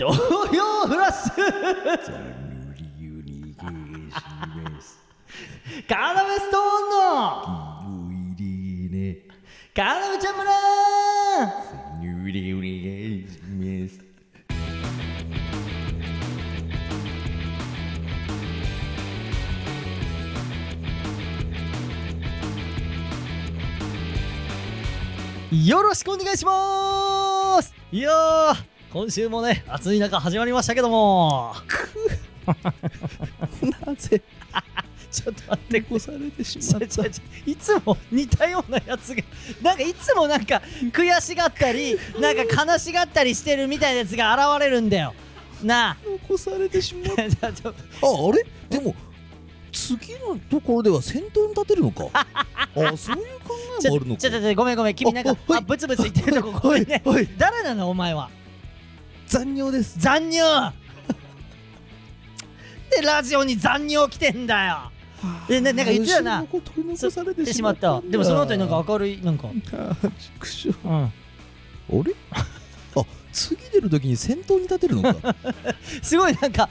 [0.00, 0.16] 東
[0.54, 1.34] 洋フラッシュ
[5.88, 6.98] カーナメストーンの
[9.74, 10.52] カーナメちゃん村
[25.50, 27.74] よろしくお願いします。
[27.90, 28.12] いや
[28.92, 31.54] 今週もね暑い中始まりましたけども。
[33.86, 34.22] なぜ
[35.10, 37.04] ちょっと待って残されてしちょちょちょ
[37.46, 39.22] いつも似たようなやつが
[39.62, 45.12] なんかいつもなんか悔しがったりなんか悲しがったりしてるみたいなやつが現れるんだよ。
[45.62, 45.96] なあ。
[46.26, 48.46] 残されてしまっ ちょちょああれ？
[48.70, 48.94] でも
[49.72, 52.06] 次のところでは先頭に立てるのか。
[52.14, 52.46] あ
[52.96, 54.20] そういう考えもあるのか。
[54.22, 55.60] ちょちょちょごめんごめん君なんかあはい。
[55.60, 57.02] あブツブツ言ってるとこごめんね。
[57.04, 57.28] はいはい。
[57.36, 58.30] 誰なのお前は
[59.28, 59.98] 残尿です。
[59.98, 60.72] 残尿。
[62.90, 64.90] でラジオに残尿来てんだよ。
[65.48, 66.44] でねなんか言ってたな。
[66.44, 68.00] 取り残されっててししまった。
[68.00, 69.48] でもその後になんか明るいなんか。
[70.40, 71.04] 畜生うん。
[71.04, 71.12] あ
[72.04, 72.14] れ？
[72.96, 75.34] あ次出るときに先頭に立てるのか。
[76.02, 76.68] すごいなんか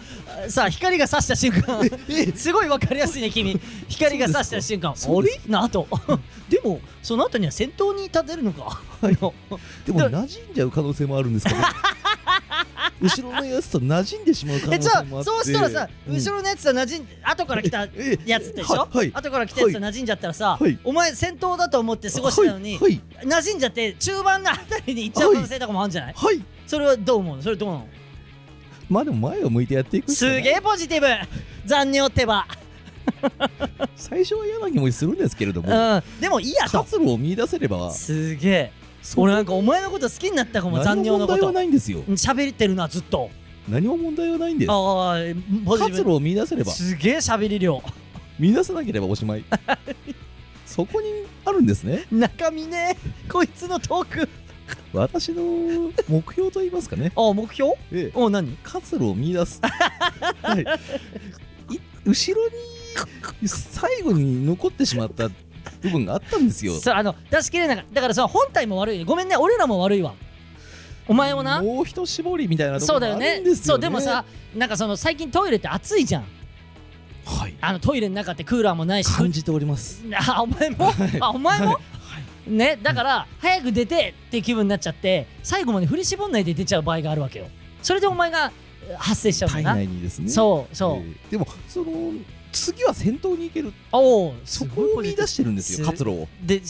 [0.50, 1.88] さ光が差した瞬間。
[2.10, 3.60] えすごいわかりやすいね君。
[3.88, 4.92] 光が差した瞬間。
[4.92, 5.40] あれ？
[5.48, 5.88] な後
[6.50, 8.82] でもその後には先頭に立てるのか。
[9.02, 9.34] でも
[9.86, 11.58] 馴染んじゃう可能性もあるんですかね
[13.02, 15.30] 後ろのやつと馴染んでしまう可えじゃあ能性もあって。
[15.30, 16.16] そうしたらさ、うん。
[16.16, 19.12] 後ろのやつと馴染ん後から来たえやつでしょ、はいはい。
[19.14, 20.80] 後から来たやつと馴染んじゃったらさ、はい。
[20.84, 27.44] お前先頭だと思って過ごしてたのに、はい馴染んじゃって中盤のあたりに行っちゃう可能性とかもあるんじゃない、はい、はい、それはどう思う？
[27.44, 27.88] それどうなの
[28.90, 31.08] まあでも前を向いてやっていくすげえポジティブ。
[31.66, 32.48] 残尿ってば
[33.96, 35.70] 最初は嫌な気持ちするんですけれども。
[35.70, 36.04] うん。
[36.22, 36.84] でもいいやと。
[36.84, 37.92] 活路を見出せれば。
[37.92, 38.72] すげえ
[39.16, 41.52] 俺なんかお前のこと好きになったかも残尿のこと。
[41.52, 42.04] ないんですよ。
[42.10, 43.30] 喋ってるなずっと。
[43.68, 44.72] 何も問題はないんです。
[44.72, 46.72] ああ活路を見出せれば。
[46.72, 47.82] すげえ喋り量。
[48.40, 49.44] 見出さなければおしまい。
[50.66, 51.08] そこに
[51.46, 52.06] あるんですね。
[52.12, 52.98] 中身ね。
[53.30, 54.30] こいつのトーク。
[54.94, 55.42] 私の
[56.10, 57.74] 目標と言いますかね、あ目標？
[57.92, 58.58] ええ、お何？
[58.64, 60.62] 活路を見出す、はい、
[61.74, 62.54] い後ろに
[63.48, 65.30] 最後に残ってしまった
[65.82, 66.74] 部分があったんですよ。
[66.76, 67.94] そうあの出し切れなかった。
[67.94, 70.14] だからさ本体も悪いごめんね俺らも悪いわ。
[71.08, 71.62] お前もな。
[71.62, 73.36] もう一絞りみたいなところもあそうだよね。
[73.38, 73.66] るんですよね。
[73.66, 76.26] そうでもさなんかその最近トイレって暑いじゃん。
[77.26, 77.56] はい。
[77.62, 79.12] あのトイレの中ってクーラーもないし。
[79.12, 80.04] 感じております。
[80.28, 80.94] あお前も？
[81.22, 81.80] あお前も？
[82.48, 87.48] ねだから早く出てって気分になっちゃって最後まで振り絞んないで出ちゃう場合があるわけよ。
[87.82, 88.52] それでお前が
[88.90, 90.10] え発生しちゃうんだ体なね。
[90.10, 91.32] そうそう、えー。
[91.32, 92.14] でもその
[92.52, 93.74] 次は先頭に行ける。
[93.92, 96.28] おおそこを見出してるんですよす活路を。
[96.42, 96.62] で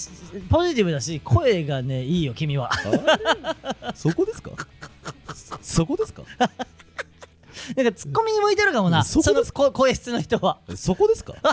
[0.50, 2.70] ポジティブだし声がねいいよ君は。
[3.96, 4.52] そこですか？
[5.34, 6.24] そ そこですか？
[7.76, 9.04] なんかツッコミに向いてるかもな。
[9.04, 10.60] そこですそのこ声質の人は。
[10.76, 11.34] そこですか？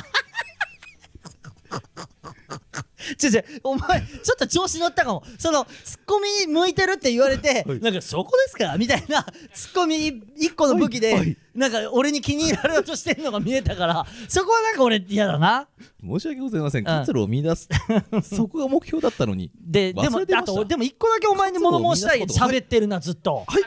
[3.18, 5.22] ちょちょお前ちょっと調子乗ったかも。
[5.38, 7.80] そのツッコミに向いてるって言われて、はい。
[7.80, 8.76] なんかそこですか？
[8.78, 11.18] みたいなツッコミ一個の武器で、はい。
[11.20, 11.36] はい。
[11.54, 15.68] なんか俺に気に入られようとしてんのが見えたからそこはなんか俺嫌だな。
[16.02, 16.84] 申し訳ございません。
[16.84, 17.68] 活路を見出す。
[18.34, 19.50] そこが目標だったのに。
[19.54, 23.62] ででもあとでも一個だけお前に物申したい喋ってるなずっと、はい。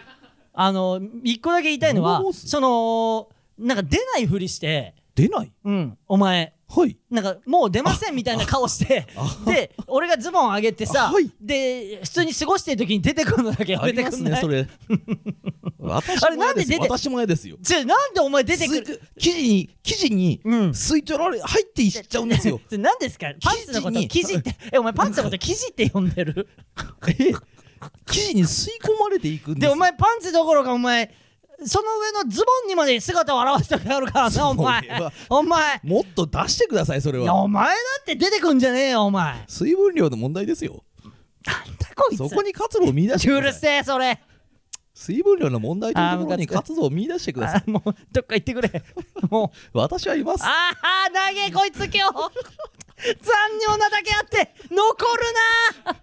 [0.54, 4.96] あの一個だけ言いたいのはそのなんか出ないふりして。
[5.16, 5.52] 出ない？
[5.64, 5.98] うん。
[6.08, 6.98] お前はい。
[7.10, 9.08] なんかもう出ませんみたいな顔して
[9.46, 11.32] で俺がズボン上げてさ、あはい。
[11.40, 14.34] で普通に過ごしてる時に出てくるのだけやありますめてくんない。
[14.34, 14.68] ねそれ。
[15.80, 17.58] 私あれも嫌ですなんで出て私も嫌ですよ。
[17.64, 20.70] ちょなんでお前出てくする記事に記事にうん。
[20.72, 22.60] 吸い取られ入っていっちゃうんですよ。
[22.72, 23.28] 何ですか？
[23.42, 26.50] パンツのこと生地って えお前パンツのこと生地って呼んでる？
[27.08, 27.32] え
[28.12, 31.14] 記事に吸い込まれていくんですでお前パンツどころかお前
[31.66, 34.82] その上のズボンにまで姿を現してあるからなお前。
[35.30, 35.80] お前。
[35.84, 37.34] もっと出してくださいそれは。
[37.36, 39.44] お前だって出てくんじゃねえよお前。
[39.48, 40.84] 水分量の問題ですよ。
[41.46, 42.20] なんだこいつ。
[42.20, 43.62] そこに活路を見出してうるください。
[43.62, 44.22] せえそれ。
[44.94, 47.64] 水分量の問題というところに活動を見出してください。
[47.68, 48.84] あもうどっか行ってくれ。
[49.30, 49.78] もう。
[49.78, 50.44] 私はいます。
[50.44, 52.14] ああ投げこいつ今日。
[52.14, 54.54] 残尿なだけあって。
[54.70, 55.24] 残る
[55.86, 55.94] な。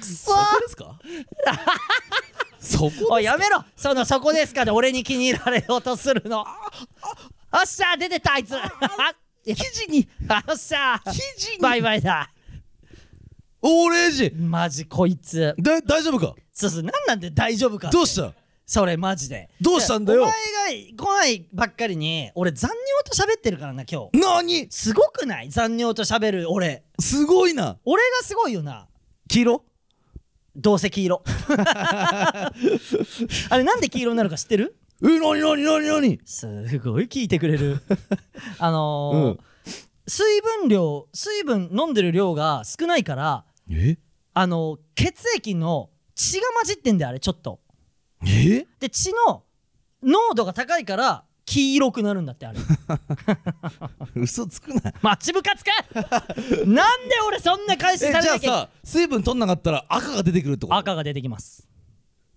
[0.00, 0.98] くそそこですか？
[2.68, 3.64] そこやめろ！
[3.76, 4.64] そのそこですか？
[4.64, 6.40] で俺に気に入られようとするの。
[7.52, 8.54] おっしゃ出てたあいつ。
[9.44, 10.06] 記事に
[10.48, 11.00] おっしゃ。
[11.10, 11.58] 記事に。
[11.58, 12.30] バイバイだ。
[13.62, 14.30] おーレイジ。
[14.36, 15.54] マジこいつ。
[15.58, 16.34] だ大丈夫か？
[16.52, 18.32] そうそうなんなんで大丈夫かどうした？
[18.66, 19.48] それマジで。
[19.60, 20.24] どうしたんだよ？
[20.24, 20.34] お前
[20.92, 24.18] が来ないばっかりに俺残尿と喋ってるからな今日。
[24.18, 24.70] 何？
[24.70, 25.48] すごくない？
[25.48, 26.82] 残尿と喋る俺。
[27.00, 27.78] すごいな。
[27.86, 28.86] 俺がすごいよな。
[29.28, 29.64] 黄色
[30.58, 31.22] どうせ黄色。
[33.50, 34.76] あれなんで黄色になるか知ってる？
[35.02, 36.46] えなになになになにす
[36.80, 37.80] ごい聞いてくれる。
[38.58, 39.38] あのーうん。
[40.08, 43.98] 水分量水分飲んでる量が少ないからえ？
[44.34, 47.60] あのー血液の血が混じってんだよあれちょっと。
[48.26, 48.66] え？
[48.80, 49.44] で血の
[50.02, 52.58] 濃度が高いから黄色くなるんだってあれ。
[54.16, 54.92] 嘘つくな。
[55.00, 55.70] マッチ部活か
[56.66, 60.76] なんで俺そんな返しえされなきゃじゃあさ水分取んなかったら赤が出てくるってこと？
[60.76, 61.66] 赤が出てきます。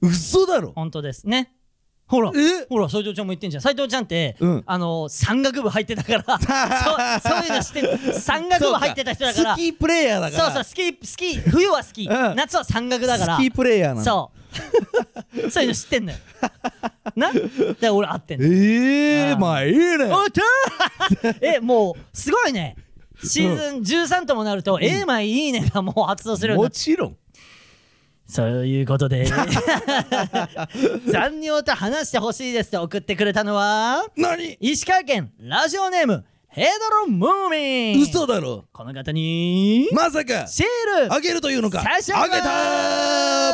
[0.02, 0.72] 嘘だろ。
[0.76, 1.28] 本当です。
[1.28, 1.54] ね
[2.12, 2.66] ほらえ？
[2.70, 3.62] ほら斎藤ちゃんも言ってんじゃん。
[3.62, 4.64] 斎藤ちゃんって、うん。
[4.66, 6.40] あの山岳部入ってたから
[7.24, 8.20] そそういうの知ってる。
[8.20, 9.56] 山岳部入ってた人だから。
[9.56, 10.44] スキープレイヤーだから。
[10.46, 12.36] そうそうスキースキー冬はスキー、うん。
[12.36, 13.38] 夏は山岳だから。
[13.38, 14.04] スキープレイヤーなの。
[14.04, 14.42] そう。
[15.50, 16.18] そういうの知ってんのよ。
[17.16, 17.32] な？
[17.80, 19.40] で俺合ってんのええうん。
[19.40, 21.38] まあいいねおっとー。
[21.58, 22.76] えもうすごいね。
[23.24, 27.18] シーズン13ともなると「えーまあいいね」がもう発動するもちろん
[28.32, 29.26] そういうことで。
[29.26, 29.46] 残
[31.42, 34.56] 尿と話してほしいですと送ってくれたのは何？
[34.62, 38.64] 石川県ラジオネームヘドロムーミン嘘だろ。
[38.72, 40.66] この方にまさかシー
[41.08, 41.82] ルあげるというのか？
[41.82, 42.42] 差し上げあげ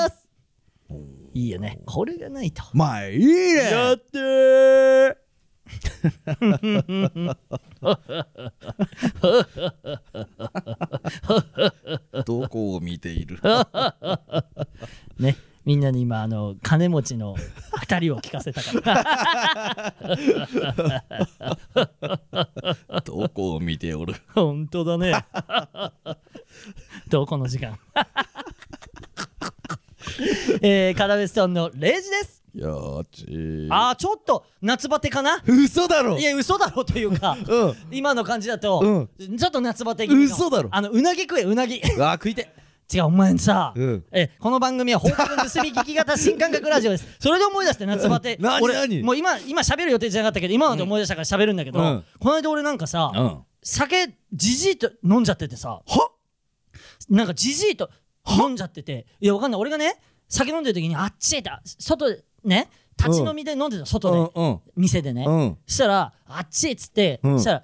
[0.09, 0.15] た
[1.33, 1.79] いいよね。
[1.85, 2.61] これがないと。
[2.73, 3.71] まあいいね。
[3.71, 5.15] やってー
[12.25, 13.39] どこを見ている？
[15.19, 15.35] ね
[15.65, 17.35] みんなに今あの金持ちの
[17.81, 18.73] 二人を聞かせたか
[21.75, 21.87] ら。
[23.03, 24.13] どこを見ておる？
[24.33, 25.25] 本当だね。
[27.09, 27.77] どうこの時間？
[30.61, 33.67] えー、カラベストーンのレイジですよーちー。
[33.69, 35.43] あーちょっと夏バテかな？
[35.45, 36.17] 嘘だろ。
[36.17, 37.75] いや嘘だろというか うん。
[37.91, 40.35] 今の感じだと、ちょっと夏バテ気味の。
[40.35, 40.69] 嘘だろ。
[40.71, 41.79] あのうなぎ食えうなぎ。
[41.79, 42.51] うわ食いて
[42.91, 44.05] 違うお前さ、うん。
[44.11, 47.07] えこの番組は放課後盗み聞き型新感覚ラジオです。
[47.19, 48.39] それで思い出して夏バテ。
[48.61, 52.03] 俺もう今今喋る予定じゃなかったけど今ので思い出したから喋るんだけど、うん。
[52.19, 53.37] この間俺なんかさ、うん。
[53.61, 55.81] 酒じじいと飲んじゃっててさ。
[55.85, 56.11] は？
[57.09, 57.89] なんかじじいと
[58.39, 59.05] 飲んじゃってて。
[59.19, 59.61] いやわかんない。
[59.61, 59.99] 俺がね
[60.29, 64.59] 酒飲んでる時にあっちへだ外でね立ち飲みで飲んでた外で、うんうん。
[64.75, 65.57] 店でね、うん。
[65.67, 67.37] そしたらあっちへっつって、うん。
[67.37, 67.63] そしたら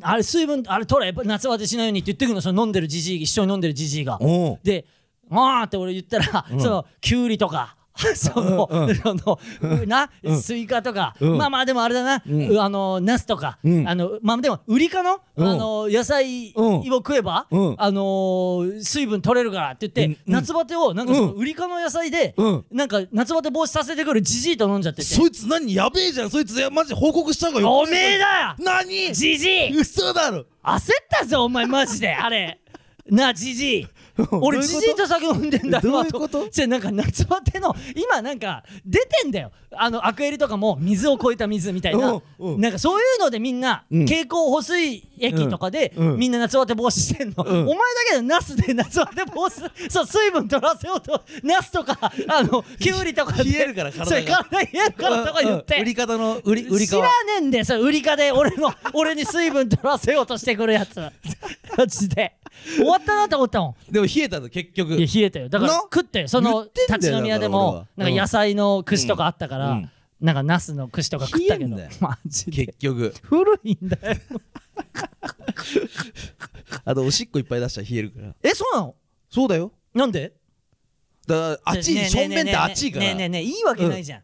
[0.00, 4.16] あれ水分あれ取れ夏バテしないようにって言ってくるのその飲んでるじじい一緒に飲んでるじじいが。
[4.20, 4.60] おう。
[4.62, 4.86] で
[5.30, 7.76] 「あー」って俺言ったら、そのきゅうりとか
[8.16, 8.68] その、
[9.02, 9.38] その
[9.86, 10.10] な、
[10.40, 11.36] スイカとか、うん。
[11.38, 12.60] まあまあでもあれだな、うん。
[12.60, 13.88] あのナスとか、うん。
[13.88, 15.46] あのまあでもウリ科の、うん。
[15.46, 16.74] あの野菜うん。
[16.80, 17.74] を食えば、うん。
[17.78, 21.38] あのー水分取れるからって言って、夏バテをなんかそのうん。
[21.38, 22.64] ウリ科の野菜で、うん。
[22.70, 25.08] なんか夏バテ防止させてくるじじいと飲んじゃってて。
[25.08, 26.30] そいつ何やべえじゃん。
[26.30, 27.78] そいつマジ報告した方がよ。
[27.78, 28.54] おめえだよ。
[28.58, 29.12] 何？
[29.12, 30.44] じじい嘘だろ。
[30.64, 32.14] 焦ったぞお前マジで。
[32.14, 32.58] あれ。
[33.10, 33.86] なあじじい
[34.30, 36.42] 俺じじいと酒飲んでんだどういうこと？
[36.42, 42.20] 今じゃなんか夏バテの今なんか出てんだよあのアクエリとかも水を超えた水みたいな。
[42.38, 44.06] なんかそういうのでみんなうん。
[44.06, 47.48] 経口補水液とかでみんな夏バテ防止してんの、ん。
[47.48, 47.74] お前だ
[48.10, 51.98] けでナスで夏バテ防止 そう水分取らせようとナスとか
[52.28, 54.46] あのキュウリとかで冷えるから体が。
[54.50, 57.08] 冷えるからとか言って、売り方の売り売りか知らね
[57.38, 58.30] えんだよそれ売りかで。
[58.32, 61.00] 俺の俺に水分取らせようとしてくるやつ。
[61.76, 62.34] マジで。
[62.76, 63.92] 終わったなと思ったもん。
[63.92, 64.94] でも冷えたの結局。
[64.94, 65.48] いや冷えたよ。
[65.48, 66.28] だからな食ってよ。
[66.28, 67.86] その言ってんだよ立ち飲み屋でだから俺もは。
[67.96, 69.78] なんか野菜の串とかあったから、うん。
[69.78, 71.76] うんなんかナスの串とか食ったけど。
[71.76, 71.90] 冷えんだよ。
[71.98, 72.66] マジで。
[72.66, 73.12] 結局。
[73.22, 74.16] 古いんだよ。
[76.84, 78.34] あとおしっこいっぱい出したら冷えるから。
[78.42, 78.94] えそうなの？
[79.28, 79.72] そうだよ。
[79.92, 80.32] なんで？
[81.26, 84.22] だから熱いねえしょんべんって熱いからねえねえねえいいわけないじゃん、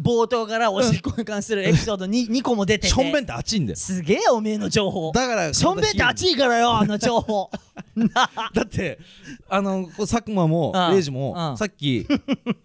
[0.00, 2.94] 冒頭からおしっこに関するエピソード 2, 2個も出てて。
[2.94, 3.76] しょんべんって熱いんだよ。
[3.76, 5.12] すげえおめえの情報。
[5.12, 7.50] だからしょんべんって熱いからよあの情報。
[8.54, 8.98] だって
[9.48, 10.92] あの佐久間もうん。
[10.92, 11.56] レイジもうん。
[11.56, 12.06] さっき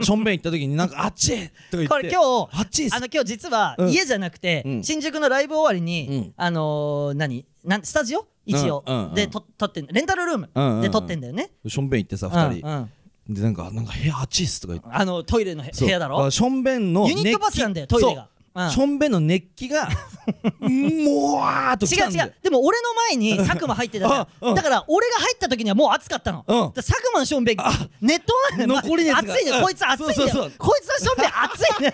[0.01, 2.95] しょんべん行った時になんか熱いとか言ってこれ今日熱いっす。
[2.95, 3.89] あの今日実はうん。
[3.91, 4.83] 家じゃなくて、うん。
[4.83, 6.33] 新宿のライブ終わりに、うん。
[6.35, 7.45] あのー、何？
[7.63, 8.27] なんスタジオ？
[8.45, 10.81] 一応、うんうんうんでと撮ってんレンタルルームうんうんうん。
[10.81, 12.89] で撮ってんだよね、しょんべん行ってさうん2人うん
[13.33, 14.89] でなんかなんか部屋熱いっすとか言って。
[14.91, 15.87] あのトイレのへそう。
[15.87, 16.17] 部屋だろ？
[16.17, 18.27] からしょんべんのユニットバスなんだよトイレが。
[18.69, 18.99] しょん。
[18.99, 19.87] べんの熱気が
[20.59, 24.27] もわーっとき違う違たんだようでも俺の前に佐久間入ってたじゃん。
[24.41, 24.55] うんうん。
[24.55, 26.55] だから俺が入った時にはもう熱かったの、うん。
[26.55, 27.57] だから佐久間のしょんべん
[28.01, 28.21] 熱
[28.51, 29.19] 湯なんだよ残り熱が。
[29.33, 29.63] 熱いねうん。
[29.63, 30.07] こいつ熱いん。
[30.09, 30.51] だよそうそうそう。
[30.57, 31.93] こいつのしょんべん熱いね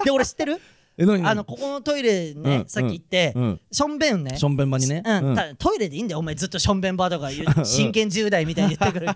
[0.04, 0.60] で俺知ってる？
[0.98, 3.60] あのここのトイレね、うんさっき言って、うん。
[3.70, 4.38] しょんべんね。
[4.38, 5.02] しょんべん場にね。
[5.58, 6.34] トイレでいいんだよお前。
[6.34, 9.08] ずっとしょんべん場とか言う 真剣10代みたいに言ってくる。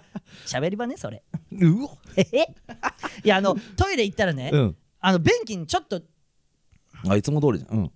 [0.47, 1.23] 喋り場ねそれ。
[1.53, 2.55] うおえへ
[3.25, 4.77] いやあのトイレ行ったらね、うん。
[5.01, 6.03] あの便器にちょっと
[7.09, 7.79] あいつも通りじゃん。
[7.79, 7.93] うん。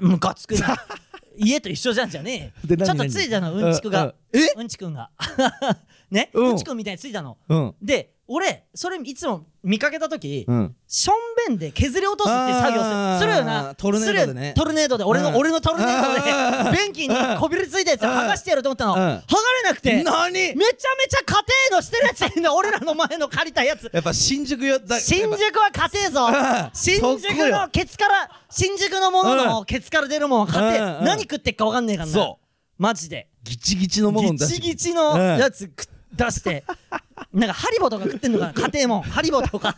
[0.00, 0.76] ムカつくな。
[1.38, 2.66] 家と一緒じゃんじゃねえ。
[2.66, 4.14] で何ちょっとついたのうんちくが。
[4.32, 5.10] うんちくんが。
[6.10, 6.30] ね？
[6.34, 6.50] うん。
[6.50, 7.38] うんちくんみたいについたの。
[7.48, 7.74] うん。
[7.80, 10.76] で俺それいつも見かけた時うん。
[10.86, 11.16] しょん
[11.48, 13.18] べんで削り落とすっていう作業する。
[13.20, 13.74] するよな。
[13.74, 14.34] トルネードでね。
[14.34, 14.46] する。
[14.48, 15.04] よトルネードで。
[15.04, 15.36] 俺の、うん。
[15.36, 16.76] 俺のトルネードで。
[16.76, 18.10] 便器にこびりついたやつうん。
[18.10, 19.00] 剥がしてやると思ったの、うん。
[19.00, 19.22] 剥がれ
[19.70, 19.94] なくて。
[19.94, 20.64] めちゃ何めちゃ
[21.24, 22.36] 家庭のしてるやつ。
[22.36, 23.90] いんだ俺らの前の借りたやつ。
[23.90, 24.78] やっぱ新宿よ。
[24.78, 32.12] だ新宿は家庭ぞうん新そ宿のケツから新宿のもののケツから出るもんは家庭うんうん何食ってっか分かんねえからな。
[32.12, 32.38] そ
[32.76, 33.28] マジで。
[33.42, 36.64] ギチギチのものギ出しチギチのやつく出して
[37.32, 38.98] なんかハリボとか食ってんのかな家庭も。
[39.00, 39.76] ん ハリボとか。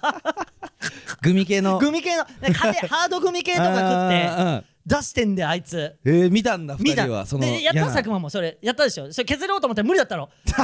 [1.22, 1.78] グミ系の。
[1.78, 2.24] グミ系の。
[2.40, 4.26] なんか家庭ハードグミ系とか食って。
[4.28, 5.76] あ出してんだよあいつ。
[5.76, 7.04] ーえー見たんだ二見た。
[7.04, 9.12] 人はそのでやった佐久間もそれやったでしょ。
[9.12, 10.30] それ削ろうと思ったら無理だったろ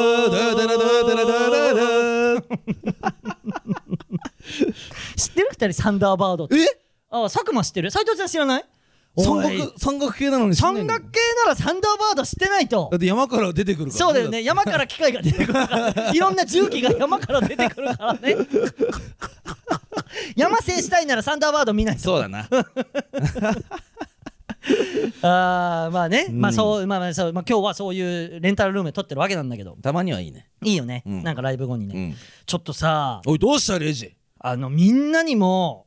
[5.16, 6.66] 知ってる二人サンダーバードってえ
[7.10, 8.64] あ佐久間知ってる斉藤ちゃん知らない
[9.16, 9.58] 山おい。
[9.58, 10.86] 岳山岳系なのに知んないの？
[10.86, 12.88] 山岳系ならサンダーバード知ってないと。
[12.90, 14.42] だって山から出てくるからそうだよね。
[14.44, 18.36] 山から機械が出てくるから いろんな重機が山から出てくるからね。
[20.36, 22.02] 山制したいならサンダーバード見ないと。
[22.02, 22.48] そうだな。
[25.22, 26.40] あーまあね、うん。
[26.40, 29.76] まあそうまあまあそう、まあ、今日はそういうレンタルルームで撮ってるわけなんだけど。
[29.82, 30.48] たまにはいいね。
[30.62, 31.22] いいよね、うん。
[31.22, 32.16] なんかライブ後にね、うん。
[32.46, 33.78] ちょっとさおいどうした？
[33.78, 34.14] レイジ。
[34.38, 35.86] あのみんなにも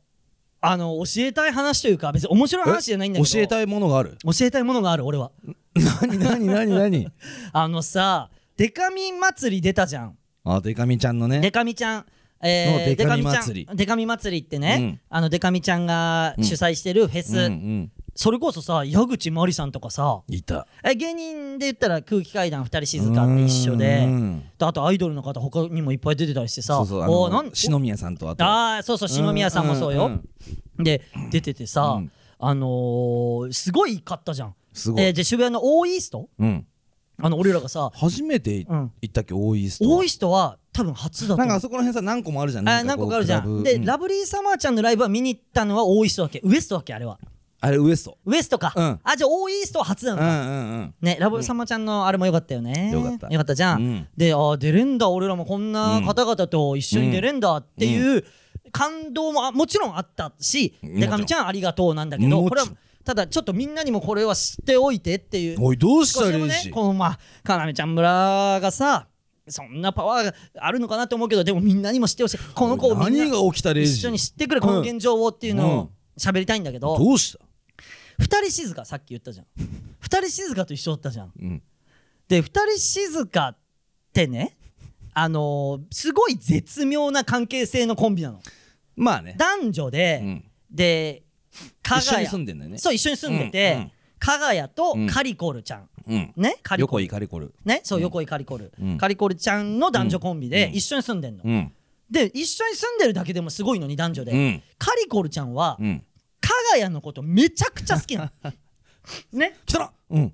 [0.66, 3.30] あの教えたい話というか別に面白い話じゃないんだけど。
[3.30, 4.18] 教えたいものがある？
[4.24, 5.32] 教えたいものがある俺は。
[5.76, 7.12] 何何何何
[7.52, 10.18] あのさデカミ祭り出たじゃん。
[10.46, 12.06] あデカミちゃんのデねカミちゃん。
[12.42, 15.00] えー、のデカミちゃん祭りデカミ祭りってね、うん。
[15.10, 20.68] あのデカミちゃんが主催してるフェス、うんうんそれこそさ矢口真理さんとかさいた。
[20.84, 24.08] え芸人で言ったら空気階段二人静かって一緒で
[24.60, 28.46] あとアイドルの方他にもいっぱい出てたりしてさそうそうあおーなんの篠宮さんとあと。
[28.46, 30.24] あーそうそう篠宮さんもそうよ、ん
[30.78, 31.02] で
[31.32, 32.12] 出ててさ、うん。
[32.40, 34.56] あのー、すごい買ったじゃん。
[34.74, 35.04] すごい。
[35.04, 36.30] えーで渋谷のオーイースト？
[36.38, 36.68] うん。
[37.22, 38.86] あの俺らがさ初めて行うん。
[38.86, 39.34] ったっけ？
[39.34, 39.98] オーイーストは。
[39.98, 42.70] オーイーストは多分初だとなんかあそこら辺さ何個もあるじゃん。
[42.70, 43.64] あ何個かあるじゃん。
[43.64, 46.42] で、ラブリーサマーちゃんのライブは見に行ったのはオーイーストだっけ？
[46.44, 46.94] ウエストだっけ？
[46.94, 47.20] あれは
[47.66, 48.18] あれウエスト。
[48.26, 49.00] ウエストか、うん。
[49.04, 50.94] あじゃあオーイーストは初なのか、うんうんうん。
[51.02, 52.92] ねラブサマーちゃんのあれもよかったよね。
[52.92, 53.28] よかった。
[53.28, 53.56] よかった。
[53.56, 54.08] じゃん、うん。
[54.18, 55.10] であー出れんだ。
[55.10, 58.26] 俺らもこんな方々と一緒に出れんだっていう
[58.72, 62.68] 感動もあもちろんあったしでかみちゃんありがとうなんだけどこれは
[63.06, 63.74] ただちょっとみん。
[63.74, 65.58] なにもこれは知っておいてっていう。
[65.62, 69.08] おいどうした少しでもねこのまあかなめちゃん村がさ
[69.48, 72.38] そんなパワーがあるのかなと思うけどでもみんなにも知ってほしい。
[72.54, 76.98] この子をみんな一緒に知ってくれこの現状をっていうのを喋りたいんだけど。
[76.98, 77.44] どうした？
[78.20, 79.46] 二人静かさっき言ったじゃん。
[80.00, 81.34] 二人静かと一緒だったじゃん。
[81.40, 81.64] うん。
[82.28, 83.58] で二人静かっ
[84.14, 84.58] てね
[85.14, 88.42] あのーすごい絶妙な関係性のコンビなの。
[88.96, 89.36] まあね。
[89.38, 90.46] 男女で、うん。
[90.72, 91.24] で
[91.82, 92.28] 加一緒に賀谷。
[92.28, 92.78] 住んでんだよね。
[92.78, 93.92] そう一緒に住んでて、うんうん
[94.24, 95.08] 加賀谷とうん。
[95.08, 96.34] カリコルちゃん、うん。
[96.38, 96.56] ね？
[96.64, 97.04] カリコ横ル。
[97.04, 97.54] 井カリコル。
[97.66, 97.82] ね？
[97.84, 98.04] そううん。
[98.04, 98.98] 横井カリコル、うん。
[98.98, 100.74] カリコルちゃんの男女コンビでうん。
[100.76, 101.74] 一緒に住んでんの、うん。
[102.10, 104.64] で一緒に住んでるだけでもすごいのに男女で、うん。
[104.78, 105.78] カリコルちゃんは、
[106.80, 108.52] 谷のことめちゃくちゃ好きなの。
[109.40, 109.58] ね。
[109.66, 109.92] 来たな。
[110.12, 110.34] うん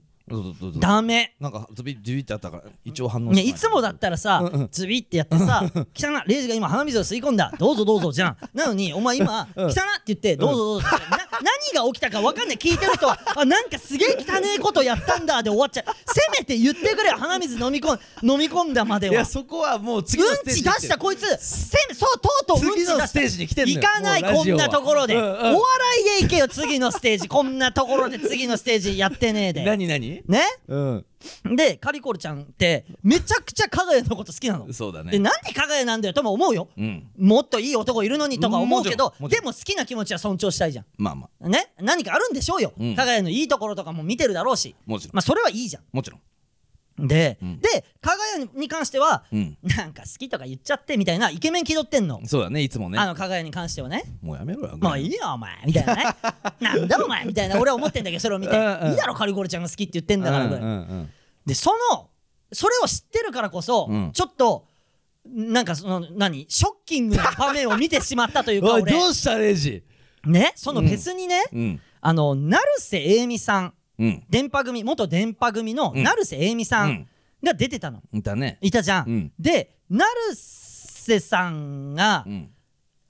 [0.79, 1.36] ダメ。
[1.39, 3.53] なんかズビズビってあったから一応反応ね、してい。
[3.53, 4.69] つもだったらさ、うんうん。
[4.71, 7.53] ズビってやってさ「来たなレイジが今鼻水を吸い込んだ。
[7.57, 8.38] どうぞどうぞ」じゃん。
[8.53, 9.69] なのにお前今「うん。
[9.69, 11.09] 来たな」って言って「どうぞどうぞ」って。
[11.09, 11.17] な
[11.74, 12.57] 何が起きたか分かんない。
[12.57, 15.86] 聞いてる人は「あなんかすげえ汚ねえことやったんだ」で終わっちゃう。
[16.05, 17.17] せめて言ってくれよ。
[17.17, 22.93] 鼻水飲み込ん飲み込んだまでいはやそこはもう次のうんち出ステージに来てしたこいつせめそうとうとううんち出した。
[22.93, 25.29] 次のステージに来てん行かないこんなところで、うんうん。
[25.29, 25.55] お笑
[26.01, 27.27] いで行けよ次のステージ。
[27.27, 29.63] こんなところで次のステージやってねえで。
[29.63, 30.18] 何何？
[30.27, 30.41] ね？
[30.67, 31.05] うん。
[31.55, 34.71] でカリコルちゃんってめちゃくちゃ加賀谷のこと好きなの。
[34.73, 35.11] そうだね。
[35.11, 36.13] でなんで加賀谷なんだよ。
[36.13, 36.69] とも思うよ。
[36.77, 37.07] うん。
[37.17, 41.47] もっといい男いるのにとか思うけどもちろんでも好きな気持ちは尊重したいじゃまあまあ。
[41.47, 41.73] んね？
[41.79, 42.95] 何かあるんでしょうよ、うん。
[42.95, 44.75] 加賀谷のいいところとかも見てるだろうし。
[44.85, 45.15] もちろん。
[45.15, 46.21] まあそれはいいじゃもちろんん
[47.07, 47.59] で、うん。
[47.59, 49.57] で加賀谷に関してはうん。
[49.63, 52.99] なんか好きとか言っちゃってみたいなイケメン気取ってんの、そうだねいつもね。
[52.99, 54.03] あの加賀谷に関してはね。
[54.21, 56.03] もうやめろよもういいよお前みたいなね。
[56.59, 58.53] なんだお前みたいな俺は思ってんだけどそれを見て。
[58.53, 58.91] いいうん。
[58.91, 60.45] うんだろカリコルちゃんが好きって言ってんだから。
[60.45, 61.09] うんうんうん
[61.45, 62.09] でその
[62.51, 64.11] それを知ってるからこそ、うん。
[64.11, 64.67] ちょっと
[65.25, 69.83] なんかその何ショッキングな場面を見てしまったというか どうしたレイジ。
[70.25, 71.81] ねそのフェスにね、うん。
[72.01, 73.73] あの成瀬栄美さん
[74.29, 76.03] 電波組元電波組のうん。
[76.03, 76.91] 成瀬栄美さうん。
[76.91, 77.07] ん
[77.43, 78.57] が出てたの、いたね。
[78.61, 79.31] いたじゃん、うん。
[79.39, 82.49] で成瀬さんが、うん。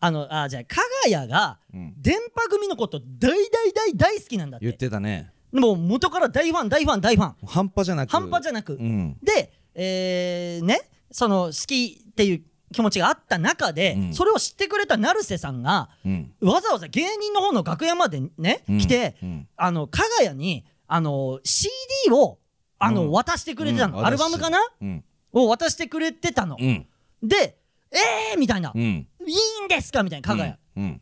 [0.01, 0.77] あのあじゃあ加
[1.07, 1.93] 賀谷がうん。
[1.97, 5.31] 電波組のこと大大大大好きなんだっ言っててたね。
[5.51, 7.35] もう元から大ファン大ファン大ファン。
[7.47, 8.11] 半端じゃなく。
[8.11, 9.17] 半端じゃなく、うん。
[9.23, 10.79] で、えーね
[11.11, 14.13] その好きっていう気持ちがあった中で、うん。
[14.13, 16.31] それを知ってくれた成瀬さんがうん。
[16.41, 18.77] わざわざ芸人の方の楽屋までね、うん。
[18.77, 19.47] 来て、うん。
[19.57, 21.71] あの加賀谷にあの CD
[22.11, 22.39] を
[22.79, 23.11] あの、うん。
[23.11, 24.57] 渡してくれてたの、うんアルバムかな？
[24.81, 25.03] うん。
[25.31, 26.87] を渡してくれてたの、うん。
[27.21, 27.57] で
[27.91, 28.81] えーみたいな、うん。
[28.81, 30.01] いいんですか？
[30.03, 30.55] みたいな加賀谷、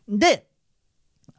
[0.08, 0.18] うん。
[0.18, 0.47] で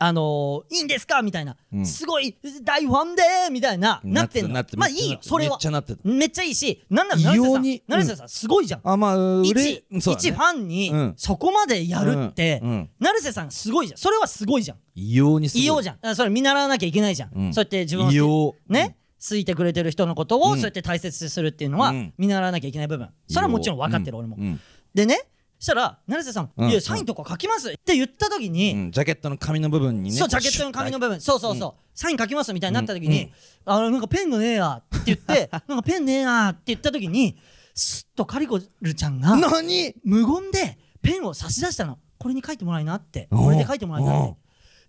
[0.01, 1.21] あのーいいんですか？
[1.21, 1.85] みたいな、うん。
[1.85, 3.99] すごい大ファンでーみたいな。
[4.03, 4.63] なってんの。
[4.77, 5.19] まあいいよ。
[5.21, 6.81] それはめっちゃなってためっちゃいいし。
[6.89, 7.63] なんなら成瀬さん。
[7.63, 9.83] 成瀬さんすごいじゃん、あまあう一ね。
[9.91, 11.13] 一ファンにうん。
[11.17, 12.61] そこまでやるって、
[12.99, 13.97] 成瀬さんすごいじゃん。
[13.97, 14.77] それはすごいじゃん。
[14.95, 15.63] 異様にすごい。
[15.63, 15.97] 異様じゃん。
[16.01, 17.53] あそれ見習わなきゃいけないじゃん、うん。
[17.53, 18.55] そうやって自分を異様。
[18.69, 18.95] ね、
[19.29, 20.57] 好いてくれてる人のことをうん。
[20.57, 22.13] そうやって大切にするっていうのはうん。
[22.17, 23.09] 見習わなきゃいけない部分。
[23.27, 24.59] それはもちろん分かってる俺も、うん。
[24.93, 25.19] でね
[25.59, 26.69] したら成瀬さん「うん。
[26.69, 28.91] いやサインとか書きます」って言った時に、うん。
[28.91, 31.19] ジャケットの紙の部分にねそうジャケットの紙の部分。
[31.19, 33.31] そうそうそう、サイン書きますみたいになった時に
[33.65, 37.37] 「あのなんかペンがねえや」って言って「なんかペンねえや」って言った時に
[37.75, 39.93] スッとカリコルちゃんが何？
[40.03, 41.99] 無言でペンを差し出したの。
[42.17, 43.29] これに書いてもらいなって。
[43.31, 44.33] これで書いてもらいなって。
[44.33, 44.37] で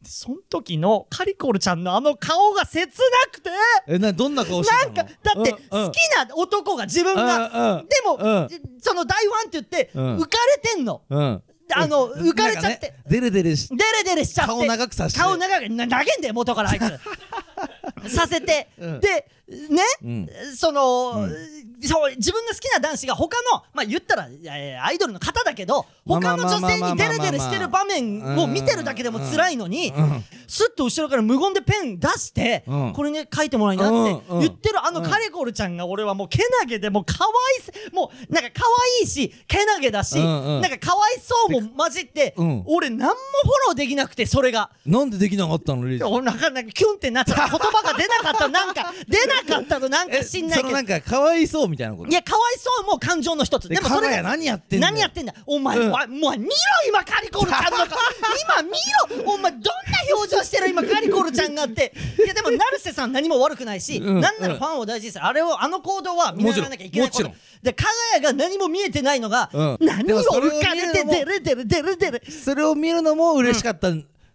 [0.02, 2.86] その時のカリコルちゃんのあの顔が切な
[3.32, 3.50] くて。
[3.86, 4.94] えなどんな顔してたの？
[4.94, 5.96] なんかだって好き
[6.28, 8.48] な男が自分がでもうん
[8.80, 10.16] その大ファンって言ってうん。
[10.16, 11.02] 浮かれてんの。
[11.08, 11.42] うん。
[11.72, 12.30] あのうん。
[12.30, 12.94] 浮かれちゃって。
[13.08, 14.52] デレデレしデレデレしちゃって。
[14.52, 15.20] 顔長くさして。
[15.20, 16.84] 顔長くな投げんだよ元からあいつ。
[18.08, 19.00] させて、うん。
[19.00, 21.36] でね、うんその、うん
[21.82, 33.90] そう自分の好きな男子が他のまあ言ったらえーアイドルの方だけど他の女性にデレデレしてる場面を見てるだけでも辛いのにうんスッと後ろから無言でペン出して、うんこれね書いてもらいなっ
[34.20, 38.62] て言ってるあのカレコルちゃんが俺はもうけなげでもう可愛いすもうなんか可
[39.00, 43.14] 愛いしけなげだし、なんか可愛そうも混じって、うん俺何もフォ
[43.68, 44.70] ローできなくてそれが。
[44.84, 50.72] なんでできなかったのレイジ俺なんかなんかキュンってなっちゃった言葉が出なかったなんか出なかったのなんか知んないけど。
[50.72, 52.08] なんかかわいそうみたいなこと？
[52.08, 53.68] いやかわいそうも感情の一つ。
[53.68, 54.92] ででもそれ何やってんだよ。
[54.92, 55.34] 何やってんだ？
[55.46, 55.90] お前、うん。
[55.90, 56.50] わもう見ろ
[56.88, 59.70] 今カリコルちゃんの顔今見ろお前どんな
[60.16, 60.68] 表情してる？
[60.68, 61.92] 今カリコルちゃんがって。
[62.18, 64.20] いやでも成瀬さん何も悪くないし、うん。
[64.20, 65.24] なんならファンを大事にする。
[65.24, 67.22] あれをあの行動は見習わなきゃいけないこと。
[67.24, 67.32] もちろん。
[67.32, 69.76] もで加賀谷が何も見えてないのが、うん。
[69.80, 73.88] 何をでもそれを浮かれて見るのもデレデレデレデレそれを見るのも嬉しかった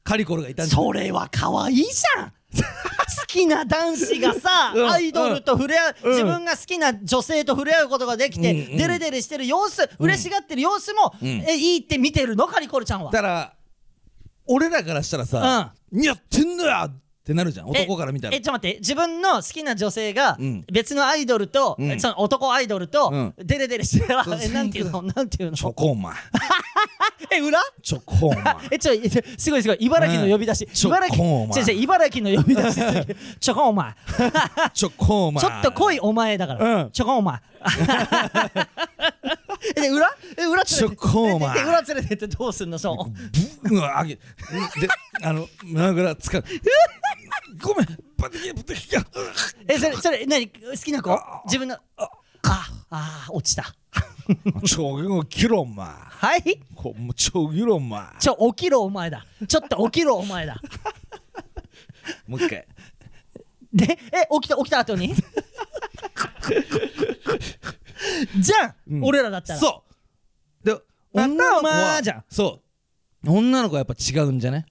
[0.04, 4.92] カリコルがいたんそれは可愛いじゃん好きな男子がさ、うん。
[4.92, 6.12] アイドルと触れ合う、うん。
[6.12, 8.78] 自分が好きな女性と触れ合うことができて、うんうん。
[8.78, 11.28] デレデレしてる様子、嬉しがってる様子も、うん。
[11.28, 12.48] えいいって見てるの？
[12.48, 13.12] カリコルちゃんは。
[13.12, 13.54] だから
[14.48, 16.88] 俺らからしたらさ「何やってんのや!」
[17.26, 17.68] ってなるじゃん。
[17.68, 18.36] 男から見たら。
[18.36, 18.78] えちょっと待って。
[18.78, 20.64] 自分の好きな女性がうん。
[20.72, 22.00] 別のアイドルと、うん。
[22.00, 23.34] その男アイドルと、うん。
[23.40, 25.02] デレデレしてる、そうえなんていうの？
[25.02, 26.14] なんていうチョのコーマン
[27.32, 27.60] え裏？
[27.82, 29.78] チョコーマンえちょえちょすごいすごい。
[29.80, 31.62] 茨城の呼び出し、うん茨城チョコお前。
[31.62, 33.18] 違う違う茨城の呼び出しすぎる。
[33.42, 33.94] チョコお前。
[34.76, 36.92] チョコーマンちょっと濃いお前だから、うん。
[36.92, 37.40] ちょこお前。
[39.76, 40.08] えで裏？
[40.38, 41.54] え裏連れてちょこお前。
[41.56, 42.78] でで裏連れてってどうすんの？
[42.78, 43.68] そう。
[43.68, 44.14] ブうわあげ。
[44.16, 44.22] で
[45.24, 46.44] あの胸ぐらつか
[47.62, 47.88] ごめん。
[48.18, 48.96] パテキパテキ
[49.68, 50.48] えそれそれ何？
[50.48, 51.20] 好きな子？
[51.46, 51.78] 自分の？
[51.98, 52.10] あ。
[52.92, 53.76] あ落ちた。
[54.66, 56.60] ちょギロマンはい？
[56.76, 59.26] こもうちょギロマンちょ起きろお前だ。
[59.48, 60.62] ちょっと起きろお前だ。
[62.28, 62.68] もう一回。
[63.74, 65.14] でえ起きた起きた後に？
[68.40, 69.04] じゃん、うん。
[69.04, 69.60] 俺らだったら。
[69.60, 69.84] そ
[70.64, 70.66] う。
[70.66, 70.80] で
[71.12, 72.24] 女の子は前じゃん。
[72.30, 72.62] そ
[73.24, 73.32] う。
[73.32, 74.66] 女の子はやっぱ違うんじゃね？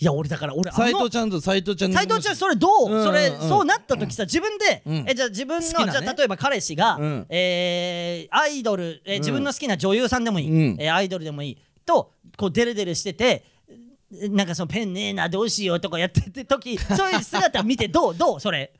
[0.00, 3.48] いや俺だから俺あの斎藤ちゃんと斎藤ちゃん斉藤ちゃんそれどう、うんそれ、うん。
[3.48, 5.04] そうなった時さ自分で、うん。
[5.06, 5.92] えじゃあ自分の、ね。
[5.92, 7.26] じゃあ例えば彼氏が、うん。
[7.28, 10.80] えーアイドル、え自分の好きな女優さんでもいい、うん。
[10.80, 11.58] えーアイドルでもいい。
[11.84, 13.44] とこうデレデレしてて
[14.22, 18.72] えなんかそのペンねえなどうしようとかやってて時 そういう姿見てどうどうそれ？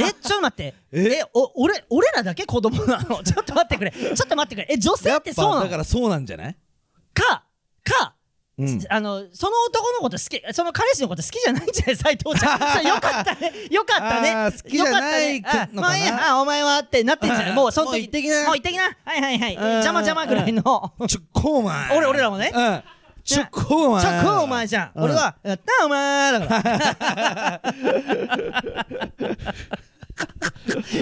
[0.00, 0.74] えちょっと待って。
[0.92, 1.00] え？
[1.20, 3.22] えお俺俺らだけ子供なの？
[3.24, 3.92] ちょっと待ってくれ。
[3.92, 4.74] ちょっと待ってくれ。
[4.74, 5.60] え女性やっってそうなの？
[5.60, 6.56] ぱだからそうなんじゃない？
[7.14, 7.44] か
[7.90, 8.14] か
[8.58, 8.80] うん。
[8.88, 12.60] あのその男のこと好きその彼氏のこと好きじゃないんじゃない斉藤ちゃん。
[12.88, 13.52] よかったね。
[13.70, 14.50] よかったね。
[14.50, 15.72] 好きじゃないよかったね。
[15.74, 17.52] まあいいやあお前はってなってんじゃない。
[17.52, 18.44] もうその時もう行ってきな。
[18.46, 18.84] もう行ってきな。
[18.84, 19.56] はいはいはい。
[19.56, 19.62] うん。
[19.72, 20.62] 邪魔邪魔ぐらいの。
[21.06, 22.50] チョコーマン俺俺らもね。
[22.54, 22.82] うん。
[23.24, 24.92] チョコーマンちょこお前じゃん。
[24.94, 25.04] うん。
[25.04, 27.60] 俺はやったお前だから。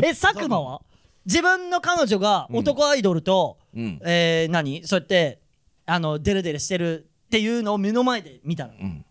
[0.02, 0.80] え佐久間は？
[1.24, 4.00] 自分の彼女が男アイドルと、うん。
[4.04, 4.84] えー、何？
[4.84, 5.38] そうやって
[5.86, 9.04] あのデレデレしてるっていうのを目の前で見たの、うん。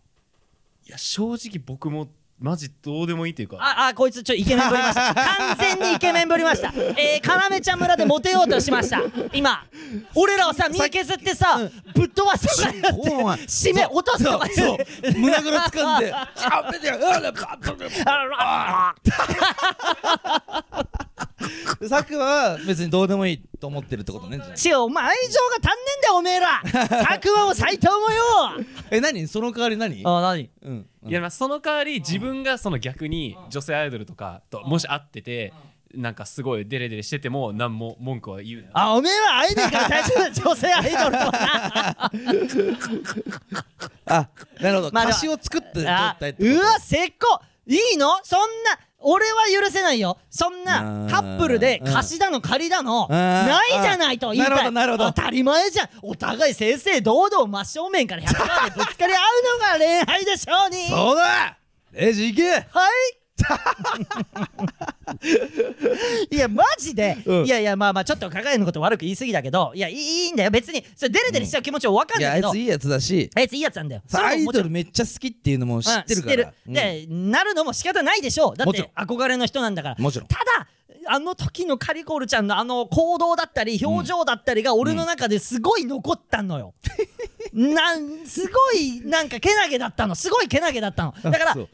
[0.86, 2.08] いや正直僕も
[2.38, 3.56] マジどうでもいいというか。
[3.58, 5.14] ああこいつちょイケメンぶりました。
[5.14, 6.72] 完全にイケメンぶりました。
[6.96, 9.00] えー、かめちゃん村でモテようとしました。
[9.32, 9.64] 今。
[10.14, 11.58] 俺らをさ身削ってさ、
[11.94, 14.84] ぶっ飛ばすとかやってお前締め落とすとかそうやって。
[15.12, 16.80] そう胸ぐら掴んで「しゃべっ
[21.44, 24.76] うんバッあサクは別にどうでもいいと思ってるってことねじゃあ。
[24.76, 26.62] 違うお前愛情が足んねえんだよおめえら。
[27.04, 29.26] 佐久間も斎藤もよえ何？
[29.28, 30.02] その代わり何？
[30.04, 30.50] あ何？
[30.62, 35.52] うんいやまあその代わり自分がその逆に女性アイドルとかともし会ってて
[35.94, 38.68] なんかすごいデレデレしてても何も文句は言うな。
[38.72, 42.10] あおめえは会えねえから大丈夫だ女性アイドルとは。
[44.06, 44.28] あ
[44.60, 44.90] なるほど。
[44.92, 47.40] まあ歌詞を作って撮あったりってうわせっこ。
[47.66, 48.10] いいの？
[48.22, 50.18] そんな俺は許せないよ。
[50.30, 53.10] そんなうんカップルで貸しだの借りだのん。
[53.10, 54.50] ないじゃないと言いたい。
[54.50, 55.12] なるほどなるほど。
[55.12, 55.88] 当たり前じゃん。
[56.02, 59.20] お互い正々堂々真正面から100番でぶつかり合う
[59.60, 60.88] のが恋愛でしょうに。
[60.88, 61.58] そうだ。
[61.92, 62.50] レジ行け。
[62.50, 62.64] はい
[66.30, 67.44] いやマジで、うん。
[67.44, 70.50] いやいやまあまあちょっと加賀谷のこと悪く言い過ぎだけどいやいいいいんだよ。
[70.50, 73.30] 別にそれデレデレしちゃう気持ちは分かいやあるんだけど、いついいやつだし。
[73.34, 74.02] あいついいやつなんだよ。
[74.06, 76.34] さアイドルめっちゃ好きっていうのも知ってるから。
[76.34, 78.56] うん知ってる、でなるのも仕方ないでしょう。
[78.56, 79.96] だって憧れの人なんだから。
[79.98, 80.28] もちろん。
[80.28, 80.68] ただ
[81.06, 86.74] あの時のカリコールちゃんのあの行動だったり表情だったりが俺の中ですごい残ったのよ、
[87.52, 90.14] なんすごいなんかけなげだったの。
[90.14, 91.14] すごいけなげだったの。
[91.22, 91.66] だからあそれ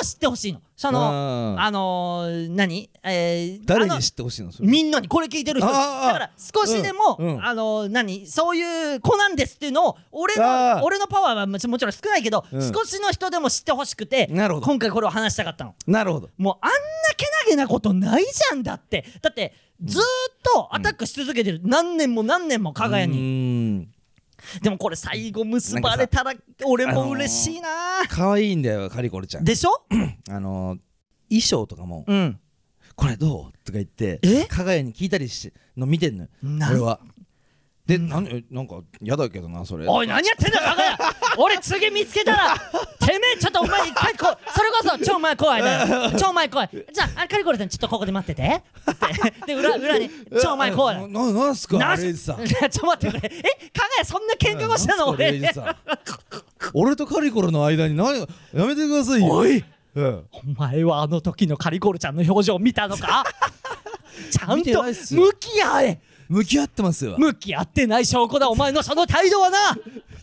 [0.00, 0.60] を知ってほしいの。
[0.76, 2.90] そのうんあのー、何？
[3.02, 4.50] えー、誰に知ってほしいの？
[4.60, 5.68] みんなにこれ聞いてる人。
[5.68, 7.44] だから少しでも、うんうん。
[7.44, 8.26] あの何？
[8.26, 12.72] そういう子なんですっていうのを俺の俺のパワーはもちろん少ないけど、うん。
[12.72, 14.66] 少しの人でも知ってほしくてなるほど。
[14.66, 15.74] 今回これを話したかったの。
[15.86, 16.28] なるほど。
[16.36, 16.76] もうあんな
[17.16, 19.04] けなげなことないじゃんだって。
[19.22, 20.04] だってずーっ
[20.42, 23.88] とアタックし続けてる、何年も何年も加賀谷に、うーん
[24.62, 26.32] でもこれ最後結ばれたら
[26.64, 27.68] 俺も嬉しいな。
[28.08, 29.44] 可愛いんだよカリコルちゃん。
[29.44, 29.70] でしょ？
[30.30, 30.78] あの
[31.28, 32.40] 衣装とかもうん。
[32.94, 33.58] これどう？
[33.64, 34.44] とか言ってえ？
[34.46, 36.28] 加賀谷に聞いたりしの見てんのよ。
[36.42, 37.00] な俺は。
[37.86, 39.86] でなんえなんか嫌だけどなそれ。
[39.86, 42.56] おい何やってんだ加賀谷俺次見つけたら
[43.06, 43.15] て
[45.36, 46.12] 前怖いだよ。
[46.18, 46.70] 超前怖い。
[46.92, 48.62] じゃああカリコレさんちょっとここで待ってて。
[49.46, 50.10] で裏裏に
[50.42, 50.96] 超前怖い。
[51.08, 53.30] なななんすかなあれさ ちょっと待ってくれ。
[53.34, 53.70] え？
[53.72, 55.40] 加賀谷そんな喧嘩をしたの俺。
[56.74, 59.28] 俺とカリコルの間に何やめてくださいよ。
[59.28, 59.64] おい。
[59.94, 63.24] うんお前はあの時のカリコルちゃんの表情見たのか？
[64.30, 66.00] ちゃんと向き合え。
[66.28, 67.14] 向き合ってますよ。
[67.18, 68.48] 向き合ってない証拠だ。
[68.48, 69.58] お前のその態度はな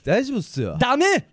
[0.04, 0.78] 大丈夫っすよ。
[0.80, 1.30] ダメ。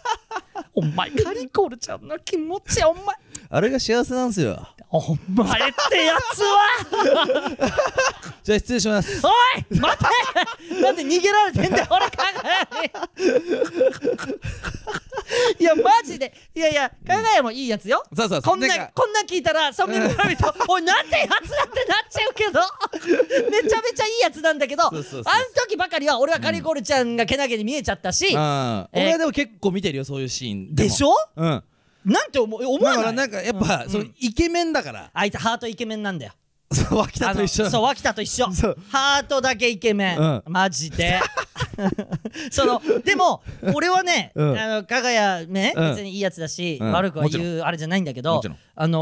[0.74, 3.16] お前カリコールちゃんの気持ちお前。
[3.48, 4.66] あれが幸せなんすよ。
[4.90, 7.56] お前ってやつは。
[8.42, 9.20] じゃあ失礼します。
[9.26, 9.28] お
[9.74, 10.04] い待て。
[10.80, 12.90] なんで逃げられてんだよ俺加賀谷に。
[15.58, 16.32] いやマジで。
[16.54, 18.04] いやいや加賀谷もいいやつよ。
[18.16, 18.42] そうそうそう。
[18.42, 22.60] こんなこんな聞いたらそんなに見るとおいなんてやつだってなっちゃうけど。
[23.50, 25.24] めちゃめちゃいいやつなんだけどあのそうそう。
[25.24, 25.34] そう
[25.68, 29.02] 時ばかりは俺はカリコルちゃんがけなげに見えちゃったし、あえー。
[29.02, 30.74] 俺はでも結構見てるよそういうシーン。
[30.74, 31.12] でしょ？
[31.36, 31.64] うん
[32.06, 32.64] なんて思う？
[32.64, 32.96] 思だわない？
[32.96, 35.10] からなんかやっぱ、うんそのイケメンだから。
[35.12, 36.32] あいつハートイケメンなんだよ。
[36.72, 37.64] そう脇田と一緒。
[37.64, 38.52] あのそう脇田と一緒。
[38.52, 38.76] そう。
[38.90, 40.42] ハートだけイケメン、うん。
[40.46, 41.20] マジで。
[42.50, 43.42] そのでも
[43.74, 44.58] 俺はね、うん。
[44.58, 45.90] あの加賀谷ね、うん。
[45.90, 46.92] 別にいいやつだし、うん。
[46.92, 48.58] 悪くはもちろ言うあれじゃないんだけどもちろん。
[48.74, 48.98] あの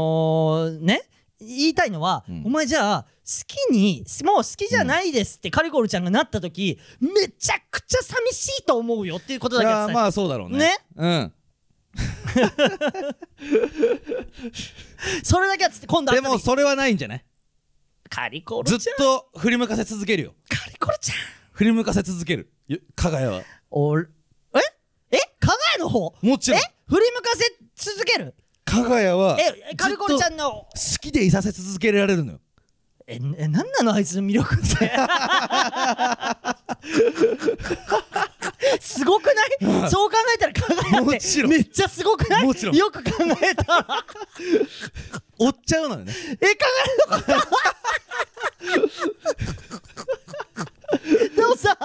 [0.69, 1.03] ー、ね
[1.39, 3.09] 言いたいのは、うんお前じゃあ好
[3.47, 11.33] きにもう好きじゃないですってカリコルちゃんがなった時めちゃくちゃ寂しいと思うよっていうことだけ伝えまあそうだろうねねうん
[15.23, 17.25] それだけはつって今度会でった時もそれはないんじゃない？
[18.09, 18.97] カリコルずっちゃん。
[18.97, 20.33] と振り向かせ続けるよ。
[20.49, 21.17] カリコルちゃん。
[21.53, 22.51] 振り向かせ続ける。
[22.67, 23.41] よ加賀谷は。
[23.71, 24.03] おえ？
[25.11, 25.17] え？
[25.39, 26.13] 加賀谷の方？
[26.21, 26.59] もちろん。
[26.59, 26.63] え？
[26.87, 27.45] 振り向かせ
[27.93, 28.35] 続ける？
[28.65, 32.39] 加賀谷はえカリコルちゃずっんのと好きでいさせ続けられるのよ
[33.07, 34.65] ええなんなのあいつの魅力って。
[38.81, 39.49] すごくない？
[39.91, 41.01] そう考えたら加賀谷って。
[41.01, 41.51] もちろん。
[41.51, 42.45] めっちゃすごくない？
[42.45, 42.75] もちろん。
[42.75, 43.11] よく考
[43.43, 43.63] えた。
[43.63, 43.85] ら
[45.37, 46.13] 追っちゃうのよね。
[46.41, 46.65] え加
[47.11, 47.27] 賀谷のこと
[51.35, 51.77] でもさ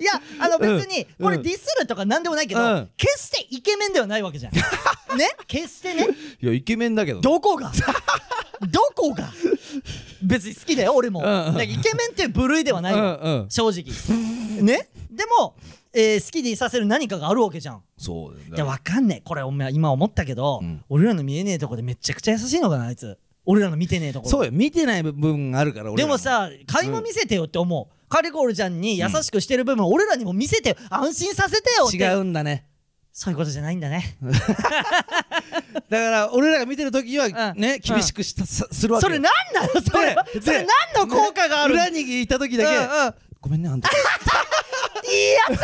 [0.00, 1.24] いやあの別にうん。
[1.26, 2.90] これディスるとかなんでもないけど、うん。
[2.96, 4.54] 決してイケメンではないわけじゃん。
[4.54, 4.62] ね？
[5.46, 6.08] 決してね？
[6.40, 7.22] いやイケメンだけどね。
[7.22, 7.70] どこが？
[8.70, 9.30] どこが？
[10.24, 11.60] 別に好きだよ俺も、うんうん。
[11.62, 13.50] イケメンっていう部類ではないわ、うんうん。
[13.50, 13.84] 正直。
[14.62, 14.88] ね？
[15.10, 15.54] でも、
[15.92, 17.82] えー好きでいさせる何かがあるわけじゃん。
[17.96, 19.22] そうだよいやわかんねえ。
[19.24, 20.82] これお前今思ったけど、うん。
[20.88, 23.18] 俺らの見えねえとこでめちゃくちゃ優しいのかなあいつ。
[23.46, 24.30] 俺らの見てねえところ。
[24.30, 24.52] そうよ。
[24.52, 30.76] 見てない部分があるから俺らでもさ垣間見せてよって思う、カリコールちゃんに優しくしてる部分、俺らにも見せてよ。
[30.90, 31.96] 安心させてよって。
[31.98, 32.66] 違うんだね
[33.16, 34.16] そういうことじゃないんだね。
[35.88, 37.60] だから俺らが見てる時はうん。
[37.60, 39.08] ね厳しくしたさするわけよ。
[39.08, 39.80] それなんなの？
[39.80, 41.74] それそれ何の効果がある？
[41.74, 43.88] 裏にいた時だけうんうんごめんねあんた
[45.06, 45.56] いいや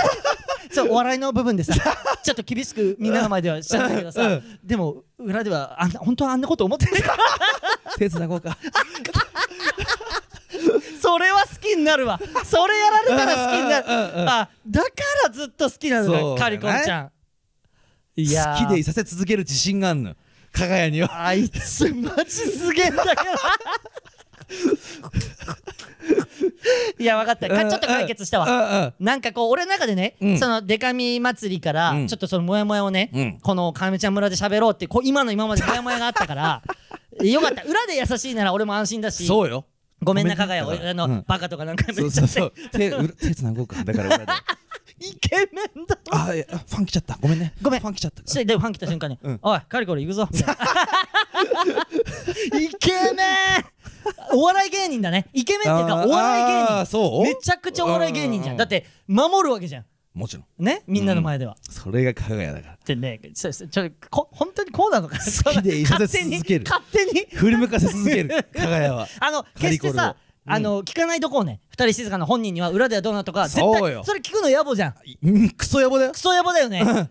[0.71, 0.75] つ。
[0.77, 1.75] そうお笑いの部分でさ
[2.23, 4.59] ちょっと厳しくみんなの前ではしちゃったけどさ、うん。
[4.63, 7.03] でも裏ではあんな本当はあんなこと思ってる。
[7.03, 7.25] から
[7.99, 8.57] 手つなごうか。
[11.03, 12.21] それは好きになるわ。
[12.45, 13.87] それやられたら好きになる。
[14.31, 14.89] あだか
[15.27, 17.11] らずっと好きなのそうだカリコンちゃん
[18.23, 18.59] いやー。
[18.59, 20.15] 好きでいさせ続ける自信があんの。
[20.53, 21.27] 加賀谷には。
[21.27, 23.31] あいつマジすげえんだけど
[26.99, 27.49] いや分かった。
[27.49, 28.47] かちょっと解決したわ。
[28.47, 30.39] わなんかこう俺の中でね、うん。
[30.39, 32.07] そのデカミ祭りから、うん。
[32.09, 33.39] ちょっとそのモヤモヤをね、うん。
[33.41, 36.63] このかなめちゃん村で喋ろうってこう今の今までモヤモヤがあったから
[37.23, 37.63] よかった。
[37.63, 39.67] 裏で優しいなら俺も安心だしそうよ。
[40.03, 41.25] ごめんなごめんねかがや俺あの、うん。
[41.27, 42.71] バカとか何回もそう言っちゃってそうそう。
[42.71, 43.85] 手裏手つなごうか。
[43.85, 44.27] だから裏で
[45.01, 47.17] イケメンだあいやファン来ちゃった。
[47.21, 47.55] ごめんね。
[47.63, 47.81] ごめん。
[47.81, 48.23] ファン来ちゃった。
[48.25, 49.39] そしてでもファン来た瞬間に「うん。
[49.43, 50.57] おいカリコリ行くぞ」みたい
[52.53, 53.23] なイケメ
[53.61, 53.65] ン。
[54.33, 55.27] お笑い芸人だね。
[55.33, 57.23] イケメンっていうかお笑い芸あー人そう？
[57.23, 58.57] めちゃくちゃお笑い芸人じゃうん。
[58.57, 59.85] んだって守るわけじゃん。
[60.13, 60.65] もちろん。
[60.65, 60.83] ね？
[60.87, 62.75] みんなの前では、それが加賀谷だから。
[62.75, 65.17] ってねそうそうちょこ本当にこうなのか。
[65.17, 66.65] な好きでいさせ続ける。
[66.69, 67.39] 勝手に勝手に。
[67.41, 68.29] 振り向かせ続ける。
[68.55, 69.07] 加賀谷は。
[69.21, 70.17] あのカ決してさ
[70.53, 71.61] あの聞かないとこうね。
[71.71, 74.03] 二人静かな本人には裏ではどうなとか絶そうよ。
[74.03, 74.95] 対それ聞くの野暮じゃん。
[75.23, 76.13] うんクソ野暮だよ。
[76.13, 76.85] クソ野暮だよね。
[76.85, 77.09] だか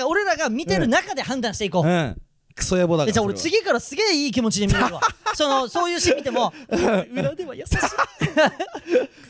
[0.00, 2.16] ら俺らが見てる中で判断していこう、うん。
[2.54, 3.10] クソ野暮だから。
[3.10, 5.00] えじゃあ俺それ次からすげえいい気持ちで見れるわ。
[5.34, 7.76] そのそういうシーン見ても裏では優しい。
[7.76, 7.82] く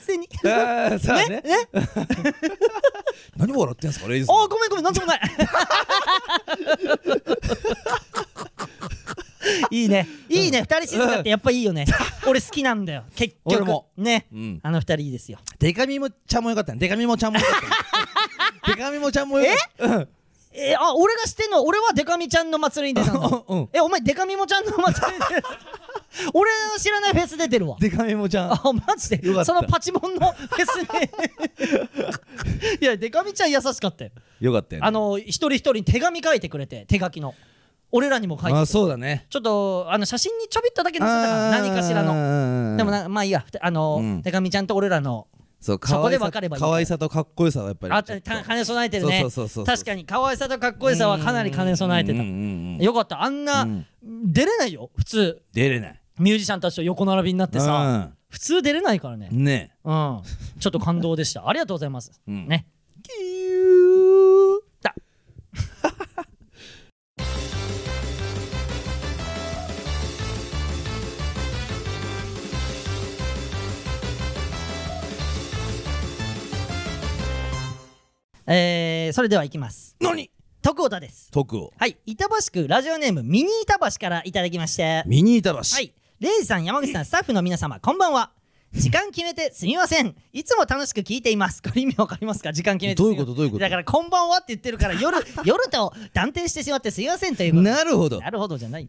[0.05, 0.29] せに。
[0.45, 1.43] はあーさあね。
[1.43, 1.69] ね？
[3.37, 4.37] 何笑ってんすかレイジさん。
[4.37, 5.21] あごめんごめんなんともない
[9.71, 10.07] いいね。
[10.29, 10.61] いいね。
[10.61, 11.85] 二人静かってやっぱいいよね。
[12.27, 13.05] 俺好きなんだよ。
[13.15, 13.57] 結局。
[13.57, 13.87] 俺も。
[13.97, 14.27] ね。
[14.33, 14.61] うん。
[14.63, 15.39] あの二人いいですよ。
[15.59, 16.79] デカミもちゃんもよかったね。
[16.79, 17.73] デカミもちゃんもよかったね。
[18.77, 19.53] デカミもちゃんもよか
[19.85, 19.97] った。
[19.97, 20.09] うん。
[20.55, 23.69] えあ俺が知ってんの俺はデカミちゃんの祭りに出たんだうん。
[23.73, 25.43] えお前デカミもちゃんの祭りに出
[26.35, 27.79] 俺の知らないフェス出てるわ。
[27.81, 28.53] デカミもちゃん。
[28.53, 29.27] あマジで？
[29.27, 29.47] よかった。
[29.47, 30.87] そのパチモンのフェスに。
[32.81, 34.11] いやデカミちゃん優しかったよ。
[34.41, 34.87] よかったよね。
[34.87, 37.35] あの一人一人に手紙書いてくれて手書きの
[37.93, 39.27] 俺らにも書いてあてそうだね。
[39.29, 42.15] ちょっとあの写真にちょびっとだけ載せたから何かしらの。
[42.73, 43.45] のでもなまあいいや。
[43.61, 44.23] あの、うん。
[44.23, 45.29] 手紙ちゃんと俺らの。
[45.61, 47.93] そうそこで分かればいい可愛さとかっこよさはやっぱり。
[47.93, 49.25] あ兼ね備えてるね。
[49.65, 52.21] 確かに可愛さとかっこよさはかなり兼ね備えてた。
[52.21, 52.75] うんうんうん。
[52.77, 53.23] うんよかった。
[53.23, 53.87] あんな、うん。
[54.03, 54.91] 出れないよ。
[54.97, 55.43] 普通。
[55.53, 56.01] 出れない。
[56.19, 59.29] ミュージシャンたちと横並びになってさ、普通出れないからね。
[59.31, 59.75] うんね。
[59.85, 60.23] うん。
[60.59, 61.49] ちょっと感動でした。
[61.49, 62.49] ありがとうございます、うん。
[62.49, 62.67] ね。
[63.03, 63.11] だ
[78.47, 79.97] えー、それではいきます。
[80.01, 80.31] 何？
[80.63, 81.31] 徳田です。
[81.31, 81.97] 徳をはい。
[82.07, 85.03] 板橋区ラジオネームミニ板橋からいただきまして。
[85.07, 85.57] ミニ板橋。
[85.59, 85.93] はい。
[86.21, 88.31] レイジさん山口さんスタッフの皆様こんばんは。
[88.73, 90.15] 時間決めてすみません。
[90.33, 91.63] いつも楽しく聞いています。
[91.63, 92.53] これ意味わかりますか？
[92.53, 93.35] 時間決めてどういうこと？
[93.35, 93.61] どういうこと？
[93.61, 97.63] だからこんばんはって言ってるから夜 夜と断定してしまってすみませんということ。
[97.65, 98.21] なるほど。
[98.21, 98.89] なるほどじゃない。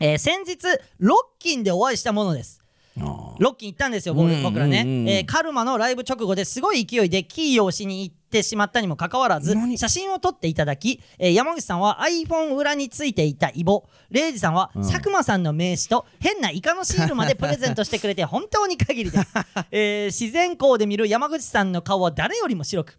[0.00, 0.56] えー先日
[0.98, 2.60] ロッキンでお会いしたものです。
[2.96, 9.78] ロッキン行ったんですよ僕らね、えーカルマのライブ直後ですごい勢いでキーをしに行ってしまったにもかかわらず何？
[9.78, 13.84] 写真を撮っていただき、えー山口さんは iPhone 裏についていたイボ。
[14.10, 14.82] レイジさんはうん。
[14.82, 19.26] 佐久間さんの名刺と変なイカのシールまで プレゼントしてくれて本当に限りです、
[19.70, 22.98] えー自然光で見る山口さんの顔は誰よりも白く。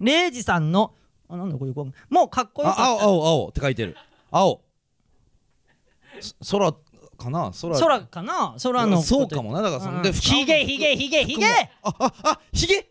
[0.00, 0.92] レイジさんの
[1.28, 3.04] あなんだこれもうかっこよかあった。
[3.04, 3.96] 青青青って書いてる。
[4.30, 4.60] 青。
[6.42, 6.72] そ空
[7.18, 7.50] かな？
[7.60, 7.78] 空。
[7.78, 8.54] 空かな？
[8.62, 9.62] 空のそうかもな。
[9.62, 11.46] だからそのでひげひげひげひげ！
[11.82, 12.88] あああひげ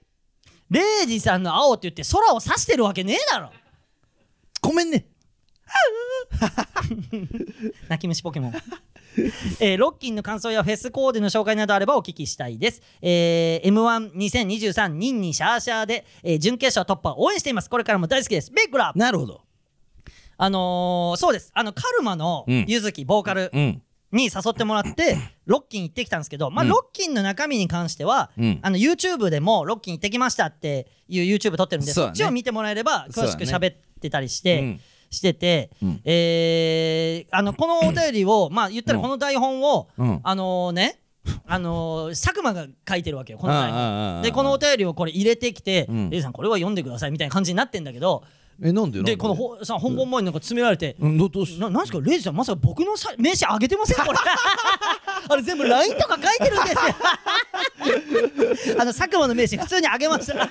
[0.69, 3.51] レイジさんの青って言って空を指してるわけねえだろ
[4.61, 5.05] ごめんね
[7.89, 8.53] 泣き虫ポケモン
[9.59, 12.81] えーロッキンの感想やフェスコーデの紹介などあればお聞きしたいです。
[13.01, 17.69] えー、M12023 ニンニシャーシャーで、えー準決勝突破を応援しています。
[17.69, 18.51] これからも大好きです。
[18.51, 19.41] ビッグラブなるほど
[20.37, 21.51] あのー、そうです。
[21.55, 23.81] あの、カルマのうんゆずき、ボーカルうん
[24.15, 26.69] に誘ってもらって、 ロッキン行ってきたんですけど、まあ、うん。
[26.69, 28.59] ロッキンの中身に関しては、うん。
[28.61, 34.79] あの YouTube でもロッキン行ってきましたっていう YouTube 撮ってるんで、そねそっちを見てもらえれば詳しく喋ってたりして、うん。
[35.09, 36.01] してて、うん。
[36.03, 40.19] えーあのこのお便りをまあ言ったらこの台本を、うん。
[40.23, 41.01] あのね
[41.47, 48.23] あの佐久間が書いてるわけよこの台本でこのお便りをこれ入れてきてうん「レイさんこれは読んでください」みたいな感じになってんだけど
[48.63, 49.17] えなんでで？
[49.17, 51.17] このほさ本番前になんか詰められてうん。
[51.17, 51.59] どどうし？
[51.59, 54.17] ななんすかレイジさんまさか僕のさ名刺あげてませんこれ。
[55.27, 56.75] あれ全部 LINE とか書いてるんです
[58.71, 58.77] よ。
[58.81, 60.49] あの佐久間の名刺普通にあげました。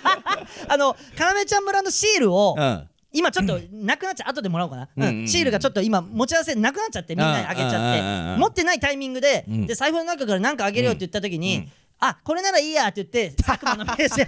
[0.69, 2.89] あのかなめちゃん村のシールをうん。
[3.17, 5.03] 今ちょっとなくなっちゃう後でもらおうかな、うん。
[5.03, 8.41] うんうんシールがちょっと今持ち合わせなくなっちゃってみんなにあげちゃって。
[8.41, 14.27] 持ってないタイミングで,、うんで財布の中から何かあげるよって言った時に、うんあこれならいいやって言って佐久間の名刺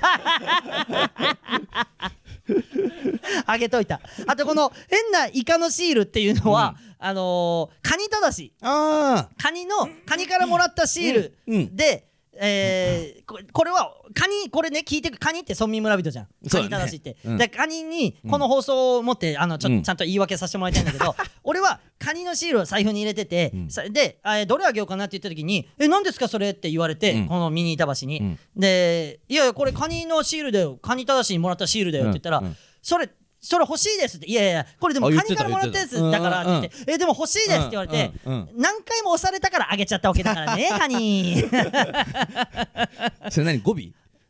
[3.46, 4.00] あげといた。
[4.26, 8.52] あとこの変なイカのシールっていうのは、あのーカニただし。
[8.62, 11.56] あカニのカニからもらったシールうん。
[11.56, 11.76] うん。
[11.76, 12.08] で、
[12.40, 16.28] えーここれはカニこれね聞いてくカニって村民村人じゃん。
[16.50, 17.38] カニただしって、うん。
[17.38, 19.82] でカニにこの放送を持ってあのちょ、うん。
[19.82, 23.70] ちゃんと言い訳させてもらいたいんだけど 俺はカニのシールを財布に入れてて、うん。
[23.70, 27.26] さで、えーどれあげようかなって言った時に「え何ですかそれ?」って言われて、うん。
[27.26, 28.38] このミニ板橋に、うん。
[28.56, 30.78] で「いやいやこれカニのシールだよ。
[30.80, 32.46] カニただしにもらったシールだよ」って言ったら「うん。
[32.46, 32.56] うん。
[32.82, 33.08] それ
[33.48, 41.44] それ欲しいです」って「いやいやこれでもカニからもらったやつだから」って言って「えでも欲しいです」って言われて、何回も押されたからあげちゃったわけだからね カニ。
[43.30, 43.76] それ何語尾？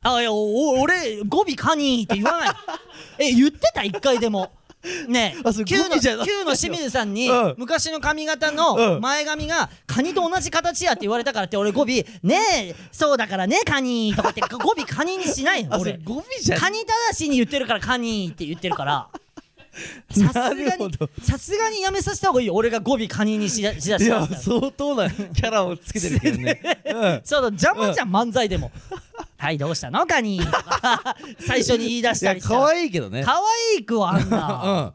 [0.02, 2.50] あいやおお俺語尾カニって言わない。
[3.18, 3.83] え言ってた？
[3.83, 4.52] 一回でも
[5.09, 6.27] ねあそれ Q のじゃない。
[6.27, 7.55] Q の清水さんにうん。
[7.59, 11.87] 昔の髪型うんの前髪がカニと同じ形やって言われたからって俺語尾
[12.22, 12.38] 「ね
[12.70, 14.40] えそうだからねカニ」とかって。
[14.40, 15.64] 語尾カニにしない。
[15.64, 16.61] のあそれ俺語尾じゃん。
[16.61, 19.09] カニただしに言ってるからカニって言ってるから。
[20.11, 21.11] さすがなるほにど。
[21.22, 22.55] さすがにやめさせた方がいいよ。
[22.55, 24.40] 俺が語尾カニにしだしだいやしたら。
[24.40, 26.61] 相当なキャラをつけてるけどね。
[26.87, 28.70] う んそうだ邪魔じゃん漫才でも
[29.38, 30.40] 「はいどうしたのカニ」
[31.40, 32.55] 最初に言い出したりした。
[32.55, 33.22] ら可愛いけどね。
[33.25, 33.40] 可
[33.77, 34.94] 愛くはあんな。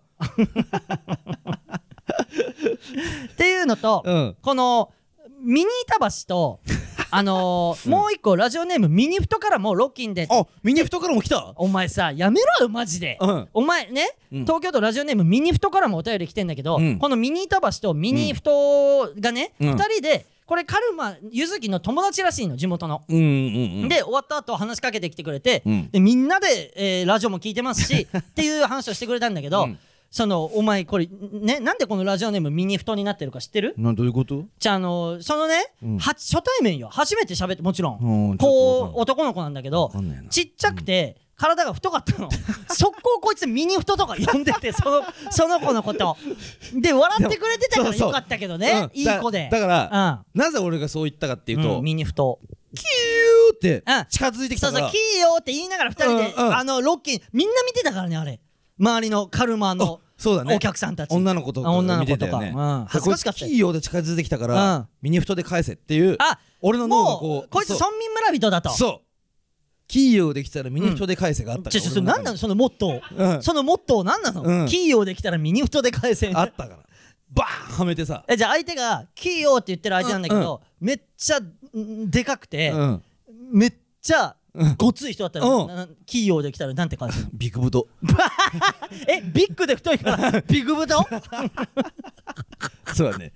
[3.34, 4.16] っていうのと、うん。
[4.16, 4.92] うんこの
[5.44, 6.60] ミニ板橋と
[7.10, 10.28] あのーもう一個ラジオネームミニフトからもロッキンで。
[10.30, 11.54] あミニフトからも来た？
[11.58, 13.50] お前さやめろよマジで、うん。
[13.54, 14.42] お前ね、うん。
[14.46, 17.00] 東京都ラジオネームミニフトからもお便り来てんだけど、うん。
[17.00, 19.68] このミニ板橋とミニフトがね、うん。
[19.72, 23.04] 二人でこれカルマゆずきの友達らしいの地元の。
[23.08, 23.88] うんうんうん。
[23.88, 25.90] で終わった後話しかけてきてくれて、うん。
[25.90, 29.80] でみんなで、えーラジオも聞いてますし っていう話をしてくれたんだけど、うん。
[30.10, 33.76] そのお前これねなんでこのラジオネームミニフトになってるか知ってる？
[33.78, 34.44] などういうこと？
[34.60, 36.00] じゃああのそのね、うん。
[36.00, 36.90] は初対面よ。
[36.92, 39.90] 初めて喋ってもちろん、こう男の子なんだけど
[40.32, 42.30] ちっちゃくて、体が太かったの。
[42.70, 46.16] 速攻こいつミニフトとか呼んでて そのその子のこと
[46.74, 48.90] で笑ってくれてたからよかったけどね。
[48.94, 49.00] うん。
[49.00, 49.50] いい子で。
[49.52, 52.40] だだからうなぜ俺がそう言ったかっていうとんうんミニフト
[52.76, 54.06] キューってうん。
[54.08, 54.86] 近づいてきたから。
[54.86, 56.56] そうキーよって言いながら二人で、うんうん。
[56.56, 58.40] あのロッキーみんな見てたからねあれ。
[58.80, 60.56] 周りのカルマのそうだね。
[60.56, 61.12] お客さんたち。
[61.12, 62.26] 女の子とかあ女の子とか。
[62.26, 62.54] 見てたよね。
[62.56, 62.86] うん。
[62.88, 64.88] 恥ずかしかったいつキーよで近づいてきたかうらん。
[65.02, 67.78] ミニフトで返せっていうあ俺の脳がもこううこいつそう。
[67.78, 68.70] 村民村人だと。
[68.70, 69.11] そう
[69.92, 71.70] キーよできたらミニフトで返せがあったか。
[71.70, 72.38] らちょちょそれ何なの？
[72.38, 73.44] そのモットー、うん。
[73.44, 74.66] そのモットー何なの、うん。
[74.66, 76.32] キーヨーできたらミニフトで返せ。
[76.34, 76.80] あったから。
[77.30, 78.24] バーンはめてさ。
[78.30, 83.04] えじゃあ相手がキーヨーって言ってる相手なんだけど、めっちゃんでかくて、うん。
[83.52, 84.76] めっちゃうん。
[84.78, 85.68] ごつい人だったら、うん。
[85.68, 87.30] なキーヨーできたらなんて返すの？
[87.34, 87.86] ビッグブド
[89.10, 91.06] えビッグで太いから ビッグブト？
[92.94, 93.34] そうだね。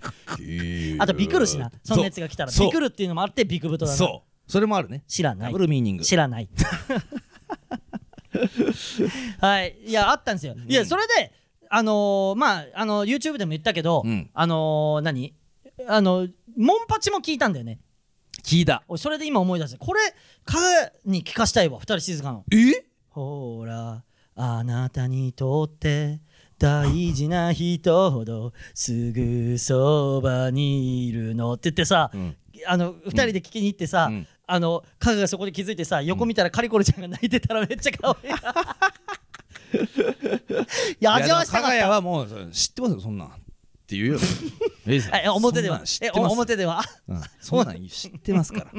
[0.99, 1.69] あとビクるしな。
[1.83, 2.51] そんなやつが来たら。
[2.53, 3.97] ビクるっていうのもあってビッグブトだな。
[3.97, 5.03] そうそれもあるね。
[5.07, 5.47] 知らない。
[5.47, 6.03] ダブルミーニング。
[6.03, 6.49] 知らない。
[9.39, 9.77] はい。
[9.85, 10.55] いやあったんですよ。
[10.67, 11.31] いやそれで
[11.69, 14.29] あのーまああの YouTube でも言ったけど、うん。
[14.33, 15.33] あのー何？
[15.87, 16.27] あの
[16.57, 17.79] モンパチも聞いたんだよね。
[18.43, 18.83] 聞いた。
[18.87, 19.99] 俺それで今思い出してこれ
[20.45, 20.57] か
[21.05, 21.79] に聞かしたいわ。
[21.79, 22.43] 二人静かの。
[22.51, 22.85] え？
[23.09, 24.03] ほら
[24.35, 26.19] あなたにとって
[26.59, 31.53] 大事な人ほどすぐそばにいるの。
[31.53, 32.35] って言ってさ、うん。
[32.67, 38.33] あの二人で聞きに行ってさ、うんあのカグがそこで気づいてさ横見たらカリコルちゃんが泣いてたらめっちゃ可愛い
[39.75, 41.69] いや味わわしたかった。
[41.69, 43.27] 加賀谷はもう知ってますよそんなん。
[43.27, 43.31] っ
[43.87, 44.19] て言うよ。
[44.87, 45.15] レイさん。
[45.23, 45.75] え表では。
[45.77, 46.33] そんなん知っえてます？
[46.33, 46.81] 表では。
[47.07, 47.21] うん。
[47.41, 48.71] そんなん知ってますから。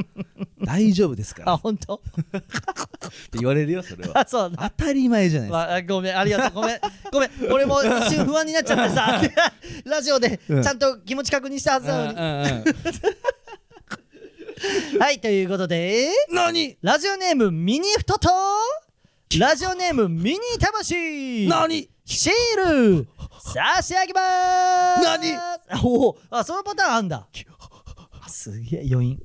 [0.65, 1.53] 大丈夫ですから。
[1.53, 1.99] っ あ本当？
[1.99, 4.19] て言われるよそれは。
[4.21, 4.51] あそう。
[4.51, 5.59] だ当たり前じゃないですか。
[5.59, 6.63] わあごめんありがとう。
[6.63, 6.81] ごめん。
[7.13, 7.31] ごめん。
[7.53, 9.21] 俺も一瞬不安になっちゃってさ。
[9.85, 10.63] ラジオでうん。
[10.63, 12.65] ちゃんと気持ち確認したはずなのに、うんうんうん
[14.99, 16.09] はいということで。
[16.31, 16.77] 何？
[16.81, 18.31] ラジオネームミニフトと
[19.39, 21.47] ラジオネームミニ魂。
[21.49, 21.91] 何？
[22.05, 23.09] シール。
[23.41, 25.03] 差し上げまーす。
[25.03, 25.39] 何？
[25.85, 27.29] おおあそのパターンあんだ。
[28.23, 29.19] あすげえ余韻。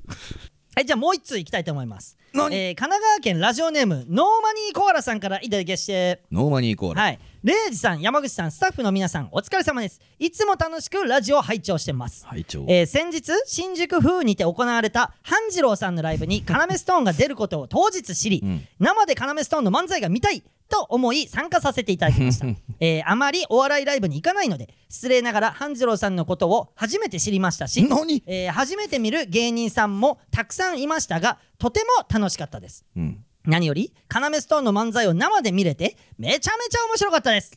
[0.74, 6.22] はいじゃあもう一通いきたいと思います何えー神奈川県ラジオネームノーマニーコアラさんからいただきまして。
[6.32, 7.02] ノーマニーコーラ。
[7.02, 7.18] はい。
[7.44, 10.00] レイジさん山口さんスタッフの皆さんお疲れ様です。
[10.18, 12.26] いつも楽しくラジオを拝聴してます。
[12.26, 12.64] 拝聴。
[12.68, 18.66] えー先日新宿風にて行われた半次郎さんのライブにカナメストーンが出ることを当日知り、うん。
[18.80, 20.42] 生でカナメストーンの漫才が見たい
[20.72, 22.46] と思い参加させていただきました、
[22.80, 28.22] えーあまりお笑いライブに行かないので失礼ながら半次郎さんのことを初めて知りましたし、何？
[28.26, 32.84] えー初めて見る芸人さんもたくさんいましたがとても楽しかったです。
[32.96, 33.24] うん。
[33.44, 37.52] 何よりカナメストーンの漫才を生で見れてめちゃめちゃ面白かったです。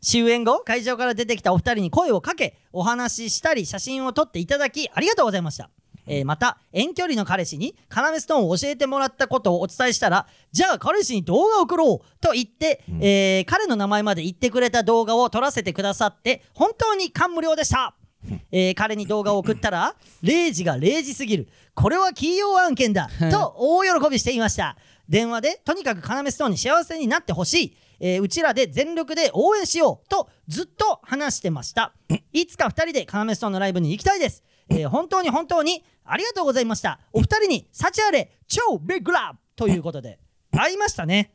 [0.00, 5.70] 終演後会場から出てきたお二人に声をかけお話ししたり写真を撮っていただきありがとうございました、
[6.06, 17.94] えーまた遠距離の彼氏にカナメストーンを教えてもらったことをお伝えしたらじゃあ彼氏に動画を送ろうと言って、えー彼の名前まで言ってくれた動画を撮らせてくださって本当に感無量でした。
[18.50, 21.48] えー彼に動画を送ったら0時が0時すぎる。
[21.74, 24.76] これは企業案件だと大喜びしていました。
[25.08, 31.92] 電話でとにかく要ストーンに幸せになってほしい、えーうちらで全力で応援しようとずっと話してました。
[32.32, 36.98] いつか2人で要ストーンのライブに行きたいです、えー本当に本当にありがとうございました。
[37.12, 40.18] お二人に幸あれ超ビッグラブということで
[40.50, 41.32] 会いましたね。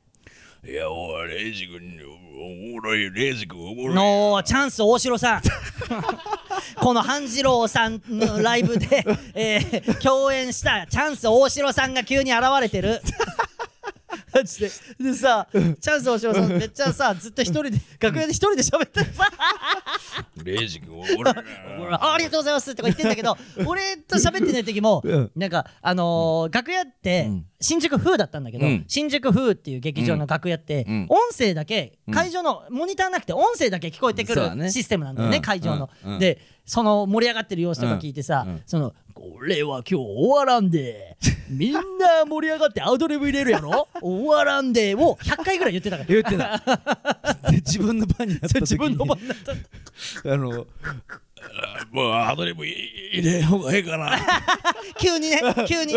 [0.66, 3.96] いやおいレイジ君おもろいレイジ君おもろい。
[3.96, 5.42] のチャンス大城さん。
[6.82, 13.02] この半次郎さんのライブで、えー共演したチャンス大城さんが急に現れてる
[14.34, 14.72] マジで。
[15.00, 19.30] でさチャンス大城さんめっちゃさずっと一人で楽屋で一人で喋ってさ
[20.44, 20.98] レイジ君
[21.92, 25.32] あありがとうございますとか言ってんだけど俺と喋ってない時もうん。
[25.36, 27.46] なんかあのー楽屋ってうん。
[27.60, 28.86] 新宿風だったんだけど、うん。
[28.88, 31.08] 新宿風っていう劇場の楽屋って、うん。
[31.10, 32.14] 音声だけうん。
[32.14, 35.42] 会場のモニターなくて音声だけ聞こえてくるシステムなんだよね、うん。
[35.42, 35.90] 会場の。
[36.06, 36.20] うんうん。
[36.20, 38.54] でその盛り上がってる様子とか聞いてさ、うん。
[38.54, 38.64] うん。
[38.66, 41.18] そのこれは今日終わらんで。
[41.50, 41.80] みんな
[42.28, 43.88] 盛り上がってアドリブ入れるやろ？
[44.02, 44.94] 終わらんで。
[44.96, 46.08] を100回ぐらい言ってたから。
[46.08, 46.62] 言ってない
[47.52, 48.62] で自分の番になった時に。
[48.62, 49.54] 自分の番になった。
[50.32, 50.68] あの
[51.92, 54.20] もうアドリブ入れん方がええかな。
[55.00, 55.94] 急にね急に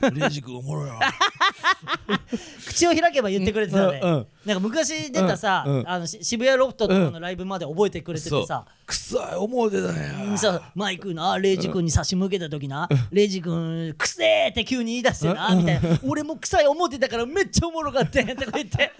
[0.00, 1.00] レイジ君おもろいわ。
[2.66, 4.26] 口を開けば言ってくれてたね、うんうん。
[4.44, 10.38] なんか昔出たさ、あのし渋谷ロフトとかのライブまで覚えてくれててさ、臭い思うてたんや。
[10.38, 15.98] さマイクなレイジ君に差し向けた時な、レイジ君くせーって急に言い出してな、みたいな。
[16.04, 18.92] 俺も臭い思ってたからめっちゃおもろかったんとか言って。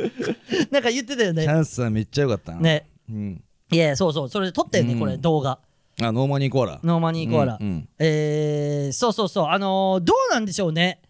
[0.70, 1.42] なんか言ってたよね。
[1.42, 2.60] チャンスはめっちゃよかったな。
[2.60, 2.86] ね。
[3.10, 3.42] うん。
[3.70, 4.28] いやそうそう。
[4.28, 4.98] それで撮ったよね、うん。
[5.00, 5.58] これ動画
[6.02, 6.80] あノーマニーコーラ。
[6.84, 7.88] ノーマニーコーラ、うんうん。
[7.98, 9.46] えー、そうそうそう。
[9.46, 11.00] あのー、どうなんでしょうね。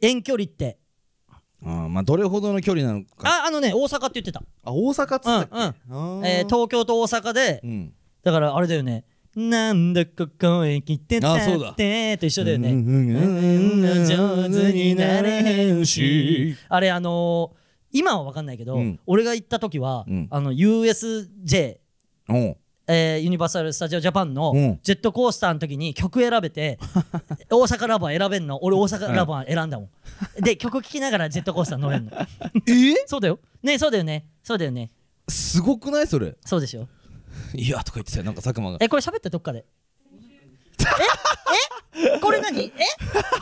[0.00, 0.78] 遠距離って。
[1.64, 3.28] あーまあどれほどの距離なのか。
[3.28, 5.56] ああのね大阪って言ってた、あ大阪っつったっけ？
[5.90, 6.26] うんうん。
[6.26, 7.92] えー、東京と大阪でうん。
[8.22, 9.04] だからあれだよね。
[9.34, 11.70] なんだここへ来てたあそうだ。
[11.70, 17.58] ってと一緒だよね、うんうんうん上手になれへんしあれあのー
[17.90, 21.78] 今は分かんないけど、うん俺が行った時は、うんあの USJ
[22.90, 24.80] えーユニバーサル・スタジオ・ジャパンのうん。
[24.82, 26.78] ジェットコースターの時に曲選べて
[27.50, 28.64] 大阪ラバー選べんの。
[28.64, 29.90] 俺大阪ラバー選んだも
[30.40, 30.42] ん。
[30.42, 32.12] で曲聴きながらジェットコースター乗れんの。
[32.66, 32.94] え？
[33.06, 33.38] そうだよ。
[33.62, 34.26] ねそうだよね。
[34.42, 34.90] そうだよね。
[35.28, 36.06] すごくない？
[36.06, 36.34] それ。
[36.44, 36.88] そうでしょ
[37.54, 38.24] いやとか言ってたよ。
[38.24, 38.78] なんか佐久間が。
[38.80, 39.28] えこれ喋った？
[39.28, 39.66] どっかで。
[40.80, 42.08] え？
[42.16, 42.18] え？
[42.20, 42.58] これ何？
[42.64, 42.72] え？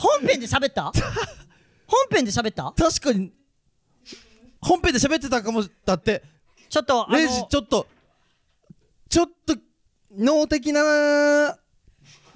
[0.01, 0.93] 本編で喋った？
[1.87, 2.73] 本編で喋った？
[2.77, 3.33] 確かに。
[4.61, 5.63] 本編で喋ってたかも。
[5.85, 6.23] だって。
[6.69, 7.87] ちょっとあのレイジちょっと
[9.09, 9.57] ちょっと
[10.17, 11.57] 脳的な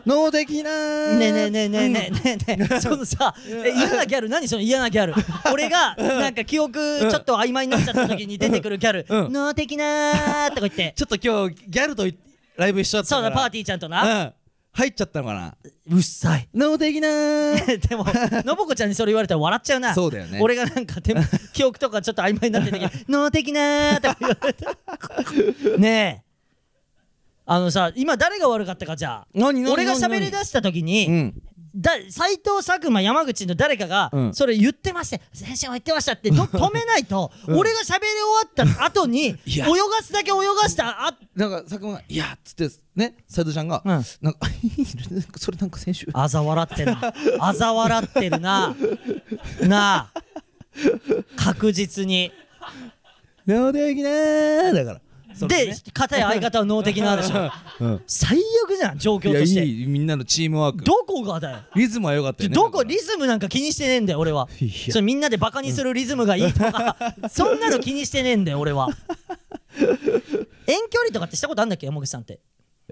[0.06, 2.80] 脳的なねえねえねえねえねえねえねえ。
[2.80, 5.14] そのさえ嫌なギャル何その嫌なギャル？
[5.52, 9.32] 俺がなんか記憶ちょっと曖昧になっちゃった時に出てくるギャル「うん。
[9.32, 10.94] 脳的な」とか言って。
[10.96, 12.06] ちょっと今日ギャルと
[12.56, 13.22] ライブ一緒だったから。
[13.22, 14.22] そうだパーティーちゃんとな。
[14.22, 14.32] うん。
[14.72, 15.54] 入っちゃったのかな。
[15.90, 16.48] うっさい。
[16.54, 17.08] 脳的な
[17.58, 19.94] でも信子ちゃんにそれ言われたら笑っちゃうな。
[19.94, 20.38] そうだよね。
[20.40, 21.00] 俺がなんか
[21.52, 26.29] 記憶とかちょっと曖昧になってる時に「脳的な」とか言われてねえ
[27.52, 29.26] あのさ今誰が悪かったかじゃあ。
[29.34, 31.42] 何何俺が喋り何出した時に、うん。
[32.36, 34.34] 藤佐久間山口の誰かが、うん。
[34.34, 37.58] それ言ってました先生も言ってましたってど 止めないと、うん。
[37.58, 38.06] 俺が喋り
[38.54, 39.66] 終わった後に泳いや。
[39.66, 44.04] がすだけ泳がしたあなんか佐久間が「いや」っつってね斉藤ちゃんが、うん。
[44.20, 44.48] なんか
[45.36, 46.06] それなんか先週。
[46.12, 47.14] あざ笑ってるな。
[47.40, 48.76] あざ笑ってるな。
[49.66, 50.22] なあ。
[51.34, 52.30] 確実に。
[53.44, 55.00] 脳的なだから
[55.48, 57.50] で片や相方は脳的なでしょ
[57.80, 58.02] うん。
[58.06, 59.64] 最悪じゃん状況として。
[59.64, 60.84] いいみんなのチームワーク。
[60.84, 61.58] どこがだよ。
[61.74, 62.54] リズムは良かったよね。
[62.54, 64.48] どこリズムなんか気にしてねえんだよ俺は。
[64.90, 66.96] それみんなでバカにするリズムがいいとか。
[67.30, 68.88] そんなの気にしてねえんだよ俺は。
[69.78, 69.86] 遠
[70.90, 72.40] 距離とかってしたことあんだっけ山口さんって。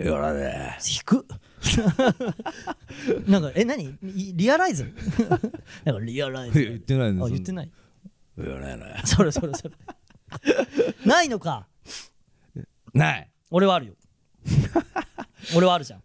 [0.01, 0.79] いやらね。
[0.81, 1.23] 低っ
[3.27, 3.85] なんかえ何？
[3.85, 4.93] いリアライズ？
[5.85, 6.63] なんかリアライズ。
[6.63, 7.67] 言ってないねあ言ってない。
[7.67, 9.75] いやらねそれそれそれ。
[11.05, 11.67] ないのか
[12.99, 13.31] ない。
[13.51, 13.95] 俺はあるよ。
[15.57, 16.03] 俺はあるじゃん。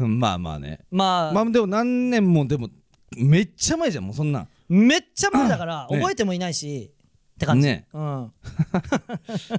[0.00, 0.80] うんまあまあね。
[0.90, 2.68] まあ、まあでも何年もでも
[3.16, 4.48] めっちゃ前じゃんもうそんなん。
[4.68, 5.98] めっちゃ前だから ね。
[5.98, 6.90] 覚えてもいないし
[7.34, 7.66] って感じ。
[7.66, 7.86] ね。
[7.92, 8.32] うん。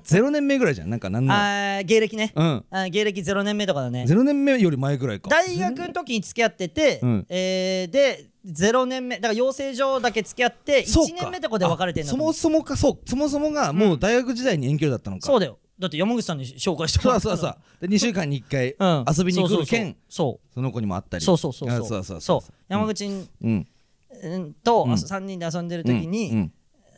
[0.06, 2.32] 0年目ぐらいじゃんなんかなんならあー芸歴ね。
[2.36, 2.66] うん。
[2.70, 4.06] あー芸歴0年目とかだね。
[4.08, 5.30] 0年目より前ぐらいか。
[5.30, 7.26] 大学の時に付き合ってて、うん。
[7.30, 11.14] えーで0年目だから養成所だけ付き合って1そうか。
[11.22, 13.10] 年目とかで別れてんのあそもそもかそう。
[13.10, 15.28] そもそもがもう大学時代に遠距離だったのか。
[15.28, 17.88] そうだよだって山口さんに紹介してもらったそうそうそう。
[17.90, 19.06] で2週間に1回うん。
[19.18, 21.26] 遊びに来る件そうその子にも会ったり。
[21.26, 21.78] そうそうそうそう。
[21.80, 23.28] あそうそうそう山口ん
[24.64, 24.94] とうん。
[24.94, 26.52] 3人で遊んでる時に、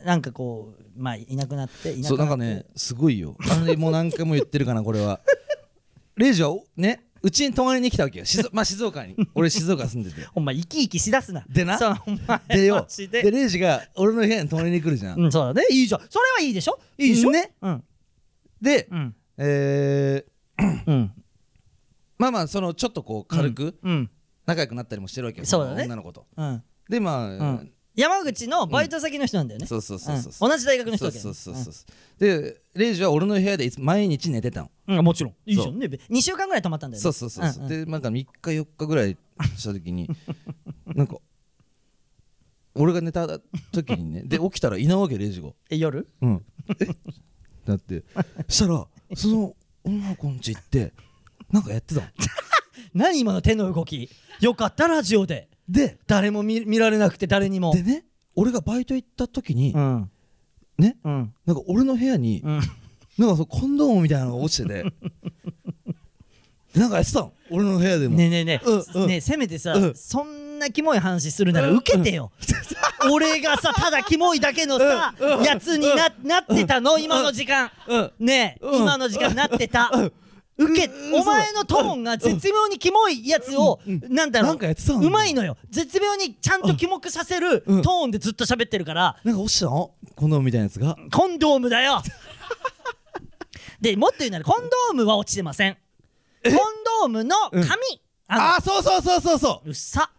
[0.03, 2.35] なんかこうまあいなくなっていなそうくなって。
[2.37, 3.37] なんかねすごいよ。
[3.49, 5.21] あのねもう何回も言ってるかなこれは。
[6.17, 8.25] レイジはおねうちに泊まりに来たわけよ。
[8.25, 9.15] 静まあ静岡に。
[9.33, 10.27] 俺静岡住んでて。
[10.35, 11.45] お前生き生きしだすな。
[11.49, 11.77] でな。
[11.79, 12.85] そうお前でよ。
[13.09, 13.23] で。
[13.23, 15.19] でレイジが俺の部屋に泊まりに来るじゃん。
[15.21, 15.65] うんそうだね。
[15.71, 16.01] いいじゃん。
[16.09, 16.77] それはいいでしょ？
[16.97, 17.31] いいでしょ？
[17.31, 17.53] ね。
[17.61, 17.83] うん
[18.63, 19.15] でうん。
[19.37, 21.11] えーうん。
[22.17, 24.09] まあまあそのちょっとこう軽くうん。
[24.45, 25.81] 仲良くなったりもしてるわけよそうだね。
[25.81, 26.25] の女の子と。
[26.35, 26.63] うん。
[26.89, 27.71] でまあん。
[27.95, 29.67] 山口のバイト先の人なんだよね。
[29.67, 30.47] そうそうそうそうう。
[30.47, 30.51] ん。
[30.51, 31.33] 同じ大学の人そうだけどね。
[31.35, 34.71] そうそうそうでレイジは俺の部屋でいつ毎日寝てたの。
[34.87, 34.97] うん。
[34.99, 35.33] うんもちろん。
[35.45, 35.87] いいじゃんね。
[35.87, 37.01] 2週間ぐらい泊まったんだよね。
[37.03, 37.69] そうそうそうそう、んん。
[37.69, 39.17] でなんか3日4日ぐらい
[39.57, 40.09] した時に
[40.95, 41.17] なんか
[42.75, 43.27] 俺が寝た
[43.71, 44.23] 時にね。
[44.23, 45.49] で起きたらいないわけレイジが。
[45.69, 46.07] え夜？
[46.21, 46.45] うん。
[46.79, 46.87] え
[47.65, 48.03] だって。
[48.47, 48.85] したら
[49.15, 50.93] その女の子んち行って
[51.51, 52.07] なんかやってたの。
[52.93, 54.09] 何今の手の動き？
[54.41, 55.49] よかったラジオで。
[55.69, 57.73] で誰も見見られなくて誰にも。
[57.73, 58.05] でね
[58.35, 60.11] 俺がバイト行った時に、うん。
[60.77, 61.33] ねうん。
[61.45, 62.61] なんか俺の部屋に、うん。
[63.17, 64.83] なんかそうコンドームみたいなのが落ちてて。
[66.73, 67.33] で なんかやってたの。
[67.51, 69.07] 俺の部屋でも、ねえねえねえ、うんうん。
[69.07, 69.95] ねえせめてさ、うん。
[69.95, 72.31] そんなキモい話するなら受けてよ、
[73.11, 75.13] 俺がさただキモいだけのさ、
[75.45, 76.97] やつにななってたの？
[76.97, 78.11] 今の時間、うん。
[78.19, 78.81] ねえ、うん。
[78.81, 79.91] 今の時間なってた、
[80.57, 81.21] 受けうん。
[81.21, 85.57] お前のトーンが絶妙にキモいやつを、なんだろうなんかやってたんだうまいのよ。
[85.69, 87.81] 絶妙にちゃんとキモくさせるうん。
[87.81, 89.91] トーンでずっと喋ってるから、なんか落ちたの？
[90.15, 90.95] コンドームみたいなやつが？
[91.11, 92.01] コンドームだよ。
[93.81, 95.77] でもっと言うならコンドームは落ちてません。
[96.43, 96.53] コン
[97.01, 97.65] ドームの紙、
[98.33, 99.69] あのああそうそうそうそうそう。
[99.69, 100.09] っさ。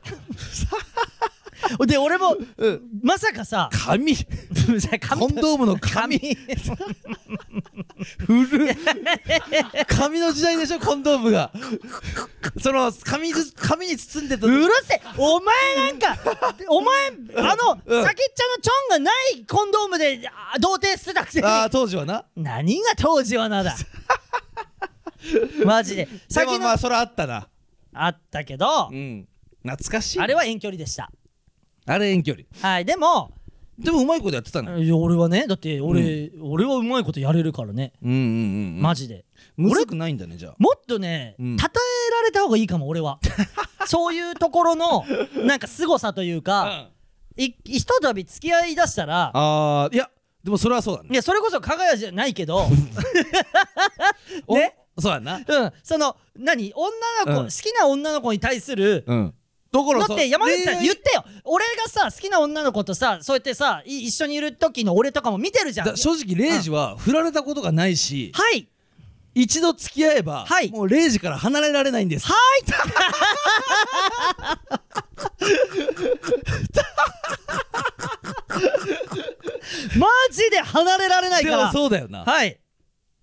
[1.87, 2.83] で俺もうん。
[3.03, 4.21] まさかさ紙紙
[5.19, 6.19] コンドームの紙
[8.27, 8.77] 古い
[9.87, 11.51] 紙の時代でしょコンドームが。
[12.62, 15.03] その紙ず紙に包んでたうるせえ。
[15.17, 16.17] お前なんか
[16.69, 18.05] お前あの、うん。
[18.05, 20.21] 先っちょのチョンがないコンドームで
[20.53, 21.47] あ童貞してたくせに。
[21.47, 22.25] ああ当時はな。
[22.37, 23.75] 何が当時はなだ。
[25.65, 26.05] マジで。
[26.05, 27.49] で先のもまあそれあったな
[27.95, 29.28] あったけどうん。
[29.62, 30.20] 懐かしい。
[30.20, 31.11] あれは遠距離でした。
[31.86, 32.45] あれ遠距離。
[32.61, 33.32] はいでも
[33.78, 34.78] でもうまいことやってたの？
[34.78, 38.20] いや俺はねだって俺、俺はうまいことやれるからね、うんうんう
[38.78, 39.24] んマジで。
[39.57, 40.55] むずくないんだねじゃあ。
[40.59, 41.57] もっとね、うん。
[41.59, 43.18] 称えられた方がいいかも俺は。
[43.86, 45.05] そういうところの
[45.45, 46.88] なんか凄さというか、
[47.36, 50.09] いひとたび付き合いだしたらあーいや
[50.45, 51.09] でもそれはそうだね。
[51.11, 52.68] いやそれこそ加賀谷じゃないけど。
[54.47, 54.76] お ね？
[54.99, 55.40] そうやな。
[55.47, 55.72] うん。
[55.82, 56.72] その何？
[56.74, 56.90] 女
[57.26, 57.47] の子、うん。
[57.47, 59.34] 好きな女の子に対するうん。
[59.72, 61.24] だからさだって山口さん言ってよ。
[61.45, 65.86] 俺がさ好きな女の子とさそうやってさい一緒にいる時の俺とかも見てるじゃん。
[65.86, 68.68] だ正直レイジは振られたことがないしはい。
[69.34, 70.70] 一度付き合えばはい。
[70.70, 72.28] もうレイジから離れられないんです。
[79.97, 82.24] マジで離れられないでもからそうだよな。
[82.24, 82.61] はい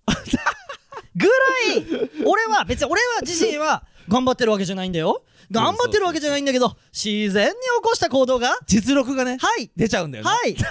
[1.16, 1.32] ぐら
[1.76, 1.86] い
[2.26, 5.24] 俺は別に俺は自身は頑張ってるわけじゃないんだよ。
[5.52, 9.70] 頑張ってるわけじゃないんだけど自然に起こした行動が実力がねはい。
[9.76, 10.56] 出ちゃうんだよなはい。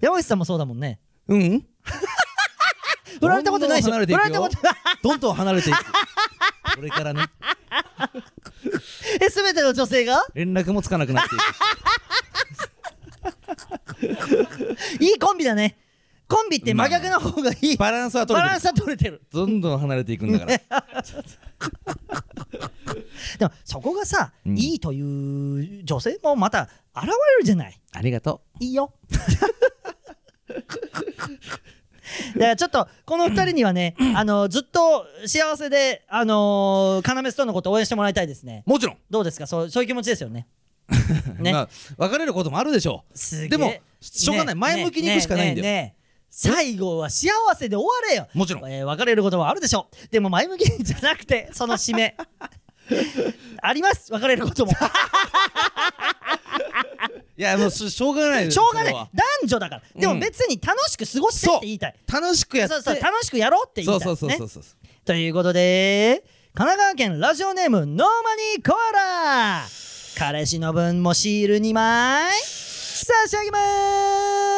[0.00, 0.98] 山口さんもそうだもんね。
[1.28, 1.64] うん？
[3.20, 3.92] 振られたことないでしょ。
[3.94, 4.18] どんどん離れていくよ。
[4.18, 4.56] 振られたこと
[5.08, 5.84] どんどん離れていく。
[6.74, 7.24] これからね。
[9.22, 10.22] え全ての女性が？
[10.34, 11.42] 連絡もつかなくなっていく
[15.00, 15.76] いいコンビだね。
[16.28, 17.76] コンビって真逆の方がいい。
[17.76, 18.48] バランスは取れてる。
[18.48, 19.22] バランスは取れてる。
[19.32, 20.58] どんどん離れていくんだから。
[23.38, 24.58] でもそこがさ、うん。
[24.58, 26.62] いいという女性もまた
[26.96, 27.80] 現れるじゃない。
[27.92, 28.92] ありがといいよ。
[32.34, 38.64] だからちょっとこの二人にはね、あのずっと幸せであのー、要ストーンのことを応援してもらいたいですね。
[38.66, 38.96] うもちろん。
[39.10, 39.46] どうですか？
[39.46, 40.46] そうそういう気持ちですよね
[41.38, 41.52] ね。
[41.52, 43.48] まあ別れることもあるでしょすげえ。
[43.48, 44.54] でもしょうがない。
[44.54, 44.60] ね。
[44.60, 45.64] 前向きに行くしかないんだよ。
[45.64, 45.96] ねねね
[46.30, 48.28] 最後は幸せで終われよ。
[48.34, 48.70] もちろん。
[48.70, 50.08] えー別れることもあるでしょう。
[50.08, 52.16] でも前向きにじゃなくてその締め。
[53.62, 54.12] あります。
[54.12, 54.72] 別れることも。
[57.38, 58.92] いやもうししょうがないよしょうがない。
[58.92, 59.10] 男
[59.44, 59.82] 女だから。
[59.94, 64.06] でも別に楽しく過ごしてって言いたい、楽しくやってそうそう楽しくやろうって言いたい。
[64.06, 64.64] そうそうそうそうねそう。
[65.04, 66.24] ということで
[66.54, 69.85] 神奈川県ラジオネームノーマニーコアラ
[70.18, 72.32] 彼氏の分もシール2枚。
[72.32, 73.58] 差し上げま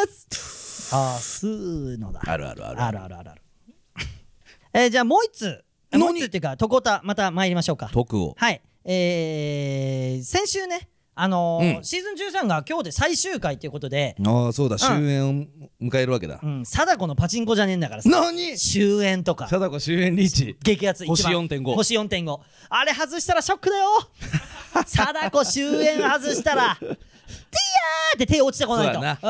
[0.07, 0.95] す。
[0.95, 2.21] あーすーのだ。
[2.25, 2.81] あるあるある。
[2.81, 3.43] あるあるあるある。
[4.73, 5.65] えーじゃあもう一つ。
[5.91, 6.01] 何？
[6.01, 7.91] もう一つっていうかとこたまた参りましょうか。
[7.93, 8.37] 徳を。
[8.39, 8.63] はい。
[8.85, 10.89] えー、先週ね
[11.21, 11.85] あのーうん。
[11.85, 14.77] シーズン13が今日で最終回ということで、ああそうだ。
[14.77, 15.47] 終焉を
[15.83, 16.39] 迎えるわけだ。
[16.41, 18.09] うん、貞子のパチンコじゃねえんだからさ。
[18.09, 19.49] 何終焉とか。
[19.49, 20.57] 貞子終焉リーチ。
[20.62, 22.39] 激アツ星4.5星4.5
[22.69, 23.87] あれ外したらショックだよ。
[24.87, 26.77] 貞子終焉外したら。
[26.79, 26.99] ティヤー
[28.14, 29.01] って手落ちてこないと。
[29.01, 29.29] そ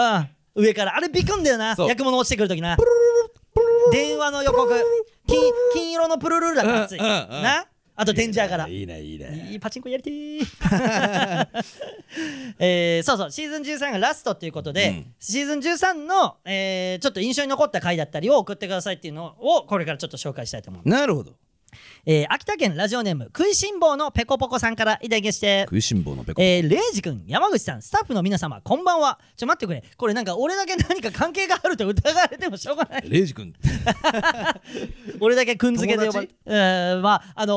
[0.56, 0.94] うん、上から。
[0.94, 1.74] あれビクんだよな。
[1.88, 2.76] 役物落ちてくるときな。
[3.92, 4.70] 電話の予告
[5.26, 5.40] 金
[5.72, 7.66] 金色のプルルルだから熱い、うんうんうんな
[8.00, 8.68] あとデンジャーから。
[8.68, 9.48] いいねいいね。
[9.50, 10.46] いいパチンコやりてー。
[12.60, 13.30] えーそうそう。
[13.32, 15.14] シーズン13がラストっていうことで、うん。
[15.18, 21.32] シーズン13の、えーちょっと印象に残った回だったりを送ってくださいっていうのをこれからちょっと紹介したいと思う、なるほど
[22.06, 25.62] えー秋田県ラジオネーム食いしん坊のペコポコさんからいただきまして。
[25.66, 29.18] 食いしん坊のペコえー、レイジ君山口さんスタッフの皆様こんばんは。
[29.36, 29.82] ちょ待ってくれ。
[29.96, 33.08] これなんか俺だけ何か関係があると疑われてもしょうがない。
[33.08, 33.54] レイジ君。
[35.20, 36.34] 俺だけくんづけで呼ばれ友達？
[36.46, 37.54] えーまああの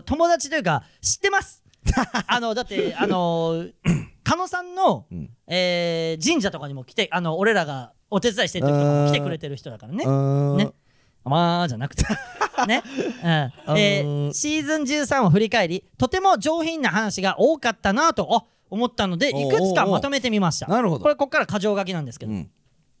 [0.00, 1.62] ー友達というか知ってます。
[2.26, 3.72] あのだってあのー
[4.24, 5.28] 狩野さんの、うん。
[5.46, 10.04] えー神社とかにも来てあの俺らがお手伝いしてる時とかも来てくれてる人だからね。
[10.06, 10.70] ねね
[11.24, 12.04] まあじゃなくて。
[12.68, 12.82] ね、
[13.66, 13.78] うん。
[13.78, 14.32] えーー。
[14.32, 20.66] シーズン13を振り返りとても上品な話が多かったなとあ思ったのでいくつかまとめてみました。
[20.66, 21.02] なるほど。
[21.02, 22.50] これここから箇条書きなんですけど、うん。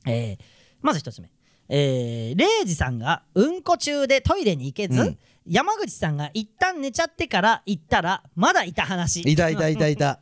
[0.06, 0.44] えー
[0.82, 1.30] まず一つ目、
[1.70, 5.18] えー、レイジさんがうんこ中でトイレに行けず、うん。
[5.46, 9.22] 山口さんが一旦寝ちゃってから行ったらまだいた話。
[9.22, 10.20] いたいたいたいた。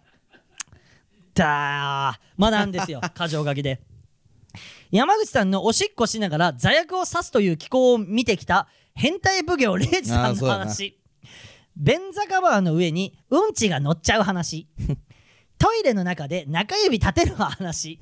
[1.34, 2.20] だー。
[2.36, 3.00] まだあんですよ。
[3.16, 3.80] 箇条書きで
[4.92, 10.98] 山口さんのおしっこしながら座薬を刺すという機構を見てきた変態奉行レイジさんの話。
[11.74, 14.68] 便座カバーの上にうんちが乗っちゃう話。
[15.58, 18.00] トイレの中で中指立てる話。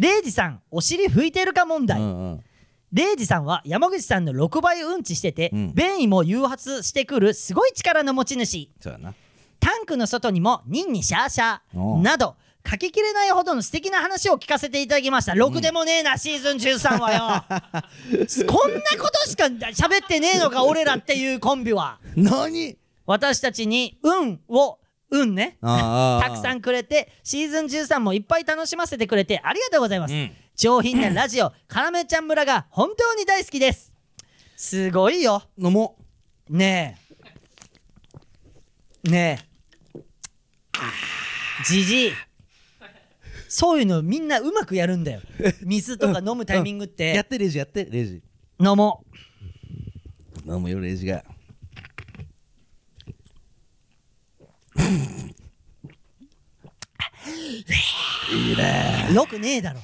[0.00, 2.44] レイジさんお尻拭いてるか問題、うんうん。
[2.92, 5.74] レイジさんは山口さんの6倍うんちしてて、うん。
[5.74, 8.68] 便意も誘発してくるすごい力の持ち主。
[8.80, 9.14] そうやな。
[9.60, 12.02] タンクの外にもニンニシャーシャー。
[12.02, 12.34] など
[12.68, 15.34] 書ききれないほどの素敵な話を聞かせていただきました。
[15.34, 17.44] ろくでもねえな、シーズン13はよ。
[18.46, 21.98] こんなことしか喋ってねえのか俺らっていうコンビは。
[22.16, 22.76] 何？
[23.06, 24.78] 私たちに運を
[25.10, 25.58] 運ね。
[25.60, 30.32] たくさんくれてシーズン13もいっぱい楽しませてくれてありがとうございます、うん。
[30.54, 33.92] 上品なラジオ カラメちゃん村が本当に大好きです。
[34.56, 35.42] すごいよ。
[35.58, 35.96] 飲も
[36.48, 36.98] ね
[39.04, 39.10] え。
[39.10, 39.50] ねえ。
[41.66, 42.12] じじい
[43.52, 45.20] そういうのみんなうまくやるんだよ。
[45.66, 48.22] 水とか飲むタイミングっうやてってレイジやってレイジ。
[48.60, 49.04] 飲も
[50.46, 51.24] 飲むよレイジが。
[59.10, 59.80] うよくねえだろ。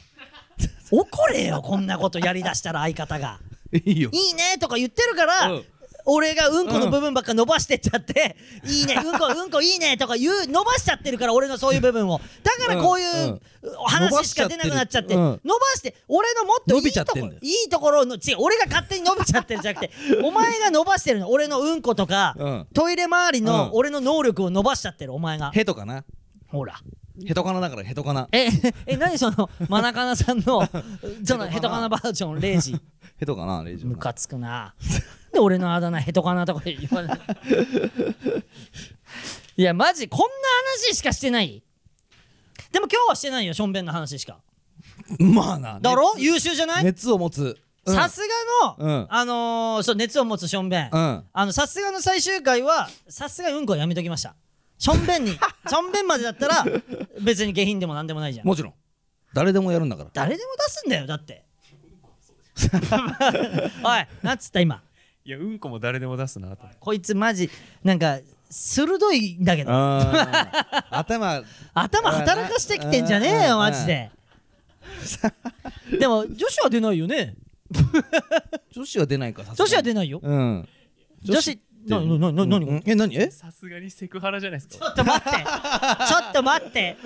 [0.93, 3.41] 怒れよこんなことやりだしたら相方が。
[3.73, 4.11] いいよ。
[4.12, 5.64] いいねとか言ってるから、うん
[6.07, 12.20] 俺がうんこの部分ばっか伸ばしてっちゃって、いいねうんこうんこいいねとか言う伸ばしちゃってるから俺のそういう部分を。
[12.42, 13.40] だからこういう、
[13.86, 19.92] 話しか出なくなっちゃって伸ばして俺のもっといいとこいいところの違う俺が勝手に伸びちゃってるんじゃなくて
[20.22, 22.66] お前が伸ばしてるの俺のうんことか、うん。
[22.72, 23.70] トイレ周りのうん。
[23.72, 25.50] 俺の能力を伸ばしちゃってるお前が。
[25.50, 26.04] ヘトかな？
[26.48, 26.80] ほら。
[27.26, 28.28] ヘトかなだからヘトかな。
[28.30, 28.48] え
[28.86, 30.68] え何そのマナカナさんの
[31.24, 32.76] そのヘトカナバージョン0時
[33.19, 34.75] ヘトかなレイジムカつくな。
[35.33, 37.19] で俺のあだ名ヘトかなとか言わない。
[39.57, 40.27] いやマジこんな
[40.89, 41.62] 話しかしてない。
[42.73, 44.41] でも今日はしてないよしょんべんの話しか。
[45.19, 45.81] まあな。
[45.81, 46.14] だろ？
[46.19, 46.85] 優秀じゃない？
[46.85, 47.57] 熱を持つ。
[47.87, 47.95] うん。
[47.95, 49.07] さすがの、うん。
[49.09, 51.25] あのー、そう熱を持つしょんべん、うん。
[51.33, 54.35] あのさすがの最終回はさすがにうんこはやめときました。
[54.79, 55.33] しょんべんに。
[55.33, 56.67] しょんべんまでだったら
[57.23, 58.47] 別に下品でもなんでもないじゃん。
[58.47, 58.75] もちろん。
[59.33, 60.11] 誰でもやるんだから。
[60.12, 61.45] 誰でも出すんだよだって
[63.84, 64.82] おいなんつった今？
[65.24, 67.50] いやうんこも誰でも出すなとこいつマジ
[67.82, 69.70] なんか鋭いんだけど。
[70.90, 71.42] 頭
[71.74, 74.11] 頭働かしてきてんじゃねえよマジで。
[75.98, 77.34] でも女子は出ないよね。
[78.70, 80.20] 女子は出ないか女子は出ないよ。
[80.22, 80.68] うん。
[81.22, 82.66] 女子なななな何？
[82.66, 82.82] うん。
[82.86, 83.16] え何？
[83.16, 83.30] え？
[83.30, 85.30] さすがにセクハラじゃないですちょかっと待って。
[85.30, 86.96] ちょっと待って。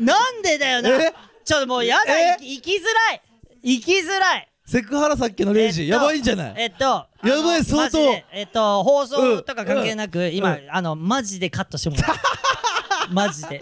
[0.00, 0.90] なんでだよな。
[0.90, 1.14] え？
[1.44, 2.04] ちょっともうやだ。
[2.38, 3.22] 生きづらい
[3.64, 4.48] 生きづらい。
[4.66, 6.54] セクハラさっきのレイジえっとやばいんじゃない？
[6.56, 7.98] えっとやばい相当。
[8.32, 12.16] えっと放送とか関係なく今あのマジでカットしてもらう。
[13.12, 13.60] マジで。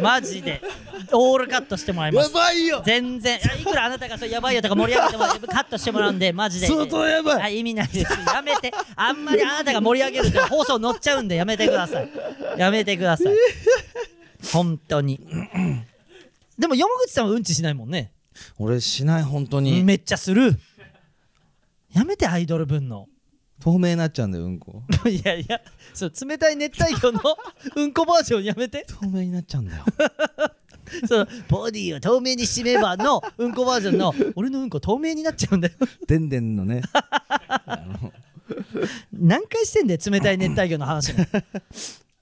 [0.00, 0.62] マジで。
[1.12, 2.30] オールカットしてもらいます。
[2.32, 2.80] ばいよ。
[2.86, 3.40] 全然。
[3.60, 6.68] いくらあなたがそうやばいよとか盛り上げてもカットしてもらうんでマジで。
[6.68, 7.42] 相当やばい。
[7.42, 8.12] あ意味ないです。
[8.32, 8.72] やめて。
[8.94, 12.08] あんまりあなたが盛り上げると放送乗っちゃうんでやめてください。
[12.56, 13.34] やめてください。
[14.52, 15.18] 本当に。
[16.56, 18.12] でも山口さんはうんちしないもんね
[18.58, 19.82] 俺しない本当に。
[19.84, 20.58] めっちゃする。
[21.92, 23.06] やめてアイドル分の。
[23.60, 24.82] 透明になっちゃうんだようんこ。
[25.08, 25.60] いやいや
[25.94, 27.20] そう冷たい熱帯魚の
[27.76, 28.84] うんこバージョンやめて。
[28.88, 29.84] 透明になっちゃうんだよ。
[31.08, 35.74] そのボディを透明にしめばのうんこバージョンの俺のうんこ透明になっちゃうんだよ。
[36.06, 36.82] でんでんのね。
[36.92, 38.12] あの
[39.12, 41.24] 何回してんだよ冷たい熱帯魚の話も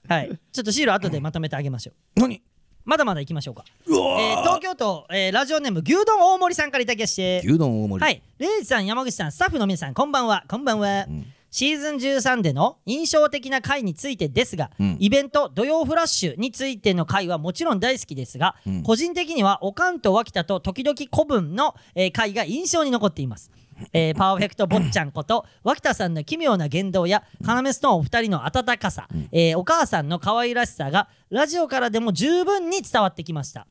[0.08, 0.38] はい。
[0.52, 2.20] ちょっとシール後でまとめてあげましょう。
[2.20, 2.42] 何？
[2.85, 7.41] まだまだ行きましょうか、うわえー東京都、えーラジオネーム牛丼大森さんからいただきまして。
[7.45, 8.22] 牛丼大盛り、はい。
[8.39, 10.45] レイジさん山口さんスタッフの皆さんこんばんは。
[10.49, 10.64] こん。
[10.64, 11.24] ばんは、ん
[11.55, 14.97] シーズン13での印象的な回についてですが、うん。
[14.99, 18.83] イベント土曜フラッシュについての回はもちろん大好きですが、うん。
[18.83, 23.51] 個人的にはおかんと脇田と時々古文の、えー回が印象に残っています。
[23.93, 33.66] えーパーフェクト坊ちゃんこと脇田さんの奇妙な言動や要ストーンお二人の温かさ、えーお母さんの可愛らしさがラジオからでも十分に伝わってきました。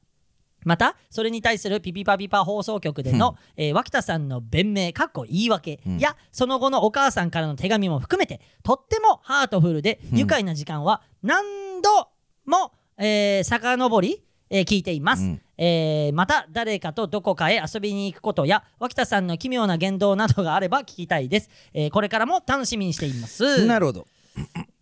[0.64, 5.98] またそれに対するピピパピパ放送局での、えー脇田さんの弁明かっこ言い訳うん。
[5.98, 12.10] やその後のお母さんからの手紙も含めてとってもハートフルで愉快な時間は何度
[12.46, 15.42] も、えー、遡り、えー聞いています、うん。
[15.58, 23.66] えーまた誰かとどこかへ遊びに行くことや脇田さんの奇妙な言動などがあれば聞きたいです、えーこれからも楽しみにしています。
[23.66, 24.08] なるほど。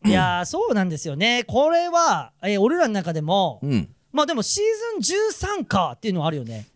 [0.06, 1.44] いやーそうなんですよね。
[1.48, 3.90] これは、えー俺らの中でも、うん。
[4.12, 6.68] まあでもシーズン13かっていうのはあるよね。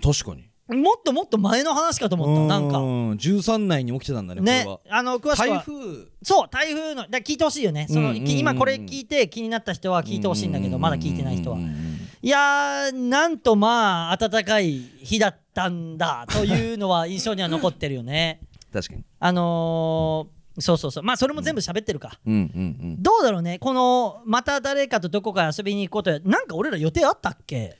[0.00, 0.48] 確かに。
[0.68, 2.78] もっともっと前の話かと思ったなんか。
[2.78, 4.62] うん13内に起きてたんだねね。
[4.66, 5.46] こあの詳しくは。
[5.46, 6.06] れは台風。
[6.22, 7.86] そう台風のだ聞いてほしいよね。
[7.88, 11.87] その、うんうんうんき今これ聞いて気になった人は聞いてほしいんだけどまだ聞いてない人はうんうんうん
[12.20, 18.40] いやーなんとまあ暖かい日だったんだというのは印象には残ってるよね。
[18.72, 19.04] 確かに。
[19.20, 21.04] あのーそうそうそう。
[21.04, 23.02] まあそれも全部喋ってるか、うんうんうん。
[23.02, 23.60] どうだろうね。
[23.60, 27.78] このまた誰かとどこか遊びに行くことやなんか俺ら予定あったっけ？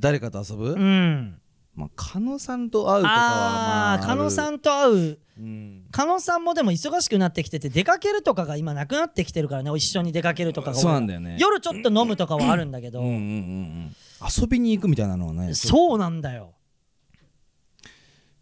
[0.00, 1.38] 誰かと遊ぶ、うん。
[1.74, 5.18] まあ加納さんと会うとかはまああー加納さん、んと会う。
[5.38, 9.70] うん、加納さんもでも忙しくなってきてて出かけるとかが今なくなってきてるからね。
[9.76, 10.76] 一緒に出かけるとかが。
[10.76, 11.36] そうなんだよね。
[11.38, 13.96] 夜ちょっと飲むとかはあるんだけど、うんうんうんうん。
[14.28, 16.54] 遊びに行くみたいなのはねそうなんだよ、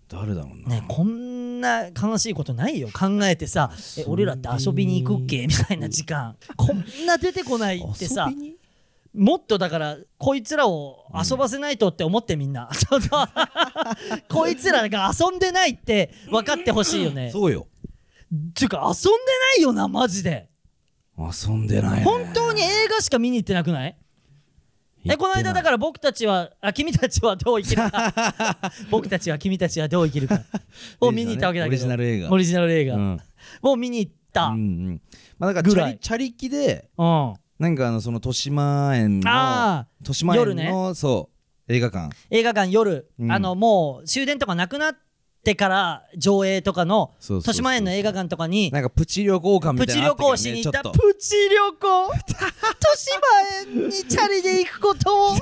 [0.09, 2.89] 誰だろうな、ね、こんな悲しいことないよ。
[2.91, 5.47] 考えてさえ俺らって遊びに行くっけ？
[5.47, 6.37] みたいな時間。
[6.57, 8.33] こんな出てこないってさ
[9.15, 13.29] もっとだからこいつらを遊ばせないとって思ってみんな、ちょっと
[14.29, 17.31] こいつらが遊んでないって分かってほしいよね。
[17.31, 17.67] そうよ。
[18.35, 19.19] っていうか遊んで
[19.57, 20.49] ないよなマジで。
[21.19, 22.05] 遊んでないね。
[22.05, 23.97] 本当に映画しか見に行ってなくない？
[25.05, 28.71] えこの間だから僕たちはあ君たちはどう生きるか。
[28.91, 30.41] 僕たちは君たちはどう生きるか。
[31.01, 31.73] を見に行ったわけだけど。
[31.75, 32.31] オリジナル映画。
[32.31, 33.21] オリジナル映画、うん。
[33.63, 34.61] を見に行った、うんうん。
[34.61, 35.03] うん
[35.39, 40.69] まあだからチャリチャリ機であなんかあのその豊島園のあ豊島園夜ね。
[40.69, 41.31] のそ
[41.69, 42.11] う映画館。
[42.31, 43.31] 映画館夜、うん。
[43.31, 44.97] あのもう終電とかなくなっ
[45.45, 50.01] てから上映とかのそうそうそう豊島園の映画館とかになんかプチ旅行館みプチ旅た。
[50.01, 52.13] いなのあ行しに行った、ねちょっとプチ旅行。
[52.17, 52.53] 豊
[52.97, 55.35] 島園にチャリで行くことを。
[55.37, 55.41] プ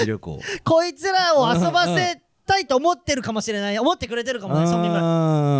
[0.00, 0.40] チ旅行。
[0.64, 3.78] こいつらを遊ばせたいと思ってるかもしれない。
[3.78, 5.06] 思ってくれてるかもねそんなぐらいあ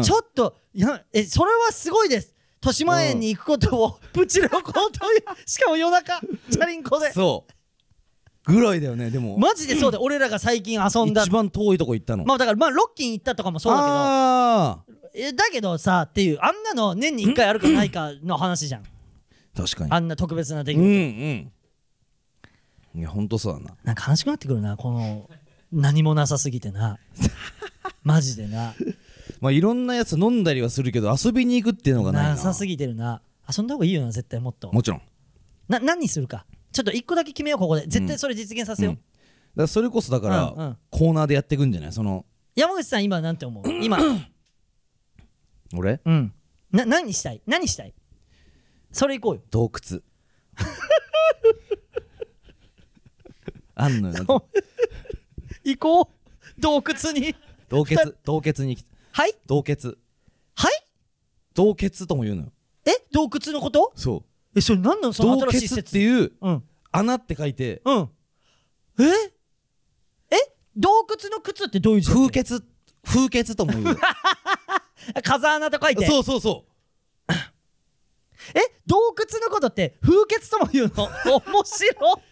[0.00, 2.34] ーちょっといやえそれはすごいです
[2.66, 4.82] 豊島園に行くことをプチ旅行とい
[5.18, 7.12] うしかも夜中チャリンコで。
[7.12, 7.52] そう。
[8.52, 9.38] ぐらいだよねでも。
[9.38, 11.22] マジでそうで俺らが最近遊んだ。
[11.22, 12.24] 一番遠いとこ行ったの。
[12.24, 14.98] まあだからまあロッキン行ったとかもそうだあけど。
[15.28, 18.82] えだけどさっていうあんなの年に1回あるかないかの話じゃん。
[18.82, 18.86] ー
[19.56, 19.92] 確かに。
[19.92, 20.92] あんな特別な出来うん事、う
[22.98, 23.00] ん。
[23.00, 23.76] いやほんとそうだな。
[23.84, 25.30] なんか悲しくなってくるなこの
[25.72, 26.98] 何もなさすぎてな。
[28.02, 28.74] マジでな
[29.40, 32.30] まあいろんなやつ飲んだりはするけど遊びに行くっていうのがないな。
[32.30, 33.22] なさすぎてるな。
[33.48, 34.72] 遊んだ方がいいよな絶対もっと。
[34.72, 35.02] もちろん。
[35.68, 36.46] な何にするか。
[36.72, 37.86] ちょっと一個だけ決めようここで。
[37.86, 38.98] 絶対それ実現させよう、うん。
[38.98, 40.76] だからそれこそだから、うんうん。
[40.90, 41.92] コーナーでやっていくんじゃない？
[41.92, 42.24] その
[42.54, 43.64] 山口さん今なんて思う？
[43.84, 43.98] 今。
[45.74, 46.00] 俺？
[46.04, 46.32] うん。
[46.72, 47.40] な何したい？
[47.46, 47.94] 何したい？
[48.92, 49.42] それ行こうよ。
[49.50, 50.00] 洞窟。
[53.74, 54.46] あんのよ
[55.64, 56.60] 行こう。
[56.60, 57.34] 洞窟に。
[57.68, 58.78] 洞穴洞穴に
[59.16, 59.34] はい？
[59.46, 59.96] 洞穴
[60.54, 60.72] はい？
[61.54, 62.52] 洞窟とも言うのよ。
[62.84, 62.90] え？
[63.12, 63.90] 洞窟のこと？
[63.96, 64.24] そう。
[64.58, 66.62] えそれ何なのその洞窟っ新しい説ていううん。
[66.92, 67.80] 穴って書いて。
[67.86, 68.10] うん。
[69.00, 69.04] え？
[70.30, 70.36] え？
[70.76, 72.44] 洞窟の窟ってどういう字だっけ？
[72.44, 72.62] 風穴
[73.02, 73.96] 風穴とも言う。
[75.24, 76.04] 風穴と書いて。
[76.06, 76.66] そうそうそ
[78.54, 78.60] え？
[78.86, 81.04] 洞窟のことって風穴とも言うの？
[81.40, 82.22] 面白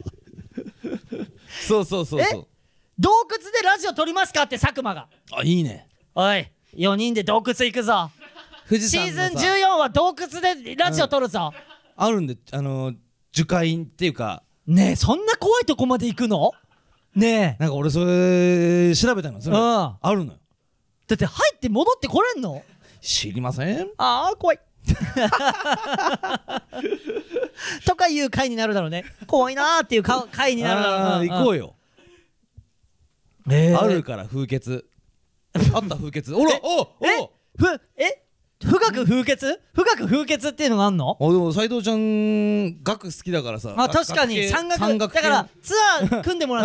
[1.66, 2.49] そうそうそうそう。
[2.99, 5.09] 洞窟でラジオ撮りますかって佐久間が。
[5.32, 5.89] あいいね。
[6.14, 6.47] おい
[6.77, 8.11] 4人で洞窟行くぞ。
[8.68, 11.53] 富士シーズン山のさ14は洞窟でラジオ撮るぞ、
[11.97, 12.97] あるんであのー
[13.33, 14.43] 樹海っていうか。
[14.66, 16.53] ねえそんな怖いとこまで行くの？
[17.14, 17.62] ねえ。
[17.62, 19.43] なんか俺それ調べたの。
[19.43, 19.62] それうん。
[19.62, 20.39] あるのよ。
[21.07, 22.62] だって入って戻ってこれんの？
[23.01, 23.89] 知りません？
[23.99, 24.61] ああ怖い。
[27.87, 29.05] とかいう回になるだろうね。
[29.27, 31.75] 怖いなーっていうか回になるだろうあー行こうよ、よ
[33.51, 33.81] えー。
[33.81, 34.83] あるから風穴
[35.55, 36.38] あった風穴。
[36.38, 38.24] おらおおふえ
[38.65, 39.59] 富岳風穴？
[39.75, 41.17] 富岳風穴っていうのがあんの？
[41.21, 43.75] あでも斎藤ちゃん学好きだからさ。
[43.77, 44.37] あ確かに。
[44.37, 46.65] 系山岳だからツアー組んでもら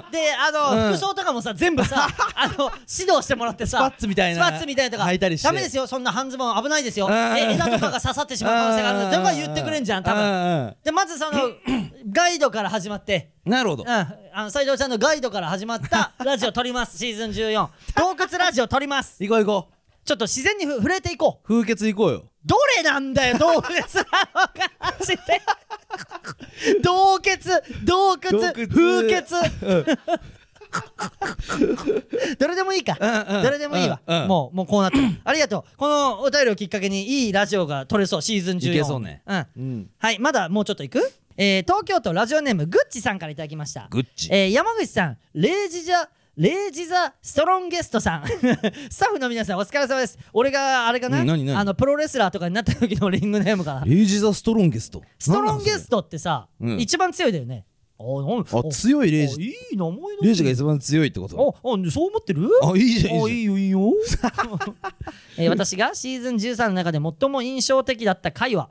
[0.00, 0.10] って。
[0.18, 0.92] であの、うん。
[0.92, 4.46] 服装とかもさ全部さ あの指導してもらってさスパッツみたいな。
[4.46, 5.08] スパッツみたいなとか。
[5.10, 5.48] 履いたりして。
[5.48, 7.06] ダメですよそんな半ズボン危ないですよ。
[7.06, 7.12] うん。
[7.14, 10.22] え枝とかが刺さってしまう可能性があるのでとか言ってくれんじゃん多分。
[10.22, 11.50] 分でまずその
[12.12, 13.32] ガイドから始まって。
[13.44, 13.84] なるほど。
[13.84, 16.98] うん、あの斉藤ちゃんのガイドから始まったラジオ撮ります。
[16.98, 19.16] シーズン14洞窟ラジオ撮ります。
[19.20, 19.77] 行こう行こ
[20.08, 21.54] ちょっと自然にふ触れていこう。
[21.54, 22.24] う風穴行こうよ。
[22.46, 25.18] どれなんだよ洞窟なのかマジで
[26.82, 27.20] 洞窟
[27.84, 28.66] 洞窟洞窟。
[28.68, 29.22] 風穴。
[32.38, 32.96] どれでもいいか。
[32.98, 33.42] うんうん。
[33.42, 34.00] どれでもいいわ。
[34.06, 34.28] うんうん。
[34.28, 35.04] もうもうこうなってる。
[35.24, 35.76] ありがとう。
[35.76, 38.22] このお便りをきっかけにいいラジオが撮れそう。
[38.22, 39.20] シーズン14いけそうね。
[39.26, 39.46] うん。
[39.56, 39.90] うん。
[39.98, 41.00] はいまだもうちょっといく？
[41.36, 43.88] えー東京都ラジオネームグッチさんからいただきました。
[43.90, 44.28] グッチ。
[44.32, 48.24] えー山口さん、レイジジャ、レイジザストロンゲストさん。
[48.88, 50.16] スタッフの皆さんお疲れ様です。
[50.32, 51.18] 俺があれかな？
[51.20, 53.84] あのプロレスラーとかになった時のリングネームかな。
[53.84, 55.02] レイジ・ザ・ストロンゲスト。
[55.18, 56.78] ストロンゲストってさ、うん。
[56.78, 57.66] 一番強いだよね。
[57.98, 59.34] おなんあ強いレイジ。
[59.34, 60.16] おいい名前だね。
[60.22, 61.56] レイジが一番強いってこと？
[61.64, 62.48] ああそう思ってる？
[62.62, 63.24] あいいじゃんいいじゃん。
[63.24, 63.92] あいいよいいよ。
[65.38, 68.70] えー私がシーズン13の中で最も印象的だった回は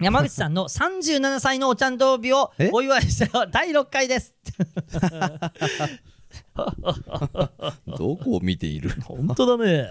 [0.00, 2.68] 山口さんの37歳のお誕生日をえ？
[2.72, 4.34] お祝いした第6回です
[7.98, 9.90] どこを見ている本当だね、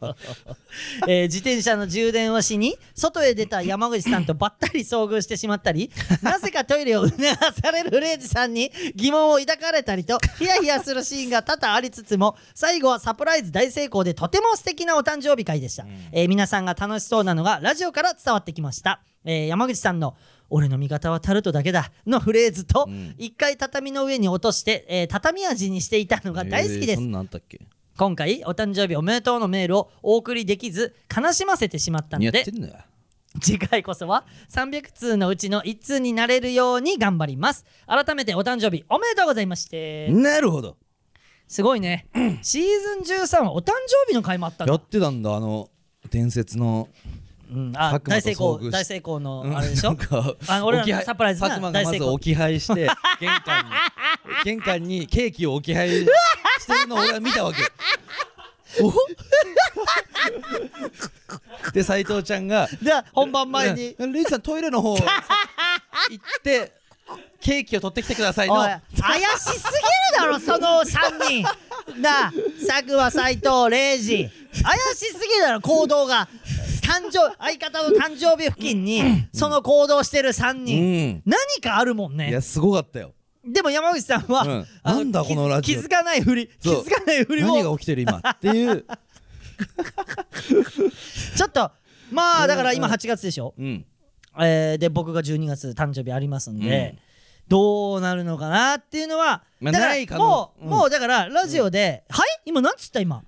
[1.08, 5.90] えー自転車の充電をしに外へ出た山口さんとばったり遭遇してしまったり
[6.22, 20.16] なぜかトイレを促されるレイジさんに疑問を抱かれたりとヒヤヒヤするシーンが多々ありつつも最後はサプライズ大成功でとても素敵なお誕生日会でした、えー皆さんが楽しそうなのがラジオから伝わってきました、えー山口さんの
[20.50, 23.14] 「俺の味方はタルトだけだ」のフレーズとうん。
[23.18, 27.60] 一回畳の上に落として、えー畳味にしていたのが大好きです、えー
[27.96, 32.74] 今回お誕生日おめでとうのメールをお送りできず悲しませてしまったのでやってんのよ
[33.38, 37.64] 次回こそは300通のうちの1通になれるように頑張ります。
[37.86, 40.08] 改めてお誕生日おめでとうございまして。
[40.08, 40.76] なるほど。
[41.46, 42.06] すごいね。
[42.42, 42.64] シー
[43.04, 45.70] ズン13はお誕生日の回もあったんだ、やってたんだあの
[46.10, 46.88] 伝説の
[47.52, 49.96] うん、あ佐久間と大成功遭遇し大成功のあれでしょ？
[50.48, 52.12] あ俺らのサプライズな佐久間がまず大成功。
[52.14, 52.88] 置き配して
[53.20, 53.70] 玄関に
[54.44, 56.10] 玄関にケーキを置き配して
[56.82, 57.58] るのを俺は見たわけ。
[58.82, 58.92] お？
[61.72, 63.94] で斎藤ちゃんがで本番前に。
[63.98, 64.12] うん。
[64.12, 65.08] レイジさんトイレの方行っ
[66.42, 66.72] て
[67.40, 68.54] ケーキを取ってきてくださいの。
[68.54, 68.82] おい怪し
[69.38, 69.64] すぎる
[70.18, 71.42] だろその3人。
[72.00, 72.32] なあ
[72.66, 74.30] 佐久間斎藤レイジ。
[74.62, 76.28] 怪しすぎるだろ行動が
[76.90, 81.22] 誕生 相方の誕生日付近にその行動してる3う人、ん。
[81.24, 82.30] 何かあるもんね。
[82.30, 83.12] いやすごかったよ。
[83.44, 84.66] でも山口さんは、うん。
[84.84, 85.80] なんだこのラジオ。
[85.80, 87.46] 気づかないふり気づかないふりを。
[87.46, 88.18] 何が起きてる今？
[88.18, 88.84] っていう。
[91.36, 91.70] ちょっと
[92.10, 93.84] まあだから今8月でしょ、うん。
[94.38, 96.96] えーで僕が12月誕生日ありますんで、
[97.48, 100.70] どうなるのかなっていうのは、まあだからもう、うん。
[100.70, 102.26] もうだからラジオで、はい？
[102.46, 103.22] 今なんつった今？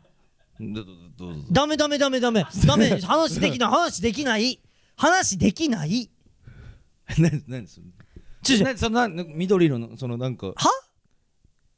[1.50, 2.46] ダメダメダメダメ。
[2.66, 2.90] ダメ。
[3.02, 3.70] 話できない。
[3.70, 4.60] 話できない。
[4.96, 6.10] 話できない。
[7.18, 7.86] 何何それ？
[8.42, 10.48] ちょ何そのな緑色のそのなんか。
[10.48, 10.54] は？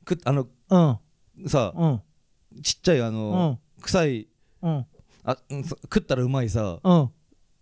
[0.05, 1.49] くあのうん。
[1.49, 2.03] さうん。
[2.63, 4.29] ちっちゃいあの臭い。
[4.63, 4.87] うん。
[5.25, 5.39] あ
[5.85, 6.81] 食ったらうまいさ。
[6.83, 7.11] うん。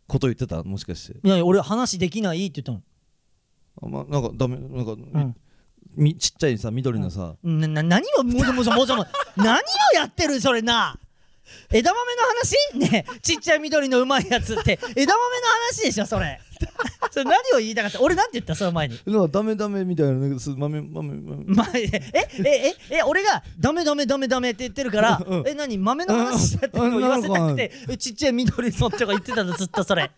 [0.08, 0.62] こと言ってた？
[0.64, 1.18] もしかして。
[1.22, 2.84] いや俺話できないって言った
[3.82, 5.36] あまなんかダメなんかのうん。
[5.94, 7.36] みちっちゃいさ緑のさ。
[7.42, 9.60] なな何をもぞもぞもぞもぞ何を
[9.94, 10.98] やってるそれな
[11.72, 12.22] 枝豆の
[12.82, 12.90] 話？
[12.92, 14.78] ねちっちゃい緑のうまいやつって。
[14.96, 16.40] 枝豆の話でしょそれ。
[17.10, 18.00] それ何を言いたかった？
[18.00, 18.54] 俺なんて言った？
[18.54, 18.98] その前に。
[19.06, 21.44] なダメダメみたいななんかす豆豆豆。
[21.46, 25.44] まえええええ俺がダメダメダメダメって言ってるからうん。
[25.46, 25.76] え何？
[25.78, 30.10] 豆の話だって言わせたくてえちっちゃい緑のとか言ってたのずっとそれ。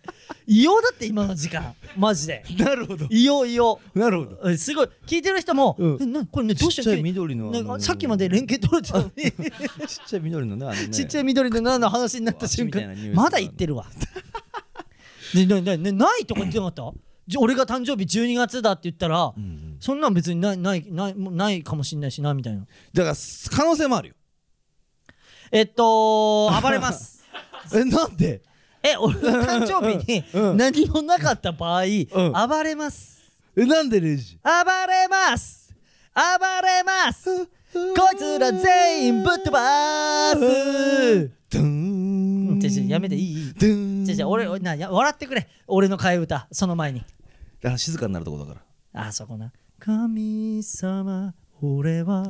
[0.46, 1.74] 異様だって今の時間。
[1.96, 2.44] マジで。
[2.58, 3.06] なるほど。
[3.10, 3.80] 異様異様。
[3.94, 4.50] なるほど。
[4.50, 4.88] えすごい。
[5.06, 5.98] 聞いてる人も、うん。
[6.00, 9.32] えなこれねどうしちっちゃい緑のあのさっきまで連携取れてたのに。
[9.88, 10.88] ちっちゃい緑のねあのね。
[10.88, 12.82] ちっちゃい緑の何の話になった瞬間。
[12.82, 13.86] 足みたいな匂いするまだ言ってるわ
[15.32, 16.92] でなななないとか言ってなかった？
[17.38, 19.32] 俺が誕生日12月だって言ったら、
[19.80, 22.66] そんなん別にないないないないかもしんないしなみたいな。
[22.92, 23.16] だから
[23.56, 24.14] 可能性もあるよ。
[25.50, 27.24] えっと暴れます。
[27.74, 28.42] えなんで？
[28.82, 30.56] え俺の誕生日に うん。
[30.58, 31.88] 何もなかった場合、ん。
[32.48, 33.22] 暴れます。
[33.56, 34.38] えなんでレイジ？
[34.44, 34.50] 暴
[34.86, 35.72] れます。
[36.14, 36.22] 暴
[36.66, 37.46] れます。
[37.74, 40.40] こいつら全員ぶっ飛ばす。
[40.40, 42.88] ドゥーン。
[42.88, 43.22] やめていい？
[43.22, 43.54] いい？
[44.04, 45.48] じゃじゃ俺俺なや笑ってくれ。
[45.66, 47.00] 俺の替え歌その前に。
[47.00, 47.06] だ
[47.62, 48.60] から静かになるとこだか
[48.92, 49.06] ら。
[49.06, 49.52] あそこな。
[49.78, 52.28] 神様俺は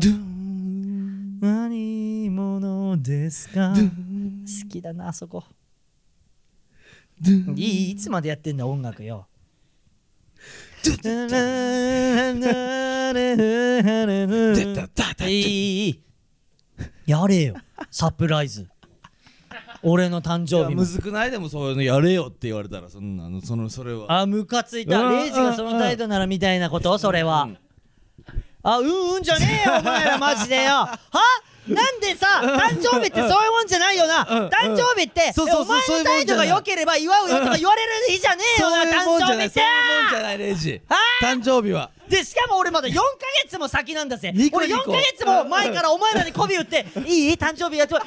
[1.41, 3.75] 何者ですか？
[3.75, 5.45] 好きだなあそこ。
[7.55, 9.27] いいいつまでやってんだ音楽よ。
[15.27, 16.01] いい
[17.07, 17.55] やれよ
[17.91, 18.69] サプライズ
[19.85, 20.71] 俺の誕い生日も。
[20.71, 21.31] やむずくない？
[21.31, 24.21] でもそういうのやれよって言われたらそんなのそのそれは。
[24.21, 24.99] あムカついた。
[25.01, 27.49] うんレイジがその態度ならみたいなことそれは。
[28.63, 29.15] あうん。
[29.17, 30.71] うんじゃねえよお前らマジでよ。
[30.89, 30.99] は？
[31.67, 34.21] なんでさ誕生日ってそういうもんじゃないよな。
[34.21, 39.61] うん誕生日ってお前の態度が良ければ祝うよとか言われる日じゃねえよな誕生日って。
[39.61, 40.83] そういうもんじゃないレイジ。
[40.89, 40.97] は？
[41.23, 43.01] 誕生日はでしかも俺まだ4ヶ
[43.45, 44.33] 月も先なんだぜ。
[44.35, 48.05] 俺4ニコニコヶ月も前からお前らに媚び打っていい誕生日やってお願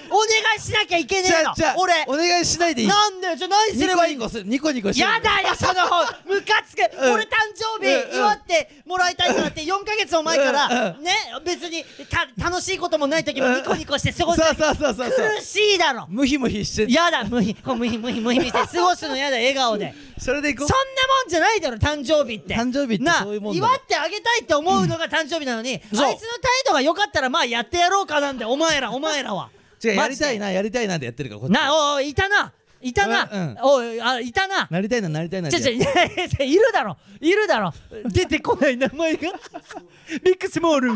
[0.55, 1.53] いしなきゃいけねえの。
[1.55, 2.87] じゃあ俺お願いしないでいい？
[2.87, 7.13] なんだよじゃあ何すニればいいコニコするニコニコしてやだよその方 ムカつく、うん。
[7.13, 11.11] 俺誕生日祝ってもらいたいからって4ヶ月も前から、うね
[11.43, 15.35] 別にた楽しいこともない時もニコニコして過ごすそうそうそうそうそう。
[15.37, 16.05] 苦しいだろ。
[16.09, 19.93] ムヒムヒしてやだ無理無理無理無理して過ごすのやだ笑顔で。
[20.19, 20.83] それでいこそんな
[21.23, 22.55] もんじゃないだろ誕生日って。
[22.55, 23.67] 誕生日ってなそういうもんだろ。
[23.67, 26.19] 祝ってあげたいって思うのが誕生日なのに、あいつのそう態
[26.65, 29.49] 度が良かったらまあやってやろうかなんだよお前らお前らは。
[29.83, 30.25] う違うやりマジで。
[30.25, 32.53] たいなやりたいなってやってるからこっちなおおいたな。
[32.79, 33.57] いたな、うんうん。
[33.61, 34.67] おいあいたな。
[34.69, 36.97] なりたいななりたいなってちょちょいやいやいやいるだろ。
[37.19, 37.73] いるだろ。
[38.05, 39.31] 出てこない名前が。
[40.23, 40.91] ビッグスモール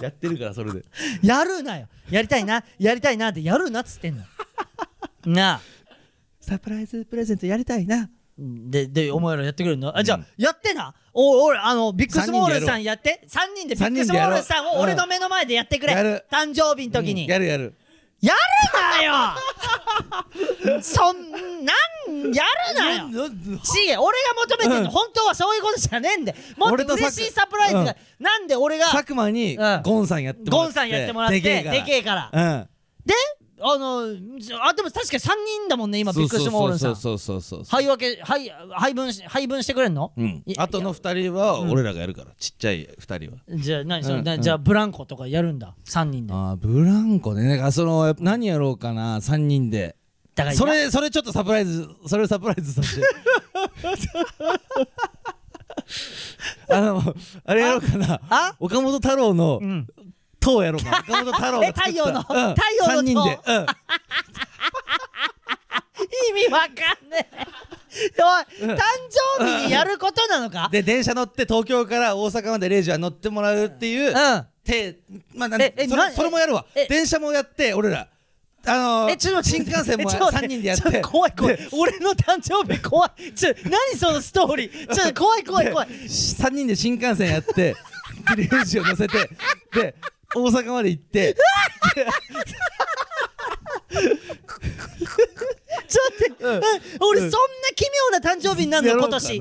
[0.00, 0.84] やってるからそれで。
[1.22, 1.88] やるなよ。
[2.10, 4.24] やりたいなやりたいなってやるなっつってんの。
[5.26, 5.60] なあ。
[6.40, 9.96] サプライズプレゼントやりたいなででお前らやってくれるの？
[9.96, 10.94] あじゃあ、やってな。
[11.12, 13.26] お俺あのビッグスモールさんやって。
[13.28, 15.94] 3人でビッグスモールさんを俺の目の前でやってくれ、
[16.30, 17.30] 誕生日の時に、うん。
[17.30, 17.74] やるやる。
[18.22, 18.38] やる
[19.00, 20.78] なよ！
[20.80, 23.28] そんなんやるなよ！
[23.64, 24.86] ちげえ俺が求めてるの、うん。
[24.86, 28.24] 本当はそういうことじゃねえんでもっ俺と嬉しいサプライズが、うん。
[28.24, 29.82] なんで俺が佐久間にうん。
[29.82, 30.66] ゴンさんやってもらって。
[30.66, 32.30] ゴンさんやってもらってでけえから。
[32.32, 32.68] うん。
[33.04, 33.14] で
[33.64, 35.28] あのあでも確かに3
[35.60, 36.96] 人だもんね今ビッグスモールさん。
[36.96, 37.64] そうそうそうそう。
[37.68, 40.42] 配分け配配分し配分してくれんの、うん。
[40.46, 42.32] いあとの二人は俺らがやるから。
[42.38, 43.38] ちっちゃい二人は。
[43.56, 46.34] じゃあ何それ、うんなじゃあブランコとかやるんだ？3人で。
[46.34, 47.46] あーブランコね。
[47.46, 49.96] なんかその何やろうかな三人で。
[50.34, 53.06] だからそれそれちょっとサプライズそれをサプライズさせて。
[56.68, 58.20] あのあれやろうかな。
[58.28, 59.60] あ岡本太郎の
[60.50, 61.88] うん塔やろうか 岡本太郎が作った。
[61.88, 62.54] え太陽のうん。
[62.54, 63.38] 太陽の人で。
[63.46, 63.66] うん。
[66.30, 67.46] 意味わかんねえ。
[68.22, 68.78] おい誕
[69.38, 70.68] 生日にやることなのか？
[70.72, 74.46] で電車乗って東京から大阪までレイジは乗ってもらうっていううん。
[74.64, 74.98] て
[75.34, 76.64] まあなんそええなれそれもやるわ。
[76.74, 78.08] え電車もやって俺ら。
[78.64, 81.00] あのーえちょっと新幹線もえちょっと待3人でやって。
[81.02, 81.58] と怖い怖い。
[81.72, 83.32] 俺の誕生日怖い。
[83.34, 84.94] ちょ何そのストーリー？
[84.94, 85.88] ちょっと怖い怖い怖い。
[85.88, 87.76] 3人で新幹線やってで
[88.36, 89.28] レイジを乗せて
[89.74, 89.94] で
[90.34, 91.36] 大阪まで行って。
[95.88, 97.36] ちょっと俺そんな
[97.74, 99.38] 奇妙な誕生日になるの今年。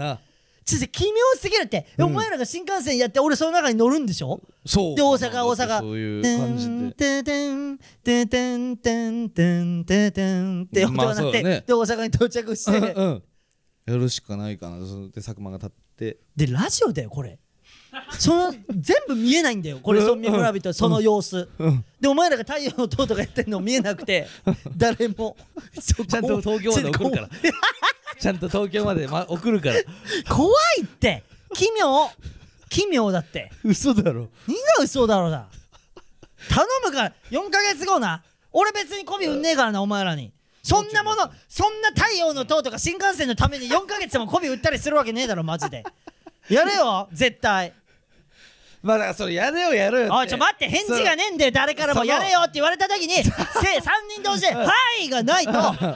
[0.64, 4.40] ちょっと奇妙すぎるって、お前らが新幹線やって俺その中に乗るんでしょ？
[4.66, 4.96] そう。
[4.96, 5.80] で大阪大阪。
[5.80, 7.24] そういう感じで。
[7.24, 13.24] ててんててんてんてんててんって音が鳴って、で大阪に到着しうんてうん。
[13.88, 14.78] やるしかないかな。
[14.78, 14.86] で
[15.16, 16.18] 佐久間が立って。
[16.36, 17.40] でラジオだよこれ
[18.18, 19.80] その全部見えないんだよ。
[19.82, 21.50] これうん村民村人その様子。
[21.60, 21.86] うん。
[22.00, 24.28] でお前らが太陽の塔とかやってんの見えなくて
[24.78, 25.36] 誰も。
[25.80, 27.30] ちゃんと東京まで送るから。
[28.20, 29.76] ちゃんと東京まで、ま、送るから。
[30.30, 31.24] 怖いって。
[31.54, 32.10] 奇妙。
[32.70, 33.52] 奇妙だって。
[33.64, 34.30] 嘘だろ。
[34.48, 35.48] 何が嘘だろうだ。
[36.50, 38.24] 頼むから4ヶ月後な。
[38.54, 40.32] 俺別に媚び売んねえからなお前らに。
[40.64, 45.84] そんなものそんな太陽の塔とか新幹線のために4ヶ月も媚び売ったりするわけねえだろマジで。
[46.50, 47.74] やれよ絶対
[48.82, 51.52] まあだからそれやれよやるよおいちょ待って返事がねえんだよ。
[51.52, 53.32] 誰からもそのやれよって言われた時にせ3
[54.16, 55.94] 人同時で「はい」がないと安心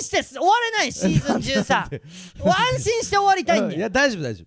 [0.00, 2.00] して終われないシーズン13
[2.44, 3.78] 安心して終わりたいんだよ。
[3.78, 4.44] いや大丈夫大丈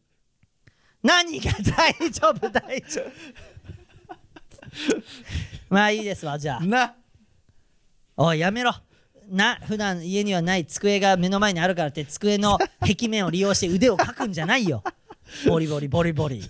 [1.03, 3.11] 何が大丈夫大丈夫。
[5.69, 6.57] まあいいですわじゃあ。
[6.57, 6.95] 夫な。
[8.17, 8.73] おいやめろ。
[9.29, 14.83] な普段家にはない机が目の前にあるからって机の壁面を利用して腕をかくんじゃないよ。
[15.47, 16.43] ボリボリボリボリ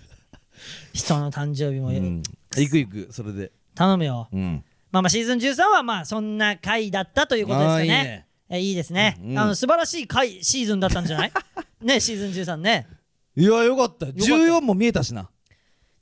[0.93, 2.23] 人の誕生日も、うん。
[2.57, 3.51] 行く行くそれで。
[3.75, 4.27] 頼むよ。
[4.31, 4.63] うん。
[4.91, 7.83] まあまあシーズン13はまあそんな回だったということですかね。
[7.83, 8.27] いいね。
[8.49, 11.31] えいいですね、うんあの素晴らしい回シーズンだったんじゃない？
[11.81, 12.85] ねシーズン13ね。
[13.37, 14.07] いやよかった。
[14.07, 14.11] た。
[14.11, 15.29] 14も見えたしな。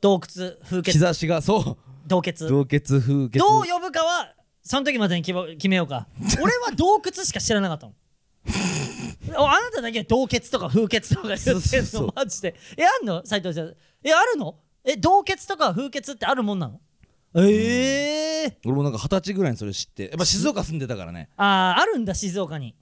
[0.02, 0.82] 洞窟風穴。
[0.84, 1.78] 日差しがそう。
[2.08, 2.50] 洞窟。
[2.50, 3.30] 洞穴風穴。
[3.30, 4.34] どう呼ぶかは
[4.64, 6.08] その時までに決め決めようか。
[6.42, 7.94] 俺は洞窟しか知らなかったの
[9.38, 12.56] お あなただけ洞窟とか風穴とか言ってんのマジで。
[12.78, 13.24] えあんの？
[13.26, 13.76] 斉藤ちゃん。
[14.04, 14.56] えあるの？
[14.84, 16.80] え洞窟とか風穴ってあるもんなの？
[17.36, 20.04] ええー、俺もなんか二十歳ぐらいにそれ知って。
[20.04, 21.30] やっぱ静岡住んでたからね。
[21.38, 22.76] あーあるんだ静岡に。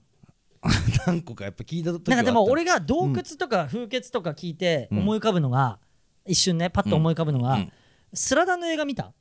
[1.06, 4.98] 何個かやっぱ聞いた時はなんかでも俺が洞窟とか風穴とか聞いてうん。
[5.00, 5.78] 思い浮かぶのが、
[6.26, 7.72] 一瞬ねパッと思い浮かぶのが、うん。
[8.14, 9.12] スラダンの映画見た？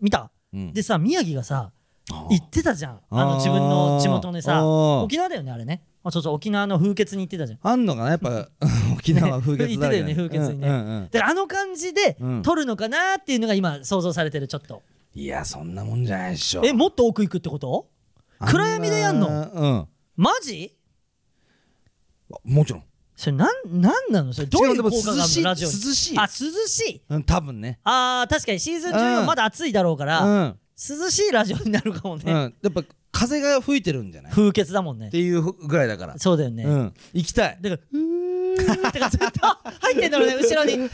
[0.00, 0.72] 見た、うん。
[0.72, 1.72] でさ宮城がさ
[2.12, 3.00] あ行ってたじゃん。
[3.10, 7.58] あの自分の地元でさ沖縄だよねあれねあそうそう沖縄の風穴に行ってたじゃん。
[7.62, 8.10] あんのかな？
[8.10, 8.48] やっぱ
[8.96, 10.68] 沖縄風穴だらけ言ってたよね風穴にね。
[10.68, 11.08] うんうんうん。
[11.10, 12.42] だからあの感じでうん。
[12.42, 14.82] 撮るのかなっていうのが今想像されてるちょっと。
[15.14, 16.62] いやそんなもんじゃないでしょ。
[16.64, 17.88] えもっと奥行くってこと？
[18.38, 19.28] 暗闇でやんの？
[19.28, 20.76] のマジ？
[22.30, 22.84] うんもちろん。
[23.16, 24.32] それなんなんなの？
[24.32, 25.42] それどういう効果があるの？
[25.42, 25.74] ラジオに。
[25.74, 26.18] 涼しい。
[26.18, 27.02] あ涼しい。
[27.08, 27.80] うん多分ね。
[27.82, 29.26] あー確かにシーズンう14ん。
[29.26, 30.58] まだ暑いだろうから、うん。
[30.76, 32.54] 涼しいラジオになるかもね、うん。
[32.62, 32.82] やっぱ
[33.18, 34.32] 風が吹いてるんじゃない？
[34.32, 35.10] っ風穴だもんね。
[35.10, 36.18] ていうぐらいだから。
[36.18, 36.94] そうだよね、うん。
[37.14, 37.58] 行きたい。
[37.60, 39.26] だからうーってかずっと
[39.80, 40.90] 入ってんだろうね後ろにう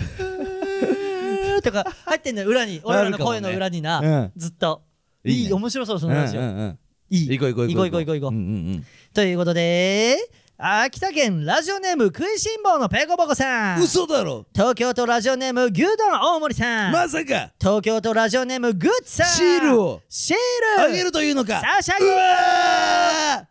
[1.59, 2.81] ーとか入ってんだよ裏に。
[2.85, 4.33] 俺らの声の裏にな、うん。
[4.37, 4.83] ずっと。
[5.25, 6.79] いいいいね面白そうそのラジオ、うんうんうん
[7.11, 7.39] いい。
[7.39, 8.01] 行こう行こう行こう行こう。
[8.01, 8.33] 行こう行こうう。
[8.33, 8.41] んう
[8.79, 10.17] んということで
[10.65, 13.83] 秋田県ラジオネーム食いしん坊のペコボコさうん。
[13.83, 14.47] ん嘘だろ。
[14.55, 17.51] 東京都ラジオネーム牛丼大森さん、まさか。
[17.61, 19.27] 東京都ラジオネームグッツさん。
[19.27, 20.03] シールを。
[20.09, 20.37] シー
[20.79, 20.83] ル。
[20.85, 21.61] あげるというのか。
[21.61, 23.49] 差し上うげわ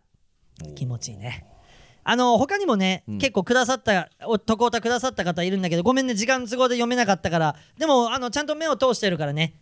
[0.73, 1.45] 気持ちいいね。
[2.05, 3.17] あの他にもね、うん。
[3.17, 7.57] 結構くださったおとこおたくださった方いるんだけどごめんね時間都合で読めなかったから。
[7.77, 9.55] でもあのちゃんと目を通してるからね。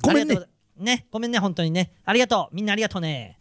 [0.00, 0.38] ごめんね。
[0.78, 1.92] ねごめんね本当にね。
[2.06, 2.56] ありがとう。
[2.56, 3.36] みんなありがとうね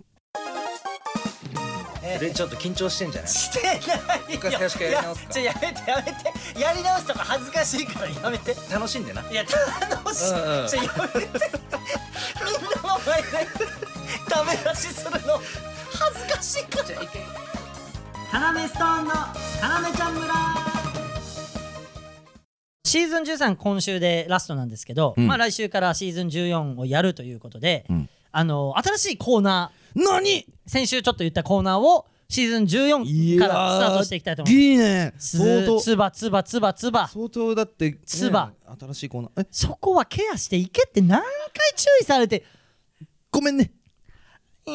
[2.19, 3.31] でちょっと緊張してんじゃない？
[3.31, 3.79] してない
[4.29, 5.33] 一回最初からやり直すか。
[5.33, 6.59] ちょやめてやめて。
[6.59, 8.55] やり直すとか恥ずかしいからやめて。
[8.71, 9.21] 楽しんでな。
[9.29, 10.67] いや楽しい、うんうん。
[10.67, 11.19] ちょやめて。
[11.19, 11.39] みんな
[12.93, 13.47] の前で
[14.29, 15.41] ダメ出しするの。
[15.93, 16.85] 恥ずかしいから。
[18.31, 20.33] カナメストーンのカナメちゃん村
[22.85, 30.29] シーズン13今週でラストなんですけど、うんまあ来週からシーズン14をやるということで、うんあの新しいコーナ何？
[30.29, 34.63] ー先週ちょっと言ったコーナーをシーズン14からスタートしていきたいと思います。
[34.63, 35.13] いいね。
[35.17, 35.79] 相当。
[35.79, 37.07] つばつばつばつば。
[37.07, 38.53] 相当だってねつば。
[38.79, 39.43] 新しいコーナー。
[39.43, 39.47] え？
[39.51, 41.29] そこはケアしていけって何回
[41.75, 42.43] 注意されて。
[43.29, 43.71] ごめんね。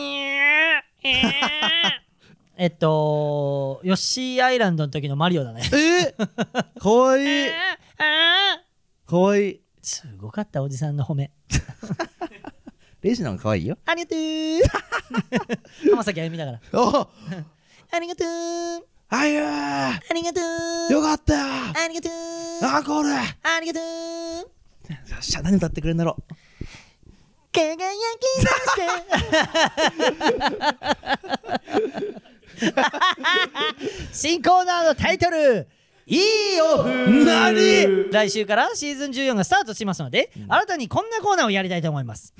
[2.60, 5.62] えっとヨッシーアイランドの時のマリオだね。
[5.72, 6.14] え？
[6.18, 7.50] ー、かわいい。
[9.06, 9.60] かわいい。
[9.82, 11.32] すごかったおじさんの褒め
[13.02, 13.78] レイジの方がかわいいよ。
[13.86, 14.18] ありがとう。
[15.90, 16.60] 浜崎あゆみだから。
[16.72, 17.08] あ
[17.92, 18.28] ありがとう。
[19.10, 19.46] あゆー。
[19.46, 20.40] ありがと
[20.90, 20.92] う。
[20.92, 21.40] よかったよ。
[21.76, 22.12] ありがとう。
[22.66, 24.48] アンコールよありがとう。
[25.18, 26.22] っしゃ何歌ってくれるんだろう。
[27.52, 28.82] 輝き出して。
[34.12, 35.68] 新コーナーのタイトル。
[36.10, 36.20] いい
[36.60, 38.10] オフ何？
[38.10, 42.32] 来週からシーズン14がスタートしますので、新たにこんなコーナーをやりたいと思います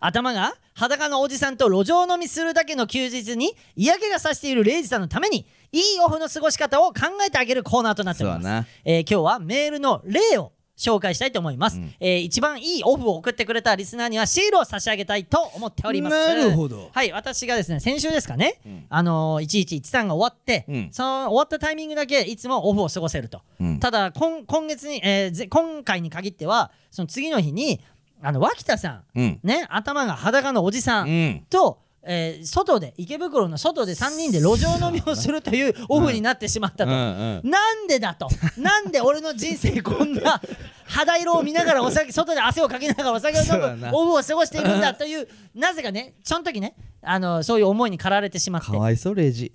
[0.00, 8.68] 頭が裸のおじさんと路上飲みするだけの休日に嫌気がさしているレイジさんのためにいいオフの過ごし方を考えてあげるコーナーとなっております。
[8.84, 11.94] えー今日はメールの例を紹介したいと思います、うん。
[12.00, 16.16] えー一番いいオフを送ってくれたリスナーにはシールを差し上げたいと思っております。
[16.16, 16.90] なるほど。
[16.92, 18.86] はい私がですね先週ですかね、うん。
[18.88, 19.44] あのー、
[19.80, 20.88] 1113が終わって、うん。
[20.92, 23.80] その終わったタイミングだけいつもオフを過ごせると、うん。
[23.80, 27.80] ただ今今月に、えーぜ今回に限ってはその次の日に
[28.26, 29.02] あの脇田さん。
[29.14, 29.40] うん。
[29.44, 31.46] ね頭が裸のおじさん、うん。
[31.48, 36.96] と、えー外で池袋の外で3人で路上飲みをするというオフになってしまったと、うん。
[36.96, 37.50] うん。
[37.50, 38.28] なんでだと。
[38.58, 40.40] なんで俺の人生こんな
[40.88, 48.72] 肌色を見ながらお酒外で汗をかきながらお酒を飲むオフを過ごしているんだというなぜかねその時ねあのそういう思いに駆られてしまって。
[48.72, 49.52] かわいそうレイジ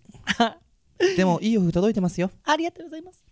[1.18, 2.32] でもいいオフ届いてますよ。
[2.46, 3.31] ありがとうございます。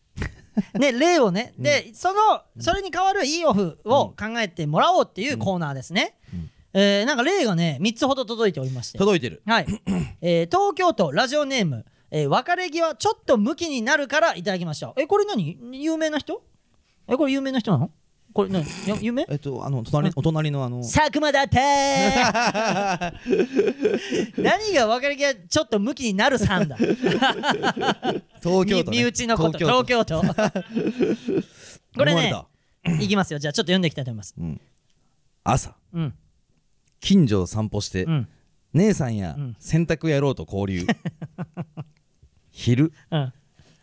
[0.73, 6.17] ね、例をね、で、その、それに代わるいいオフを考えてもらおうっていうコーナーですね。
[6.33, 6.49] うん。
[6.73, 8.97] えーなんか例がね、3つほど届いておりまして。
[8.99, 9.41] 届いてる。
[9.45, 9.65] はい。
[10.21, 14.93] えー東京都ラジオネーム、えー別れ際ちょっと向きになるからいただきました。
[14.97, 15.57] え、これ何？
[15.73, 16.43] 有名な人？
[17.07, 17.91] え、これ有名な人なの？
[18.39, 18.65] ここれなや
[19.01, 19.25] 夢？
[19.27, 20.77] えっとあの隣お隣のあの。
[20.81, 21.57] 佐久間だって！
[24.41, 26.77] 何が分かる気がちょっと向きになるさんだ。
[26.77, 27.01] 東
[28.65, 28.97] 京都ね。
[28.97, 30.21] み身内のこと東京都。
[31.97, 32.33] これね
[33.01, 33.39] いきますよ。
[33.39, 34.33] じゃあちょっと読んでいきたいと思います。
[34.37, 34.61] うん。
[35.43, 35.75] 朝。
[35.93, 36.13] うん。
[37.01, 38.29] 近所を散歩してうん。
[38.73, 39.57] 姉さんやうん。
[39.59, 40.87] 洗濯やろうと交流。
[42.51, 42.93] 昼。
[43.11, 43.33] うん。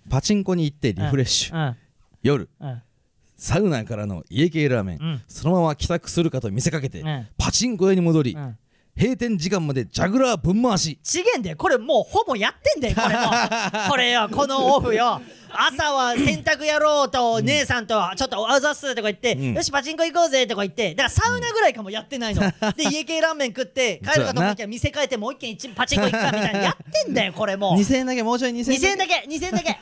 [0.09, 1.69] パチンコに行ってリフレッシュ。
[1.69, 1.77] うん。
[2.23, 2.49] 夜。
[2.61, 2.83] うん
[3.37, 5.23] サウナからの家系ラーメン、うん。
[5.29, 8.59] そのまま帰宅するかと見せかけて、うんパチンコ屋に戻り、うん。
[8.99, 10.99] 閉店時間までジャグラーぶん回し。
[11.03, 13.23] ちげんでこれもうほぼやってんだよこれも。
[13.87, 15.21] う これよこのオフよ。
[15.51, 19.55] 朝は洗濯やろうと姉さんとちょっとあざっすとか言って、うん。
[19.55, 22.41] よしパチンコ行こうぜとか言ってだからサウナぐらいかもやってないの、
[22.75, 27.73] で家系ラーメン食って 帰るかと思いきや店変えてもう一軒一パチンコ行くかみたいなやってんだよこれも。
[27.73, 29.25] う2000円だけもうちょい2000 2000円だけ。
[29.29, 29.79] 2000円だけ。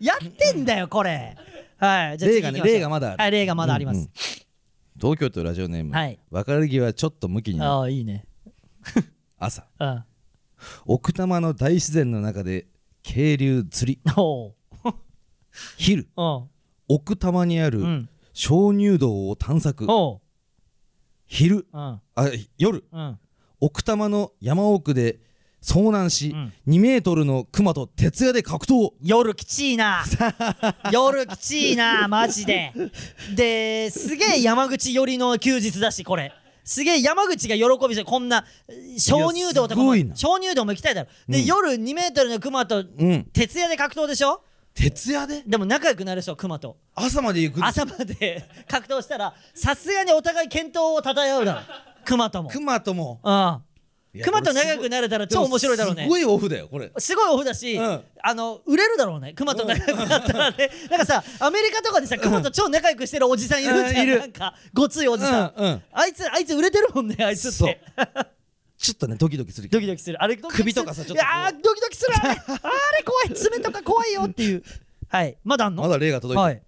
[0.04, 1.36] やってんだよこれ
[1.78, 2.18] はい。
[2.18, 3.22] じゃ例がね例がまだある。
[3.22, 4.10] はい例がまだあります、うんうん。
[5.00, 6.18] 東京都ラジオネーム、はい。
[6.30, 7.70] 別れ際ちょっと向きになる。
[7.70, 8.26] ああいいね。
[9.38, 9.66] 朝。
[9.78, 10.04] うん。
[10.86, 12.66] 奥多摩の大自然の中で
[13.02, 14.00] 渓流釣り。
[14.16, 14.54] おう。
[15.76, 16.08] 昼。
[16.16, 16.48] お
[16.88, 18.08] 奥多摩にあるうん。
[18.32, 19.86] 鍾乳洞を探索。
[19.88, 20.20] おう。
[21.26, 21.66] 昼。
[21.72, 21.80] うん。
[21.80, 22.02] あ
[22.58, 22.84] 夜。
[22.92, 23.18] うん。
[23.60, 25.20] 奥多摩の山奥で
[25.64, 26.52] 遭難し、うん。
[26.68, 28.90] 2メートルの熊と徹夜で格闘。
[29.02, 30.04] 夜きちいな。
[30.92, 32.72] 夜きちいなマジで。
[33.34, 36.32] ですげえ山口寄りの休日だしこれ。
[36.64, 38.44] すげえ山口が喜びしてこんな
[38.98, 39.94] 鍾乳洞とかも。
[39.94, 41.08] 鍾乳洞も行きたいだろ。
[41.28, 41.44] で、うん。
[41.46, 43.24] 夜2メートルの熊とうん。
[43.32, 44.42] 徹夜で格闘でしょ？
[44.74, 45.42] 徹夜で？
[45.46, 46.76] でも仲良くなるでしょ熊と。
[46.94, 51.60] 朝まで行く朝まで 格闘したらさすがにお互い健闘をたたえ合うだろ。
[52.04, 52.50] 熊とも。
[52.50, 53.20] 熊とも。
[53.22, 53.58] うん
[54.22, 56.04] 熊と仲良くなれたら超面白いだろうね。
[56.04, 56.92] すごいオフだよこれ。
[56.98, 58.04] すごいオフだし、うん。
[58.22, 65.82] あの売れるだろうね熊と仲良くなったらね、なんかさアメリカとかでさ熊と超仲良くしてるおじさんいるじゃん、うんなんかごついおじさん、うんうん。
[65.92, 67.68] あいつあいつ売れてるもんねあいつっそう。
[67.68, 67.80] て
[68.76, 70.22] ちょっとねドキドキするドキドキする。
[70.22, 71.38] あれ首とかさちょっとこう。
[71.38, 72.14] いやードキドキする。
[72.16, 72.36] あれ
[73.04, 73.34] 怖い。
[73.34, 74.62] 爪とか怖いよっていう。
[75.08, 75.36] はい。
[75.44, 75.82] まだあんの？
[75.82, 76.54] まだ例が届いてる。
[76.54, 76.62] はい。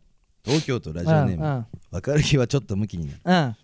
[0.45, 3.21] 東京都ラジオネーム、うん別れ際ちょっと向きになる。
[3.25, 3.57] うん。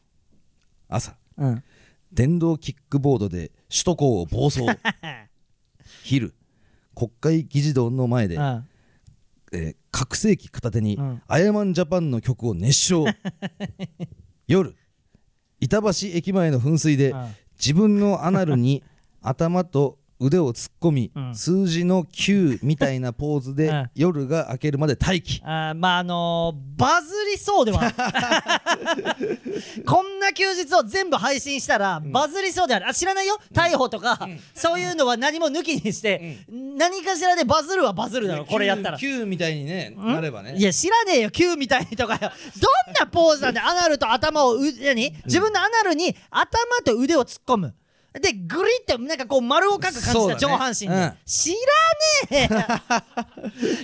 [0.88, 1.14] 朝。
[1.38, 1.64] うん。
[2.12, 4.60] 電動キックボードで首都高を暴走。
[6.04, 6.34] 昼。
[6.94, 8.68] 国会議事堂の前で、うん。
[9.52, 11.22] えー拡声器片手に、うん。
[11.28, 13.04] アヤマンジャパンの曲を熱唱。
[14.48, 14.74] 夜。
[15.60, 17.34] 板橋駅前の噴水で、うん。
[17.58, 18.82] 自分のアナルに
[19.20, 21.34] 頭と腕を突っ込み、うん。
[21.34, 23.90] 数字の9みたいなポーズで、 うん。
[23.94, 25.40] 夜が明けるまで待機。
[25.44, 27.80] あーまああのー、バズりそうでは。
[29.86, 33.38] こんな休日を全部配信したらバズりそうであるあ知らないよ。
[33.52, 38.98] 逮捕とか、そういうのは何も抜きにして、何かしらでバズるはバズるだろこれやったら。
[38.98, 40.54] 9みたいにねなればね。
[40.56, 41.30] いや知らねえよ。
[41.30, 42.20] Q みたいにとかよ。
[42.20, 42.30] どん
[42.98, 45.14] なポーズなんでアナルと頭をう何？
[45.24, 46.48] 自分のアナルに頭
[46.84, 47.74] と腕を突っ込む
[48.20, 51.12] でグリってなんかこう丸を描く感じだ、上半身で、うん。
[51.24, 51.54] 知
[52.30, 52.48] らね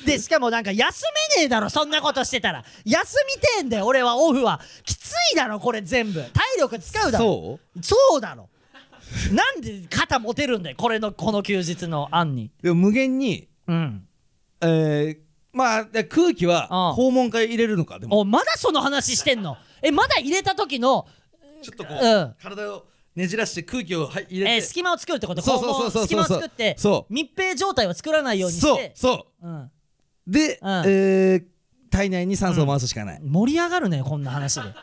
[0.02, 1.02] えでしかもなんか休
[1.36, 2.62] めねえだろそんなことしてたら。
[2.84, 4.60] 休みてえんだよ俺はオフは。
[4.84, 6.20] きついだろこれ全部。
[6.20, 7.24] 体力使うだろ。
[7.24, 7.82] そう？
[7.82, 8.50] そうだろ。
[9.32, 12.50] なんで肩持てるんだよこれのこの休日の案に。
[12.62, 14.06] でも無限にうん。
[14.60, 15.18] えー、
[15.54, 17.06] まあで空気はうん。
[17.06, 18.20] 肛門会入れるのかでも。
[18.20, 19.56] おまだその話してんの？
[19.80, 21.06] えまだ入れた時の
[21.62, 22.34] ちょっとこう、うん。
[22.42, 22.84] 体を
[23.18, 25.42] ねじらして空気をはい入れて、えー隙間を作るってこと？
[25.42, 27.12] そうそうそうそう肛門隙間を作ってそう。
[27.12, 28.92] 密閉状態を作らないようにしそうて。
[28.94, 29.46] そう。
[29.46, 29.70] うん。
[30.26, 30.82] で、うん。
[30.86, 31.44] えー
[31.90, 34.74] 体内に酸素を回すしかない、盛り上がるねこんな話で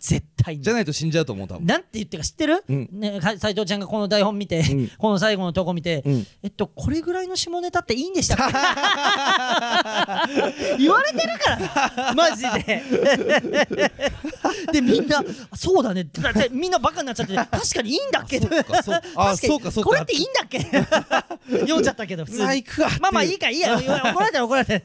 [0.00, 0.62] 絶対に。
[0.62, 1.66] じゃないと死んじゃうと思う多分。
[1.66, 2.88] なんて言ってるか知ってる、うん。
[2.92, 4.90] ね、か斉藤ちゃんがこの台本見て、うん。
[4.98, 6.26] この最後のとこ見て、うん。
[6.42, 8.44] えっとこれぐらいの下ネタっていいんでしたっけ？
[10.78, 11.56] 言われてるか
[11.96, 12.14] ら。
[12.14, 12.82] マジで。
[14.72, 15.22] でみんな
[15.54, 16.04] そうだね。
[16.04, 18.40] だってみんなバカになっちゃって確かにいいんだっけ？
[19.16, 19.90] あそうかそうか。
[19.90, 20.60] これっていいんだっけ？
[21.60, 22.64] 読んじゃったけど普通に。
[22.78, 23.86] まあまあまあいいかいいや怒
[24.20, 24.82] られたら怒られて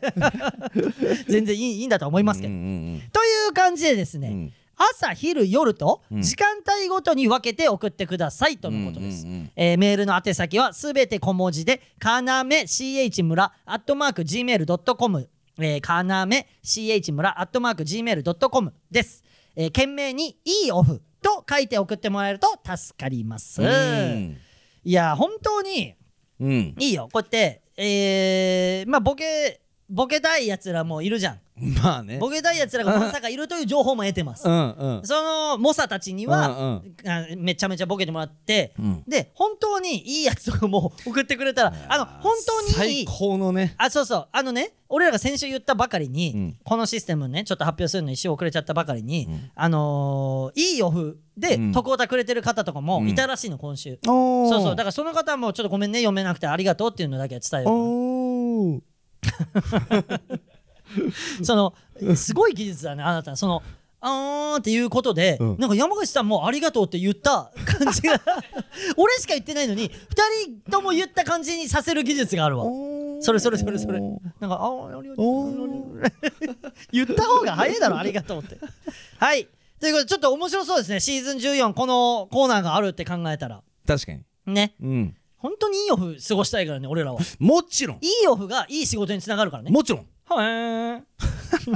[1.28, 2.62] 全然いいいいんだと思いますけど、うんう
[2.98, 3.02] ん。
[3.12, 4.54] という感じでですね、うん
[4.92, 6.22] 朝昼夜とうん。
[6.22, 15.30] 時間帯ごとに分けて送ってくださいとのことです、えーメールの宛先はすべて小文字でかなめ CH 村アットマーク Gmail.com
[15.60, 19.24] えーかなめ CH 村アットマーク Gmail.com です、
[19.56, 24.38] えー、懸命にいいオフと書いて送ってもらえると助かります、うん。
[24.84, 25.96] いや本当に
[26.40, 26.76] うん。
[26.78, 27.10] いいよ。
[27.12, 31.40] こうやってえー、まあボケボケたいやつらもいるじゃん
[31.84, 32.18] まあね。
[32.18, 34.48] ボケたいやつらがまさかいるという情報も得てます。
[34.48, 35.06] うんうん。
[35.06, 39.04] その猛者たちには、うんあめちゃめちゃボケてもらって、うん。
[39.08, 43.76] で本当にいいやつとかも送ってくれたらあの本当にい最い高のね。
[43.78, 44.28] あそうそう。
[44.32, 46.58] あのね俺らが先週言ったばかりに、うん。
[46.64, 49.52] このシステムねちょっと発表するの一瞬遅れちゃったばかりに、ん。
[49.54, 51.72] あのーいいオフでうん。
[51.72, 53.10] 徳太くれてる方とかもうん。
[53.10, 54.76] いたらしいの今週、おそうそう。
[54.76, 58.84] だからその方はもうちょっとごめんね読めなくてありがとうっていうのだけは伝えよう
[61.44, 61.74] その
[62.16, 63.62] すごい技術だねあなたその
[64.06, 65.58] あーっていうことで、うん。
[65.58, 68.20] なんか山口さんもありがとうって言った感じが。
[68.98, 69.94] 俺しか言ってないのに2
[70.64, 72.66] 人とも言った感じにさせる技術があるわ。
[73.22, 74.02] それそれそれそれ。
[74.02, 76.12] なんかあーありがとおうー。
[76.92, 78.58] 言った方が早いだろありがとうって。
[79.20, 79.48] はい。
[79.80, 81.00] ということでちょっと面白そうですね。
[81.00, 83.62] シーズン14このコーナーがあるって考えたら。
[83.88, 84.24] 確かに。
[84.48, 84.76] ね。
[84.82, 85.16] うん。
[85.38, 87.22] 本当にいいオフ過ごしたいからね俺らは。
[87.40, 87.98] もちろん。
[88.02, 89.72] いいオフがいい仕事につながるからね。
[89.72, 91.04] もちろんはい。
[91.64, 91.74] とい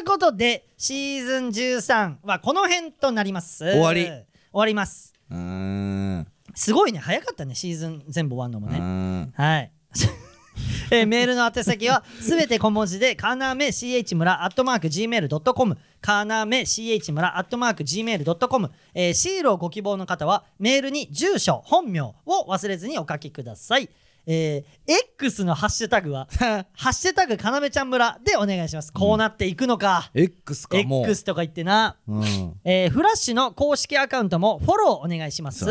[0.00, 3.64] うことでシーズン13はこの辺となります。
[3.64, 4.04] 終わり。
[4.04, 5.12] 終わります。
[5.30, 6.26] うーん。
[6.54, 6.98] すごいね。
[6.98, 9.32] 早かったねシーズン全部終わんのもうねん。
[9.36, 9.70] はい。
[10.90, 22.14] えーメールの宛先はすべて小文字でかなめ CH 村アットマーク Gmail.com かなめ CH 村アットマーク Gmail.com、えー、シールをご希望の方はメールに住所本名を
[22.48, 23.88] 忘れずにお書きください
[24.26, 26.28] えー、X のハッシュタグは
[26.72, 30.10] ハッシュタグかなめちゃん村でお願いします、こうなっていくのか。
[30.14, 31.04] X かもう。
[31.04, 31.96] X とか言ってな。
[32.08, 32.54] うん。
[32.64, 35.66] えーフラッシュの公式アカウントもフォローお願いします。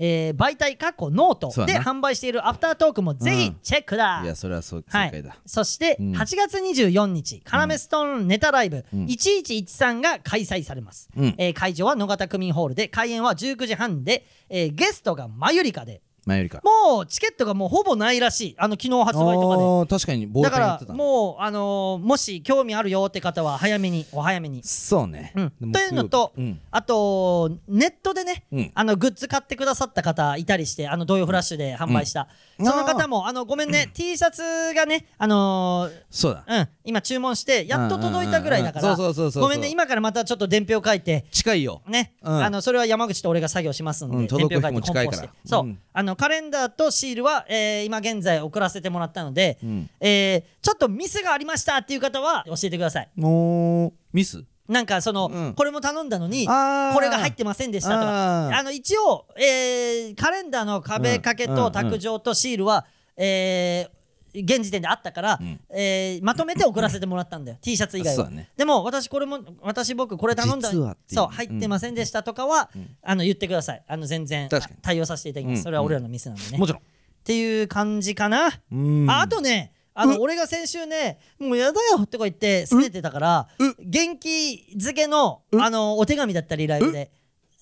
[0.00, 4.20] えー媒体過去ノートで販売しているアフタートークもぜひチェックだ。
[4.22, 6.12] いやそれはそうはい正解だ、そしてうん。
[6.12, 9.04] 8月24日、カナメストーンネタライブうん。
[9.06, 11.34] 1113が開催されます、うん。
[11.36, 16.60] えー会場は野方区民ホールで開演は19時半で、えーゲストがマユリカで前よりか。
[16.62, 18.54] もうチケットがもうほぼないらしい。
[18.58, 19.98] あの昨日発売とかで。
[19.98, 24.62] 確かにボーだからルペンやってたもう、あのーもし興味あるよって方は早めにお早めに。
[24.62, 25.52] そうね、うん。
[25.60, 26.60] でもというのとうん。
[26.70, 28.70] あとネットでね、うん。
[28.74, 32.26] あのグッズ買ってくださった方いたりしてあの土曜フラッシュで販売した、うん
[32.58, 34.42] その方もあのごめんね、T シャツ
[34.74, 36.44] がねあのそうだ。
[36.46, 41.82] ーうん今注文してやっと届いたぐらいだからうんうんうんそうそうそうそうごめんね今からまたちょっと伝票書いて近いよ。
[41.86, 42.44] ね、うん。
[42.44, 45.28] あのそれは山口と俺が作業しますんで、うん届く日も近いから。
[45.44, 45.78] そう、うん。
[45.92, 49.90] あのカレンダーとシールは、えー今現在送らせてもらったので、うん。
[50.00, 53.08] えーちょっとミスがありましたっていう方は教えてください。
[53.14, 54.44] もうミス？
[54.68, 55.54] なんかその、うん。
[55.54, 56.52] これも頼んだのにこ
[57.00, 58.58] れが入ってませんでしたとか。
[58.58, 61.66] あの一応、えーカレンダーの壁掛けとうん。
[61.66, 61.72] うん。
[61.72, 62.86] 卓上とシールは、
[63.16, 63.98] えー
[64.34, 65.58] 現時点であったから、うん。
[65.70, 67.58] えーまとめて送らせてもらったんだよ。
[67.62, 68.50] T シャツ以外は、ね。
[68.58, 70.70] でも私これも私僕これ頼んだ
[71.06, 72.70] そう入ってませんでしたとかは、
[73.02, 73.82] あの言ってください。
[73.88, 74.50] あの全然
[74.82, 75.64] 対応させていただきます、うん。
[75.64, 76.82] それは俺らのミスなんでね、っもちろん。
[77.24, 79.10] ていう感じかな、うん。
[79.10, 83.48] ああとねあの俺が先週ねもうやだよとか言って拗ねてたから
[83.80, 87.10] 元気づけのあのお手紙だったりライブで。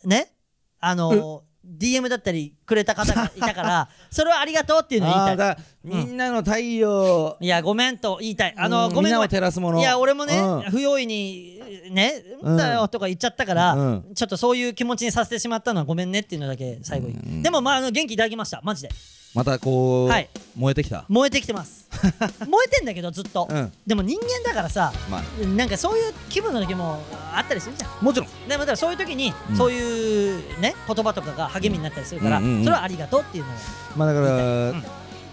[0.05, 0.33] ね。
[0.79, 5.37] あの DM だったりくれた方がいたから それはありがとうっていうのを言いたい。
[5.37, 7.37] だみんなの太陽。
[7.41, 8.55] いやごめんと言いたい。
[8.59, 10.63] あのうんごめんいや俺もねうん。
[10.71, 11.61] 不用意に
[11.91, 14.05] ねだよとか言っちゃったから、うん。
[14.15, 17.17] ちょっとそういう気持ちにさせてしまったのはごめんねっていうのだけ最後に、う。
[17.19, 17.43] ん。
[17.43, 18.61] でもまああの元気いただきました。
[18.65, 18.91] マジで。
[19.37, 20.31] またこう、はい。
[20.57, 21.05] 燃えてきた。
[21.09, 21.87] 燃えてきてます。
[22.49, 23.73] 燃えてんだけどずっと、うん。
[23.87, 25.47] でも人間だからさまあ。
[25.47, 27.01] なんかそういう気分の時も
[27.35, 28.05] あったりするじゃん。
[28.05, 28.29] もちろん。
[28.49, 29.57] でもだからそういう時に、うん。
[29.57, 33.55] そういうね言葉とかが励みになったりするから、うんうんうんそれはありがとうっていうのを。
[33.97, 34.35] まあだから、
[34.71, 34.85] うん。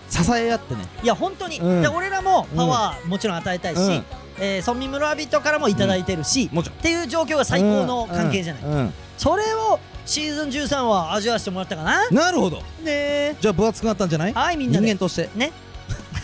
[0.10, 0.82] 支え合ってね。
[1.04, 1.82] いや本当に、うん。
[1.82, 4.04] で俺らもパワーもちろん与えたいし、うん。
[4.40, 6.80] えー村民村人からもいただいてるし、もちろん。
[6.80, 12.10] っていう状況が最高の関係じゃない、それをシーズン13は味わわせてもらったかな？
[12.10, 12.58] なるほど。
[12.58, 12.64] ね。
[12.86, 14.34] えじゃあ分厚くなったんじゃない？
[14.34, 14.86] はいみんなで。
[14.88, 15.30] 人間として。
[15.36, 15.52] ね。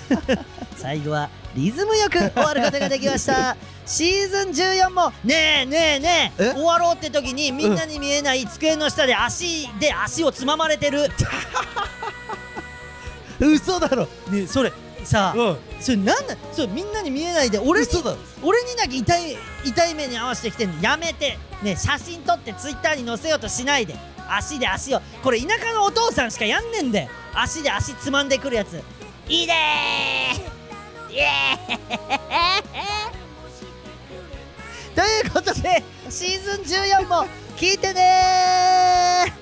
[0.78, 3.56] 最後はリズムよく終わることができました。
[3.86, 6.54] シーズン14もねえねえねええ？
[6.54, 11.10] 終わろうって時にみんなに見えない机の下で足で足をつままれてる。
[13.40, 14.04] 嘘だろ。
[14.30, 14.72] ねえそれ
[15.04, 15.58] さあうん。
[15.80, 16.36] それなんだ？
[16.54, 18.18] それみんなに見えないで俺に嘘だろ。
[18.44, 20.82] 俺にだけ痛い痛い目に合わせてきてんの。
[20.84, 21.38] やめて。
[21.64, 23.96] ねえ写真撮ってツイッターに載せようとしないで。
[24.30, 25.02] 足で足を。
[25.24, 27.10] これ田舎のお父さんしかやんねんで。
[27.34, 28.82] 足で足つまんでくるやつ。
[29.28, 30.59] いいでー
[34.96, 37.28] ということでシーズン14も
[37.58, 39.34] 聞いてね